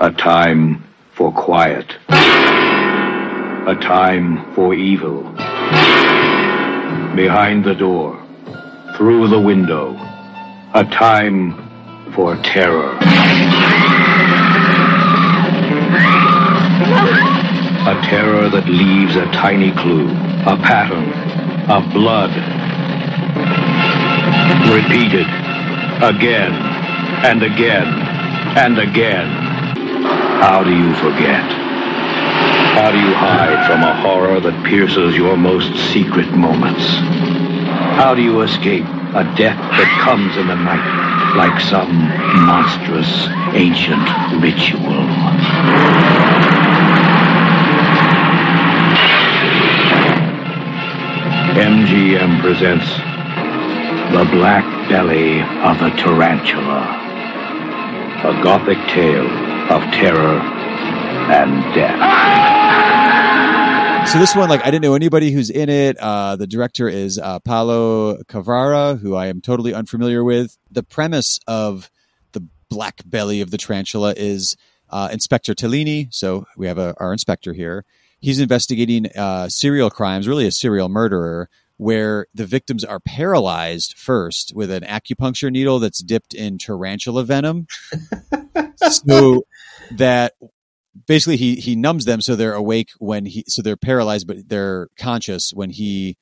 A 0.00 0.10
time 0.10 0.82
for 1.12 1.30
quiet. 1.30 1.86
A 2.08 3.76
time 3.80 4.52
for 4.56 4.74
evil. 4.74 5.22
Behind 7.14 7.64
the 7.64 7.76
door. 7.78 8.20
Through 8.96 9.28
the 9.28 9.40
window. 9.40 9.92
A 10.74 10.84
time 10.84 12.12
for 12.12 12.34
terror. 12.42 12.98
A 17.86 17.94
terror 18.02 18.48
that 18.50 18.66
leaves 18.66 19.14
a 19.14 19.26
tiny 19.26 19.70
clue. 19.70 20.10
A 20.10 20.56
pattern. 20.56 21.08
Of 21.70 21.92
blood. 21.92 22.30
Repeated. 24.74 25.28
Again. 26.02 26.52
And 27.24 27.44
again. 27.44 28.03
And 28.56 28.78
again. 28.78 29.26
How 30.40 30.62
do 30.62 30.70
you 30.70 30.94
forget? 30.94 31.42
How 32.78 32.92
do 32.92 32.98
you 32.98 33.12
hide 33.12 33.66
from 33.66 33.82
a 33.82 34.00
horror 34.00 34.38
that 34.38 34.64
pierces 34.64 35.16
your 35.16 35.36
most 35.36 35.74
secret 35.92 36.30
moments? 36.30 36.84
How 37.98 38.14
do 38.14 38.22
you 38.22 38.42
escape 38.42 38.84
a 38.84 39.24
death 39.36 39.58
that 39.58 40.00
comes 40.04 40.36
in 40.36 40.46
the 40.46 40.54
night 40.54 41.34
like 41.36 41.60
some 41.60 41.90
monstrous 42.46 43.26
ancient 43.58 44.06
ritual? 44.40 45.02
MGM 51.58 52.40
presents 52.40 52.86
The 54.14 54.24
Black 54.30 54.64
Belly 54.88 55.40
of 55.42 55.80
the 55.80 55.90
Tarantula. 56.00 57.03
A 58.24 58.32
gothic 58.42 58.78
tale 58.88 59.26
of 59.70 59.82
terror 59.92 60.40
and 61.30 61.74
death. 61.74 62.00
So 64.08 64.18
this 64.18 64.34
one, 64.34 64.48
like, 64.48 64.62
I 64.62 64.70
didn't 64.70 64.82
know 64.82 64.94
anybody 64.94 65.30
who's 65.30 65.50
in 65.50 65.68
it. 65.68 65.98
Uh, 65.98 66.36
the 66.36 66.46
director 66.46 66.88
is 66.88 67.18
uh, 67.18 67.38
Paolo 67.40 68.16
Cavara, 68.22 68.98
who 68.98 69.14
I 69.14 69.26
am 69.26 69.42
totally 69.42 69.74
unfamiliar 69.74 70.24
with. 70.24 70.56
The 70.70 70.82
premise 70.82 71.38
of 71.46 71.90
the 72.32 72.46
black 72.70 73.02
belly 73.04 73.42
of 73.42 73.50
the 73.50 73.58
tarantula 73.58 74.14
is 74.16 74.56
uh, 74.88 75.10
Inspector 75.12 75.54
Tellini. 75.54 76.08
So 76.10 76.46
we 76.56 76.66
have 76.66 76.78
a, 76.78 76.94
our 76.98 77.12
inspector 77.12 77.52
here. 77.52 77.84
He's 78.20 78.40
investigating 78.40 79.06
uh, 79.14 79.50
serial 79.50 79.90
crimes, 79.90 80.26
really 80.26 80.46
a 80.46 80.50
serial 80.50 80.88
murderer, 80.88 81.50
where 81.76 82.26
the 82.34 82.46
victims 82.46 82.84
are 82.84 83.00
paralyzed 83.00 83.94
first 83.96 84.52
with 84.54 84.70
an 84.70 84.82
acupuncture 84.84 85.50
needle 85.50 85.78
that's 85.78 86.02
dipped 86.02 86.34
in 86.34 86.58
tarantula 86.58 87.24
venom, 87.24 87.66
so 88.76 89.42
that 89.92 90.34
basically 91.06 91.36
he 91.36 91.56
he 91.56 91.74
numbs 91.74 92.04
them 92.04 92.20
so 92.20 92.36
they're 92.36 92.54
awake 92.54 92.90
when 92.98 93.26
he 93.26 93.44
so 93.48 93.60
they're 93.60 93.76
paralyzed 93.76 94.28
but 94.28 94.48
they're 94.48 94.88
conscious 94.96 95.50
when 95.52 95.70
he 95.70 96.16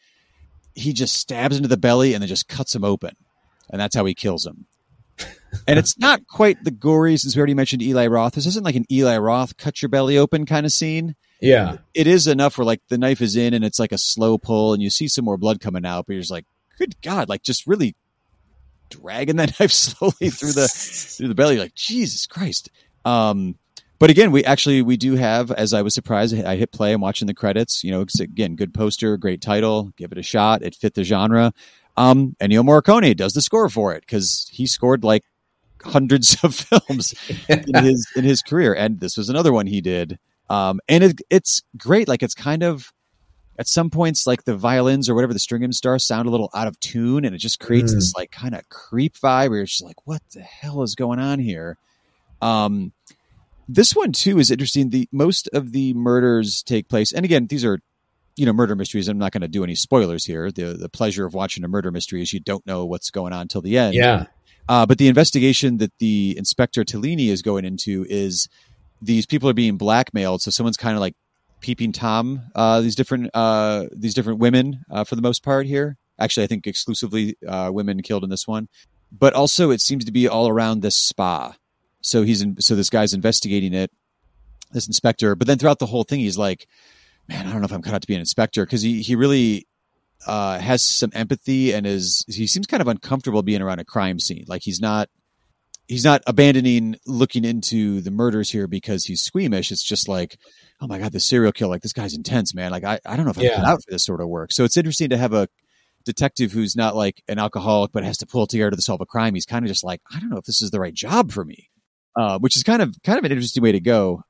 he 0.74 0.92
just 0.92 1.16
stabs 1.16 1.56
into 1.56 1.68
the 1.68 1.76
belly 1.76 2.14
and 2.14 2.22
then 2.22 2.28
just 2.28 2.48
cuts 2.48 2.72
them 2.72 2.84
open. 2.84 3.16
And 3.70 3.80
that's 3.80 3.94
how 3.94 4.04
he 4.04 4.14
kills 4.14 4.44
them 4.44 4.66
and 5.66 5.78
it's 5.78 5.98
not 5.98 6.26
quite 6.26 6.62
the 6.64 6.70
gory 6.70 7.16
since 7.16 7.34
we 7.36 7.40
already 7.40 7.54
mentioned 7.54 7.82
eli 7.82 8.06
roth. 8.06 8.34
This 8.34 8.46
isn't 8.46 8.64
like 8.64 8.74
an 8.76 8.86
eli 8.90 9.18
roth 9.18 9.56
cut 9.56 9.82
your 9.82 9.88
belly 9.88 10.18
open 10.18 10.46
kind 10.46 10.66
of 10.66 10.72
scene. 10.72 11.14
Yeah. 11.40 11.78
it 11.92 12.06
is 12.06 12.28
enough 12.28 12.56
where 12.56 12.64
like 12.64 12.80
the 12.88 12.96
knife 12.96 13.20
is 13.20 13.34
in 13.34 13.52
and 13.52 13.64
it's 13.64 13.80
like 13.80 13.90
a 13.90 13.98
slow 13.98 14.38
pull 14.38 14.74
and 14.74 14.82
you 14.82 14.90
see 14.90 15.08
some 15.08 15.24
more 15.24 15.36
blood 15.36 15.60
coming 15.60 15.84
out 15.84 16.06
but 16.06 16.12
you're 16.12 16.22
just 16.22 16.30
like 16.30 16.46
good 16.78 16.94
god 17.02 17.28
like 17.28 17.42
just 17.42 17.66
really 17.66 17.96
dragging 18.90 19.36
that 19.36 19.52
knife 19.60 19.72
slowly 19.72 20.30
through 20.30 20.52
the 20.52 20.68
through 20.68 21.26
the 21.26 21.34
belly 21.34 21.58
like 21.58 21.74
jesus 21.74 22.28
christ. 22.28 22.70
Um 23.04 23.56
but 23.98 24.08
again 24.08 24.30
we 24.30 24.44
actually 24.44 24.82
we 24.82 24.96
do 24.96 25.16
have 25.16 25.50
as 25.50 25.74
i 25.74 25.82
was 25.82 25.94
surprised 25.94 26.32
i 26.44 26.54
hit 26.54 26.70
play 26.70 26.92
i'm 26.92 27.00
watching 27.00 27.26
the 27.26 27.34
credits 27.34 27.82
you 27.82 27.90
know 27.90 28.04
again 28.20 28.54
good 28.54 28.72
poster 28.72 29.16
great 29.16 29.40
title 29.40 29.92
give 29.96 30.12
it 30.12 30.18
a 30.18 30.22
shot 30.22 30.62
it 30.62 30.76
fit 30.76 30.94
the 30.94 31.02
genre. 31.02 31.52
Um 31.96 32.36
ennio 32.40 32.64
morricone 32.64 33.16
does 33.16 33.32
the 33.32 33.42
score 33.42 33.68
for 33.68 33.94
it 33.94 34.02
because 34.02 34.48
he 34.52 34.68
scored 34.68 35.02
like 35.02 35.24
hundreds 35.84 36.36
of 36.42 36.54
films 36.88 37.14
in 37.48 37.64
his 37.84 38.06
in 38.16 38.24
his 38.24 38.42
career. 38.42 38.74
And 38.74 39.00
this 39.00 39.16
was 39.16 39.28
another 39.28 39.52
one 39.52 39.66
he 39.66 39.80
did. 39.80 40.18
Um 40.50 40.80
and 40.88 41.04
it, 41.04 41.20
it's 41.30 41.62
great. 41.76 42.08
Like 42.08 42.22
it's 42.22 42.34
kind 42.34 42.62
of 42.62 42.92
at 43.58 43.68
some 43.68 43.90
points 43.90 44.26
like 44.26 44.44
the 44.44 44.56
violins 44.56 45.08
or 45.08 45.14
whatever 45.14 45.32
the 45.32 45.38
string 45.38 45.70
stars 45.72 46.04
sound 46.04 46.26
a 46.26 46.30
little 46.30 46.50
out 46.54 46.66
of 46.66 46.78
tune 46.80 47.24
and 47.24 47.34
it 47.34 47.38
just 47.38 47.60
creates 47.60 47.92
Mm. 47.92 47.96
this 47.96 48.14
like 48.16 48.30
kind 48.30 48.54
of 48.54 48.68
creep 48.68 49.14
vibe 49.18 49.50
where 49.50 49.58
you're 49.58 49.66
just 49.66 49.84
like 49.84 50.06
what 50.06 50.22
the 50.34 50.40
hell 50.40 50.82
is 50.82 50.94
going 50.94 51.18
on 51.18 51.38
here? 51.38 51.76
Um 52.40 52.92
this 53.68 53.94
one 53.94 54.12
too 54.12 54.38
is 54.38 54.50
interesting. 54.50 54.90
The 54.90 55.08
most 55.12 55.48
of 55.52 55.72
the 55.72 55.94
murders 55.94 56.62
take 56.62 56.88
place 56.88 57.12
and 57.12 57.24
again 57.24 57.46
these 57.46 57.64
are 57.64 57.78
you 58.34 58.46
know 58.46 58.52
murder 58.52 58.74
mysteries. 58.74 59.08
I'm 59.08 59.18
not 59.18 59.30
going 59.32 59.42
to 59.42 59.48
do 59.48 59.62
any 59.62 59.74
spoilers 59.74 60.24
here. 60.24 60.50
The 60.50 60.72
the 60.72 60.88
pleasure 60.88 61.26
of 61.26 61.34
watching 61.34 61.64
a 61.64 61.68
murder 61.68 61.90
mystery 61.90 62.22
is 62.22 62.32
you 62.32 62.40
don't 62.40 62.66
know 62.66 62.86
what's 62.86 63.10
going 63.10 63.34
on 63.34 63.46
till 63.46 63.60
the 63.60 63.76
end. 63.76 63.94
Yeah. 63.94 64.24
Uh, 64.68 64.86
but 64.86 64.98
the 64.98 65.08
investigation 65.08 65.78
that 65.78 65.92
the 65.98 66.34
inspector 66.38 66.84
Tellini 66.84 67.28
is 67.28 67.42
going 67.42 67.64
into 67.64 68.06
is 68.08 68.48
these 69.00 69.26
people 69.26 69.48
are 69.48 69.54
being 69.54 69.76
blackmailed. 69.76 70.42
So 70.42 70.50
someone's 70.50 70.76
kind 70.76 70.94
of 70.94 71.00
like 71.00 71.14
peeping 71.60 71.92
tom 71.92 72.42
uh, 72.54 72.80
these 72.80 72.96
different 72.96 73.30
uh, 73.34 73.86
these 73.92 74.14
different 74.14 74.40
women 74.40 74.84
uh, 74.90 75.04
for 75.04 75.16
the 75.16 75.22
most 75.22 75.42
part 75.42 75.66
here. 75.66 75.96
Actually, 76.18 76.44
I 76.44 76.46
think 76.46 76.66
exclusively 76.66 77.36
uh, 77.46 77.70
women 77.72 78.02
killed 78.02 78.24
in 78.24 78.30
this 78.30 78.46
one. 78.46 78.68
But 79.10 79.34
also, 79.34 79.70
it 79.70 79.80
seems 79.80 80.04
to 80.04 80.12
be 80.12 80.26
all 80.28 80.48
around 80.48 80.80
this 80.80 80.96
spa. 80.96 81.54
So 82.00 82.22
he's 82.22 82.42
in, 82.42 82.60
so 82.60 82.74
this 82.74 82.90
guy's 82.90 83.12
investigating 83.12 83.74
it, 83.74 83.90
this 84.72 84.86
inspector. 84.86 85.34
But 85.34 85.46
then 85.46 85.58
throughout 85.58 85.78
the 85.78 85.86
whole 85.86 86.04
thing, 86.04 86.20
he's 86.20 86.38
like, 86.38 86.66
"Man, 87.28 87.46
I 87.46 87.52
don't 87.52 87.60
know 87.60 87.66
if 87.66 87.72
I'm 87.72 87.82
cut 87.82 87.94
out 87.94 88.02
to 88.02 88.08
be 88.08 88.14
an 88.14 88.20
inspector," 88.20 88.64
because 88.64 88.82
he 88.82 89.02
he 89.02 89.14
really 89.14 89.66
uh, 90.26 90.58
has 90.58 90.84
some 90.84 91.10
empathy 91.14 91.72
and 91.72 91.86
is 91.86 92.24
he 92.28 92.46
seems 92.46 92.66
kind 92.66 92.80
of 92.80 92.88
uncomfortable 92.88 93.42
being 93.42 93.62
around 93.62 93.78
a 93.78 93.84
crime 93.84 94.18
scene. 94.18 94.44
Like 94.46 94.62
he's 94.62 94.80
not 94.80 95.08
he's 95.88 96.04
not 96.04 96.22
abandoning 96.26 96.96
looking 97.06 97.44
into 97.44 98.00
the 98.00 98.10
murders 98.10 98.50
here 98.50 98.66
because 98.66 99.04
he's 99.04 99.22
squeamish. 99.22 99.70
It's 99.72 99.82
just 99.82 100.08
like, 100.08 100.38
oh 100.80 100.86
my 100.86 100.98
god, 100.98 101.12
the 101.12 101.20
serial 101.20 101.52
killer, 101.52 101.70
like 101.70 101.82
this 101.82 101.92
guy's 101.92 102.14
intense, 102.14 102.54
man. 102.54 102.70
Like 102.70 102.84
I, 102.84 102.98
I 103.04 103.16
don't 103.16 103.24
know 103.24 103.30
if 103.30 103.38
I'm 103.38 103.44
Yeah. 103.44 103.56
cut 103.56 103.64
out 103.66 103.82
for 103.84 103.90
this 103.90 104.04
sort 104.04 104.20
of 104.20 104.28
work. 104.28 104.52
So 104.52 104.64
it's 104.64 104.76
interesting 104.76 105.10
to 105.10 105.16
have 105.18 105.32
a 105.32 105.48
detective 106.04 106.52
who's 106.52 106.74
not 106.74 106.96
like 106.96 107.22
an 107.28 107.38
alcoholic 107.38 107.92
but 107.92 108.04
has 108.04 108.18
to 108.18 108.26
pull 108.26 108.46
together 108.46 108.70
to 108.70 108.82
solve 108.82 109.00
a 109.00 109.06
crime. 109.06 109.34
He's 109.34 109.46
kind 109.46 109.64
of 109.64 109.68
just 109.68 109.84
like, 109.84 110.00
I 110.14 110.18
don't 110.20 110.30
know 110.30 110.38
if 110.38 110.44
this 110.44 110.62
is 110.62 110.70
the 110.70 110.80
right 110.80 110.94
job 110.94 111.30
for 111.32 111.44
me, 111.44 111.68
uh, 112.16 112.38
which 112.38 112.56
is 112.56 112.62
kind 112.62 112.82
of 112.82 112.96
kind 113.04 113.18
of 113.18 113.24
an 113.24 113.32
interesting 113.32 113.62
way 113.62 113.72
to 113.72 113.80
go. 113.80 114.22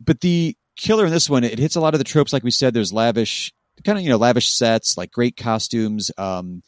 But 0.00 0.20
the 0.20 0.56
killer 0.76 1.06
in 1.06 1.12
this 1.12 1.30
one, 1.30 1.44
it 1.44 1.58
hits 1.58 1.76
a 1.76 1.80
lot 1.80 1.94
of 1.94 1.98
the 1.98 2.04
tropes. 2.04 2.32
Like 2.32 2.42
we 2.42 2.50
said, 2.50 2.74
there's 2.74 2.92
lavish, 2.92 3.52
kind 3.84 3.98
of 3.98 4.04
you 4.04 4.10
know 4.10 4.16
lavish 4.16 4.50
sets, 4.50 4.96
like 4.96 5.10
great 5.10 5.36
costumes, 5.36 6.10
um, 6.18 6.62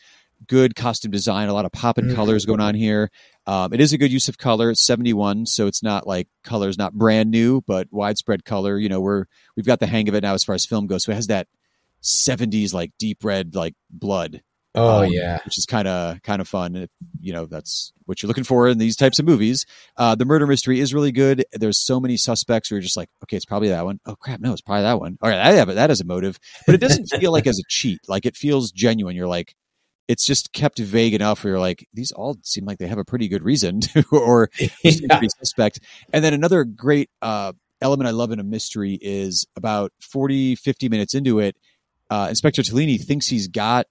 good 0.49 0.75
costume 0.77 1.11
design, 1.11 1.49
a 1.49 1.55
lot 1.55 1.65
of 1.65 1.73
pop 1.73 1.99
and 1.99 2.11
Mhm. 2.11 2.15
colors 2.15 2.45
going 2.45 2.61
on 2.61 2.75
here. 2.75 3.11
Um, 3.47 3.73
it 3.73 3.81
is 3.81 3.93
a 3.93 3.99
good 3.99 4.13
use 4.13 4.29
of 4.29 4.39
color. 4.39 4.71
It's 4.71 4.85
71, 4.85 5.47
so 5.47 5.67
it's 5.67 5.83
not 5.83 6.07
like 6.07 6.29
color's 6.45 6.77
not 6.77 6.95
brand 6.95 7.31
new, 7.31 7.63
but 7.67 7.87
widespread 7.91 8.45
color. 8.45 8.79
You 8.79 8.89
know, 8.89 9.01
we're 9.01 9.25
we've 9.57 9.67
got 9.67 9.81
the 9.81 9.87
hang 9.87 10.09
of 10.09 10.15
it 10.15 10.23
now 10.23 10.35
as 10.35 10.45
far 10.45 10.55
as 10.55 10.67
film 10.67 10.87
goes. 10.87 11.05
So 11.05 11.13
it 11.13 11.15
has 11.15 11.29
that 11.29 11.47
70s 12.03 12.75
like 12.75 12.93
deep 12.99 13.25
red 13.25 13.55
like 13.55 13.75
blood 13.91 14.43
Oh 14.77 15.05
um, 15.05 15.11
yeah, 15.11 15.39
which 15.45 15.57
is 15.57 15.65
kind 15.65 15.89
of 15.89 16.23
kind 16.23 16.41
of 16.41 16.47
fun. 16.47 16.77
If, 16.77 16.91
you 17.21 17.33
know, 17.33 17.47
that's 17.47 17.93
what 18.05 18.23
you're 18.23 18.29
looking 18.29 18.45
for 18.45 18.69
in 18.69 18.77
these 18.79 18.95
types 18.95 19.19
of 19.19 19.25
movies. 19.25 19.65
Uh, 19.97 20.15
the 20.15 20.27
murder 20.27 20.47
mystery 20.47 20.81
is 20.81 20.93
really 20.93 21.13
good. 21.13 21.45
There's 21.53 21.79
so 21.79 21.99
many 21.99 22.17
suspects 22.19 22.71
where 22.71 22.77
you're 22.77 22.83
just 22.83 22.97
like, 22.97 23.09
okay, 23.25 23.37
it's 23.37 23.47
probably 23.47 23.69
that 23.71 23.85
one. 23.85 24.01
Oh 24.05 24.17
crap, 24.17 24.41
no, 24.41 24.53
it's 24.53 24.61
probably 24.61 24.83
that 24.83 25.01
one. 25.01 25.17
All 25.23 25.31
right, 25.31 25.55
yeah, 25.55 25.65
but 25.65 25.77
that 25.77 25.91
is 25.91 26.03
a 26.03 26.05
motive, 26.05 26.39
but 26.67 26.75
it 26.75 26.81
doesn't 26.81 27.07
feel 27.07 27.33
like 27.33 27.47
as 27.47 27.59
a 27.59 27.65
cheat. 27.69 28.01
Like 28.07 28.27
it 28.27 28.37
feels 28.37 28.71
genuine. 28.71 29.17
You're 29.17 29.27
like, 29.27 29.55
it's 30.09 30.25
just 30.25 30.53
kept 30.53 30.79
vague 30.79 31.15
enough 31.15 31.43
where 31.43 31.55
you're 31.55 31.61
like, 31.61 31.89
these 31.95 32.13
all 32.13 32.37
seem 32.43 32.67
like 32.67 32.79
they 32.79 32.87
have 32.87 32.99
a 32.99 33.05
pretty 33.05 33.29
good 33.29 33.43
reason 33.43 33.81
to, 33.83 34.05
or 34.13 34.51
yeah. 34.85 35.21
suspect. 35.39 35.81
And 36.13 36.23
then 36.23 36.35
another 36.35 36.65
great 36.65 37.09
uh, 37.23 37.53
element 37.81 38.09
I 38.09 38.13
love 38.13 38.31
in 38.31 38.41
a 38.41 38.45
mystery 38.45 38.99
is 39.01 39.47
about 39.57 39.93
40, 40.01 40.57
50 40.57 40.89
minutes 40.89 41.15
into 41.15 41.39
it, 41.39 41.57
uh, 42.11 42.27
Inspector 42.29 42.63
Tellini 42.63 42.99
thinks 42.99 43.27
he's 43.27 43.49
got 43.49 43.87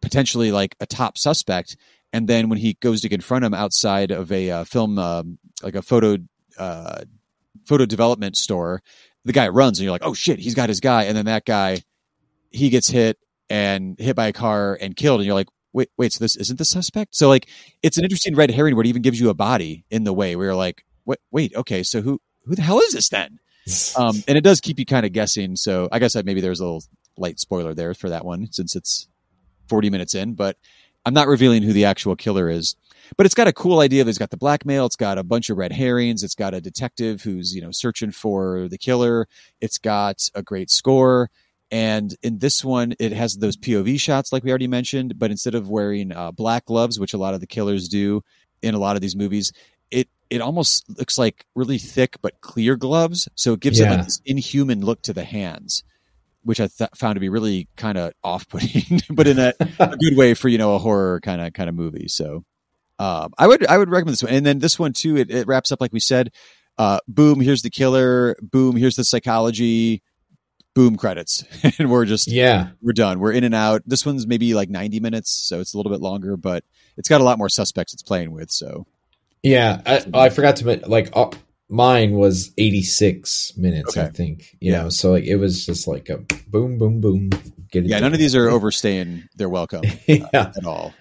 potentially 0.00 0.52
like 0.52 0.76
a 0.80 0.86
top 0.86 1.18
suspect. 1.18 1.76
And 2.12 2.28
then 2.28 2.48
when 2.48 2.58
he 2.58 2.74
goes 2.74 3.00
to 3.02 3.08
confront 3.08 3.44
him 3.44 3.54
outside 3.54 4.10
of 4.10 4.30
a 4.32 4.50
uh, 4.50 4.64
film, 4.64 4.98
um, 4.98 5.38
like 5.62 5.74
a 5.74 5.82
photo, 5.82 6.18
uh, 6.58 7.02
photo 7.66 7.86
development 7.86 8.36
store, 8.36 8.82
the 9.24 9.32
guy 9.32 9.48
runs 9.48 9.78
and 9.78 9.84
you're 9.84 9.92
like, 9.92 10.04
oh 10.04 10.14
shit, 10.14 10.38
he's 10.38 10.54
got 10.54 10.68
his 10.68 10.80
guy. 10.80 11.04
And 11.04 11.16
then 11.16 11.26
that 11.26 11.44
guy, 11.44 11.82
he 12.50 12.70
gets 12.70 12.88
hit 12.88 13.18
and 13.50 13.98
hit 13.98 14.16
by 14.16 14.28
a 14.28 14.32
car 14.32 14.78
and 14.80 14.96
killed. 14.96 15.20
And 15.20 15.26
you're 15.26 15.34
like, 15.34 15.48
wait, 15.72 15.90
wait, 15.98 16.12
so 16.12 16.24
this 16.24 16.36
isn't 16.36 16.58
the 16.58 16.64
suspect? 16.64 17.14
So 17.14 17.28
like, 17.28 17.48
it's 17.82 17.98
an 17.98 18.04
interesting 18.04 18.36
red 18.36 18.50
herring 18.50 18.76
where 18.76 18.84
it 18.84 18.88
even 18.88 19.02
gives 19.02 19.20
you 19.20 19.28
a 19.28 19.34
body 19.34 19.84
in 19.90 20.04
the 20.04 20.12
way 20.12 20.36
where 20.36 20.46
you're 20.46 20.54
like, 20.54 20.84
wait, 21.04 21.18
wait, 21.30 21.54
okay, 21.54 21.82
so 21.82 22.00
who, 22.00 22.20
who 22.44 22.54
the 22.54 22.62
hell 22.62 22.80
is 22.80 22.92
this 22.92 23.08
then? 23.08 23.38
Um, 23.96 24.22
and 24.28 24.38
it 24.38 24.44
does 24.44 24.60
keep 24.60 24.78
you 24.78 24.86
kind 24.86 25.04
of 25.04 25.12
guessing. 25.12 25.56
So 25.56 25.88
I 25.90 25.98
guess 25.98 26.14
maybe 26.14 26.40
there's 26.40 26.60
a 26.60 26.64
little 26.64 26.84
light 27.18 27.40
spoiler 27.40 27.74
there 27.74 27.94
for 27.94 28.10
that 28.10 28.24
one 28.24 28.52
since 28.52 28.76
it's 28.76 29.08
40 29.68 29.90
minutes 29.90 30.14
in, 30.14 30.34
but 30.34 30.56
I'm 31.04 31.14
not 31.14 31.28
revealing 31.28 31.62
who 31.62 31.72
the 31.72 31.84
actual 31.84 32.16
killer 32.16 32.50
is. 32.50 32.74
But 33.16 33.26
it's 33.26 33.34
got 33.34 33.46
a 33.46 33.52
cool 33.52 33.78
idea. 33.78 34.04
It's 34.04 34.18
got 34.18 34.30
the 34.30 34.36
blackmail. 34.36 34.86
It's 34.86 34.96
got 34.96 35.18
a 35.18 35.22
bunch 35.22 35.48
of 35.48 35.56
red 35.56 35.72
herrings. 35.72 36.24
It's 36.24 36.34
got 36.34 36.54
a 36.54 36.60
detective 36.60 37.22
who's, 37.22 37.54
you 37.54 37.62
know, 37.62 37.70
searching 37.70 38.10
for 38.10 38.66
the 38.68 38.78
killer. 38.78 39.28
It's 39.60 39.78
got 39.78 40.28
a 40.34 40.42
great 40.42 40.70
score. 40.70 41.30
And 41.70 42.14
in 42.22 42.38
this 42.38 42.64
one, 42.64 42.94
it 42.98 43.12
has 43.12 43.36
those 43.36 43.56
POV 43.56 44.00
shots, 44.00 44.32
like 44.32 44.44
we 44.44 44.50
already 44.50 44.68
mentioned, 44.68 45.18
but 45.18 45.30
instead 45.30 45.54
of 45.54 45.68
wearing 45.68 46.12
uh, 46.12 46.32
black 46.32 46.64
gloves, 46.64 46.98
which 46.98 47.14
a 47.14 47.18
lot 47.18 47.34
of 47.34 47.40
the 47.40 47.46
killers 47.46 47.88
do 47.88 48.22
in 48.62 48.74
a 48.74 48.78
lot 48.78 48.96
of 48.96 49.02
these 49.02 49.16
movies, 49.16 49.52
it 49.90 50.08
it 50.30 50.40
almost 50.40 50.88
looks 50.98 51.18
like 51.18 51.44
really 51.54 51.78
thick 51.78 52.16
but 52.22 52.40
clear 52.40 52.76
gloves. 52.76 53.28
So 53.34 53.52
it 53.52 53.60
gives 53.60 53.78
yeah. 53.78 53.86
it 53.86 53.96
like 53.96 54.04
this 54.04 54.20
inhuman 54.24 54.84
look 54.84 55.02
to 55.02 55.12
the 55.12 55.24
hands 55.24 55.84
which 56.46 56.60
I 56.60 56.68
th- 56.68 56.90
found 56.94 57.16
to 57.16 57.20
be 57.20 57.28
really 57.28 57.68
kind 57.76 57.98
of 57.98 58.12
off-putting, 58.22 59.02
but 59.10 59.26
in 59.26 59.38
a, 59.38 59.52
a, 59.80 59.96
good 59.96 60.16
way 60.16 60.34
for 60.34 60.48
you 60.48 60.58
know 60.58 60.74
a 60.74 60.78
horror 60.78 61.20
kind 61.20 61.40
of 61.40 61.52
kind 61.52 61.68
of 61.68 61.74
movie. 61.74 62.08
So 62.08 62.44
um, 62.98 63.32
I 63.36 63.46
would 63.46 63.66
I 63.66 63.76
would 63.76 63.90
recommend 63.90 64.12
this 64.12 64.22
one, 64.22 64.32
and 64.32 64.46
then 64.46 64.60
this 64.60 64.78
one 64.78 64.92
too. 64.92 65.16
It, 65.16 65.30
it 65.30 65.46
wraps 65.46 65.72
up 65.72 65.80
like 65.80 65.92
we 65.92 66.00
said. 66.00 66.30
Uh, 66.78 66.98
boom! 67.08 67.40
Here's 67.40 67.62
the 67.62 67.70
killer. 67.70 68.36
Boom! 68.40 68.76
Here's 68.76 68.96
the 68.96 69.04
psychology. 69.04 70.02
Boom! 70.74 70.96
Credits, 70.96 71.44
and 71.78 71.90
we're 71.90 72.04
just 72.04 72.28
yeah 72.28 72.68
we're 72.80 72.92
done. 72.92 73.18
We're 73.18 73.32
in 73.32 73.44
and 73.44 73.54
out. 73.54 73.82
This 73.86 74.06
one's 74.06 74.26
maybe 74.26 74.54
like 74.54 74.70
90 74.70 75.00
minutes, 75.00 75.32
so 75.32 75.60
it's 75.60 75.74
a 75.74 75.76
little 75.76 75.90
bit 75.90 76.00
longer, 76.00 76.36
but 76.36 76.64
it's 76.96 77.08
got 77.08 77.20
a 77.20 77.24
lot 77.24 77.38
more 77.38 77.48
suspects 77.48 77.92
it's 77.92 78.02
playing 78.02 78.30
with. 78.30 78.50
So 78.50 78.86
yeah, 79.42 79.80
I, 79.86 80.04
I 80.12 80.28
forgot 80.28 80.56
to 80.56 80.82
like 80.86 81.10
uh, 81.14 81.30
mine 81.68 82.12
was 82.12 82.52
86 82.58 83.54
minutes 83.56 83.96
okay. 83.96 84.06
i 84.06 84.10
think 84.10 84.56
you 84.60 84.72
yeah. 84.72 84.82
know 84.82 84.88
so 84.88 85.12
like 85.12 85.24
it 85.24 85.36
was 85.36 85.66
just 85.66 85.88
like 85.88 86.08
a 86.08 86.18
boom 86.48 86.78
boom 86.78 87.00
boom 87.00 87.30
get 87.70 87.84
it 87.84 87.88
yeah 87.88 87.98
none 87.98 88.12
of 88.12 88.18
these 88.18 88.36
are 88.36 88.48
overstaying 88.48 89.24
their 89.34 89.48
welcome 89.48 89.82
yeah. 90.06 90.26
Uh, 90.32 90.52
at 90.56 90.64
all 90.64 90.94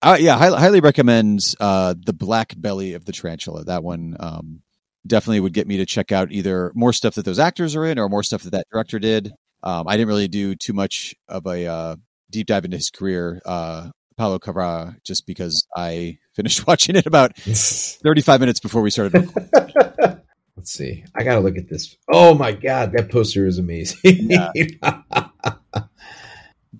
uh, 0.00 0.16
yeah 0.18 0.38
highly, 0.38 0.58
highly 0.58 0.80
recommend 0.80 1.54
uh, 1.60 1.94
the 2.06 2.12
black 2.12 2.54
belly 2.56 2.94
of 2.94 3.04
the 3.04 3.12
tarantula 3.12 3.64
that 3.64 3.82
one 3.82 4.16
um, 4.20 4.62
definitely 5.06 5.40
would 5.40 5.52
get 5.52 5.66
me 5.66 5.76
to 5.76 5.86
check 5.86 6.10
out 6.12 6.32
either 6.32 6.72
more 6.74 6.92
stuff 6.92 7.14
that 7.14 7.24
those 7.24 7.38
actors 7.38 7.76
are 7.76 7.84
in 7.84 7.98
or 7.98 8.08
more 8.08 8.22
stuff 8.22 8.42
that 8.42 8.50
that 8.50 8.66
director 8.72 8.98
did 8.98 9.32
um, 9.62 9.86
i 9.86 9.96
didn't 9.96 10.08
really 10.08 10.28
do 10.28 10.54
too 10.54 10.72
much 10.72 11.14
of 11.28 11.44
a 11.46 11.66
uh, 11.66 11.96
deep 12.30 12.46
dive 12.46 12.64
into 12.64 12.76
his 12.76 12.90
career 12.90 13.42
uh, 13.44 13.90
Paolo 14.18 14.40
Cavara 14.40 14.96
just 15.04 15.26
because 15.26 15.66
I 15.76 16.18
finished 16.38 16.66
watching 16.66 16.96
it 16.96 17.06
about 17.06 17.36
35 17.38 18.40
minutes 18.40 18.60
before 18.60 18.80
we 18.80 18.90
started. 18.90 19.28
Let's 20.56 20.72
see. 20.72 21.04
I 21.14 21.24
got 21.24 21.34
to 21.34 21.40
look 21.40 21.56
at 21.56 21.68
this. 21.68 21.96
Oh 22.10 22.34
my 22.34 22.52
God, 22.52 22.92
that 22.92 23.10
poster 23.10 23.46
is 23.46 23.58
amazing. 23.58 24.28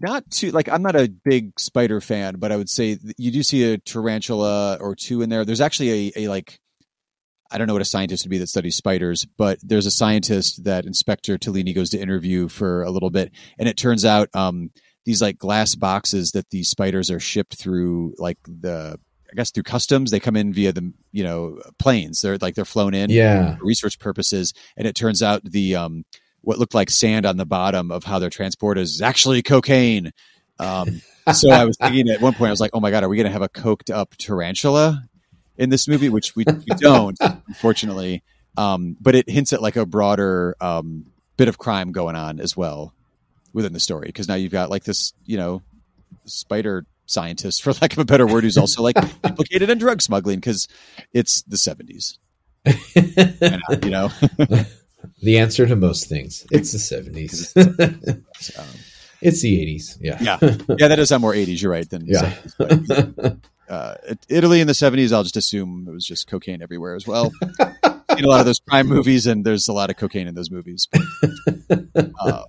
not 0.01 0.31
too, 0.31 0.51
like, 0.53 0.69
I'm 0.69 0.83
not 0.83 0.97
a 0.97 1.09
big 1.09 1.59
spider 1.61 2.01
fan, 2.01 2.37
but 2.39 2.51
I 2.51 2.57
would 2.57 2.69
say 2.69 2.99
you 3.17 3.31
do 3.31 3.43
see 3.43 3.73
a 3.73 3.79
tarantula 3.79 4.79
or 4.81 4.95
two 4.95 5.23
in 5.23 5.29
there. 5.29 5.45
There's 5.45 5.61
actually 5.61 6.09
a, 6.09 6.13
a 6.25 6.29
like, 6.29 6.59
I 7.51 7.59
don't 7.59 7.67
know 7.67 7.73
what 7.73 7.83
a 7.83 7.87
scientist 7.87 8.25
would 8.25 8.31
be 8.31 8.39
that 8.39 8.49
studies 8.49 8.77
spiders, 8.77 9.25
but 9.25 9.59
there's 9.63 9.87
a 9.87 9.91
scientist 9.93 10.65
that 10.65 10.85
Inspector 10.85 11.37
Tellini 11.39 11.73
goes 11.73 11.91
to 11.91 12.01
interview 12.01 12.49
for 12.49 12.83
a 12.83 12.91
little 12.91 13.11
bit. 13.11 13.33
And 13.59 13.69
it 13.69 13.77
turns 13.77 14.05
out, 14.05 14.29
um, 14.35 14.71
these 15.07 15.23
like 15.23 15.39
glass 15.39 15.75
boxes 15.75 16.33
that 16.33 16.51
these 16.51 16.69
spiders 16.69 17.11
are 17.11 17.21
shipped 17.21 17.59
through 17.59 18.13
like 18.19 18.37
the 18.45 18.99
I 19.31 19.35
guess 19.35 19.51
through 19.51 19.65
customs 19.65 20.11
they 20.11 20.21
come 20.21 20.37
in 20.37 20.53
via 20.53 20.73
the 20.73 20.93
you 21.13 21.23
know 21.23 21.61
planes. 21.79 22.23
They're 22.23 22.39
like 22.39 22.55
they're 22.55 22.65
flown 22.65 22.95
in 22.95 23.11
yeah. 23.11 23.57
research 23.61 23.99
purposes. 23.99 24.55
And 24.77 24.87
it 24.87 24.95
turns 24.95 25.23
out 25.23 25.45
the 25.45 25.77
um 25.77 26.05
what 26.41 26.59
looked 26.59 26.75
like 26.75 26.91
sand 26.91 27.27
on 27.27 27.37
the 27.37 27.47
bottom 27.47 27.91
of 27.91 28.05
how 28.05 28.19
they're 28.19 28.31
transported 28.31 28.83
is 28.83 29.03
actually 29.03 29.43
cocaine. 29.43 30.13
Um 30.59 31.03
so 31.33 31.51
I 31.51 31.65
was 31.65 31.77
thinking 31.77 32.09
at 32.09 32.21
one 32.21 32.33
point 32.33 32.49
I 32.49 32.53
was 32.53 32.61
like 32.61 32.71
oh 32.73 32.81
my 32.81 32.91
god 32.91 33.05
are 33.05 33.09
we 33.09 33.17
gonna 33.17 33.31
have 33.31 33.43
a 33.43 33.49
coked 33.49 33.95
up 33.95 34.15
tarantula 34.17 35.05
in 35.57 35.69
this 35.69 35.87
movie? 35.89 36.09
Which 36.09 36.35
we, 36.35 36.45
we 36.47 36.77
don't 36.77 37.19
unfortunately. 37.21 38.23
Um 38.57 38.97
but 39.01 39.15
it 39.15 39.29
hints 39.29 39.53
at 39.53 39.61
like 39.61 39.77
a 39.77 39.85
broader 39.85 40.57
um 40.61 41.07
bit 41.37 41.49
of 41.49 41.59
crime 41.59 41.93
going 41.93 42.17
on 42.17 42.41
as 42.41 42.57
well 42.57 42.95
within 43.53 43.73
the 43.73 43.81
story. 43.81 44.07
Because 44.07 44.27
now 44.27 44.35
you've 44.37 44.53
got 44.53 44.71
like 44.71 44.85
this 44.85 45.13
you 45.27 45.37
know 45.37 45.63
spider 46.25 46.87
scientist 47.09 47.63
for 47.63 47.73
lack 47.75 47.93
of 47.93 47.99
a 47.99 48.05
better 48.05 48.27
word 48.27 48.45
who's 48.45 48.59
also 48.59 48.83
like 48.83 48.97
implicated 49.25 49.71
in 49.71 49.79
drug 49.79 50.01
smuggling 50.03 50.39
because 50.39 50.69
it's 51.13 51.43
the 51.43 51.57
70s 51.57 52.19
you 53.83 53.91
know. 53.91 54.11
The 55.23 55.39
answer 55.39 55.65
to 55.67 55.77
most 55.77 56.09
things 56.09 56.45
it's 56.51 56.73
the 56.73 56.79
70s 56.79 57.57
um, 58.59 58.67
it's 59.23 59.43
the 59.43 59.77
80s 59.77 59.97
yeah. 60.01 60.19
Yeah. 60.21 60.39
Yeah 60.77 60.89
that 60.89 60.97
does 60.97 61.09
sound 61.09 61.23
more 61.23 61.33
80s 61.33 61.63
you're 61.63 61.71
right 61.71 61.89
then 61.89 62.05
yeah. 62.05 62.35
70s, 62.61 63.41
uh, 63.69 63.95
Italy 64.29 64.61
in 64.61 64.67
the 64.67 64.73
70s 64.73 65.13
I'll 65.13 65.23
just 65.23 65.37
assume 65.37 65.87
it 65.89 65.93
was 65.93 66.05
just 66.05 66.27
cocaine 66.27 66.63
everywhere 66.63 66.95
as 66.95 67.07
well. 67.07 67.33
In 68.17 68.25
a 68.25 68.29
lot 68.29 68.41
of 68.41 68.47
those 68.47 68.59
crime 68.61 68.89
movies 68.89 69.27
and 69.27 69.45
there's 69.45 69.69
a 69.69 69.73
lot 69.73 69.91
of 69.91 69.97
cocaine 69.97 70.27
in 70.27 70.35
those 70.35 70.51
movies. 70.51 70.89
But, 70.91 71.03
uh, 72.21 72.43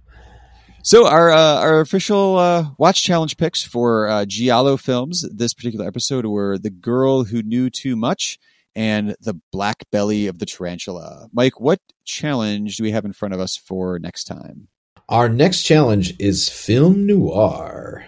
so 0.82 1.07
our 1.07 1.32
uh, 1.32 1.59
our 1.59 1.82
official 1.82 2.38
uh, 2.38 2.65
watch 2.77 3.03
challenge 3.03 3.38
picks 3.38 3.63
for 3.63 4.07
uh, 4.07 4.25
Giallo 4.25 4.77
films 4.77 5.25
this 5.34 5.53
particular 5.53 5.86
episode 5.86 6.25
were 6.25 6.57
The 6.57 6.69
Girl 6.69 7.25
Who 7.25 7.43
Knew 7.43 7.69
Too 7.69 7.95
Much 7.95 8.39
and 8.75 9.15
The 9.19 9.36
Black 9.51 9.84
Belly 9.91 10.27
of 10.27 10.39
the 10.39 10.45
Tarantula. 10.45 11.27
Mike, 11.34 11.59
what 11.59 11.80
challenge 12.05 12.77
do 12.77 12.84
we 12.84 12.91
have 12.91 13.05
in 13.05 13.13
front 13.13 13.34
of 13.34 13.39
us 13.39 13.57
for 13.57 13.99
next 13.99 14.23
time? 14.25 14.67
Our 15.09 15.27
next 15.27 15.63
challenge 15.63 16.13
is 16.19 16.49
film 16.49 17.05
noir. 17.05 18.05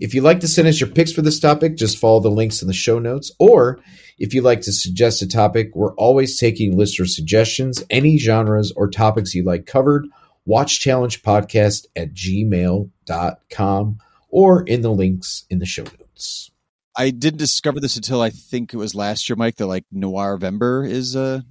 If 0.00 0.14
you'd 0.14 0.22
like 0.22 0.40
to 0.40 0.48
send 0.48 0.68
us 0.68 0.80
your 0.80 0.88
picks 0.88 1.12
for 1.12 1.22
this 1.22 1.40
topic, 1.40 1.76
just 1.76 1.98
follow 1.98 2.20
the 2.20 2.30
links 2.30 2.62
in 2.62 2.68
the 2.68 2.74
show 2.74 3.00
notes. 3.00 3.32
Or 3.40 3.80
if 4.18 4.32
you'd 4.32 4.44
like 4.44 4.60
to 4.62 4.72
suggest 4.72 5.20
a 5.20 5.28
topic, 5.28 5.72
we're 5.74 5.94
always 5.94 6.38
taking 6.38 6.76
listener 6.76 7.06
suggestions, 7.06 7.82
any 7.90 8.18
genres 8.18 8.72
or 8.76 8.88
topics 8.88 9.34
you'd 9.34 9.46
like 9.46 9.66
covered 9.66 10.06
watchchallengepodcast 10.48 11.86
at 11.94 12.14
gmail.com 12.14 13.98
or 14.30 14.62
in 14.62 14.82
the 14.82 14.90
links 14.90 15.44
in 15.50 15.58
the 15.58 15.66
show 15.66 15.84
notes. 15.84 16.50
I 16.96 17.10
didn't 17.10 17.38
discover 17.38 17.78
this 17.80 17.96
until 17.96 18.20
I 18.20 18.30
think 18.30 18.74
it 18.74 18.76
was 18.76 18.94
last 18.94 19.28
year, 19.28 19.36
Mike, 19.36 19.56
that 19.56 19.66
like 19.66 19.84
Noirvember 19.94 20.88
is 20.88 21.14
a 21.14 21.44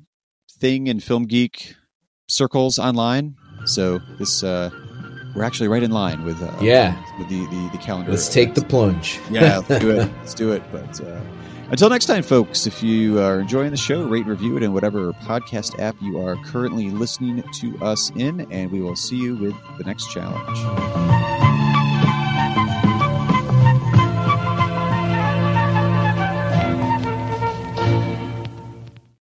thing 0.60 0.88
in 0.88 1.00
film 1.00 1.26
geek 1.26 1.76
circles 2.28 2.78
online. 2.80 3.36
So 3.66 4.00
this 4.20 4.44
uh 4.44 4.70
we're 5.36 5.44
actually 5.44 5.68
right 5.68 5.84
in 5.84 5.92
line 5.92 6.24
with 6.24 6.42
uh 6.42 6.54
yeah 6.62 7.02
with 7.18 7.30
the 7.30 7.46
the, 7.48 7.70
the 7.74 7.78
calendar. 7.78 8.12
Let's 8.12 8.28
take 8.28 8.56
the 8.56 8.62
plunge. 8.62 9.20
yeah, 9.32 9.62
let's 9.70 9.82
do 9.82 9.92
it. 9.92 10.12
Let's 10.18 10.34
do 10.34 10.52
it. 10.52 10.64
But 10.72 11.02
uh 11.02 11.22
until 11.70 11.90
next 11.90 12.06
time, 12.06 12.24
folks, 12.24 12.66
if 12.66 12.82
you 12.82 13.20
are 13.20 13.40
enjoying 13.40 13.72
the 13.72 13.78
show, 13.78 14.08
rate 14.08 14.22
and 14.22 14.30
review 14.30 14.58
it 14.58 14.64
in 14.64 14.74
whatever 14.74 15.14
podcast 15.14 15.80
app 15.80 15.96
you 16.02 16.20
are 16.20 16.36
currently 16.46 16.90
listening 16.90 17.44
to 17.56 17.78
us 17.84 18.12
in, 18.16 18.52
and 18.52 18.72
we 18.72 18.82
will 18.82 18.96
see 18.96 19.18
you 19.18 19.36
with 19.36 19.56
the 19.78 19.84
next 19.84 20.12
challenge. 20.12 21.77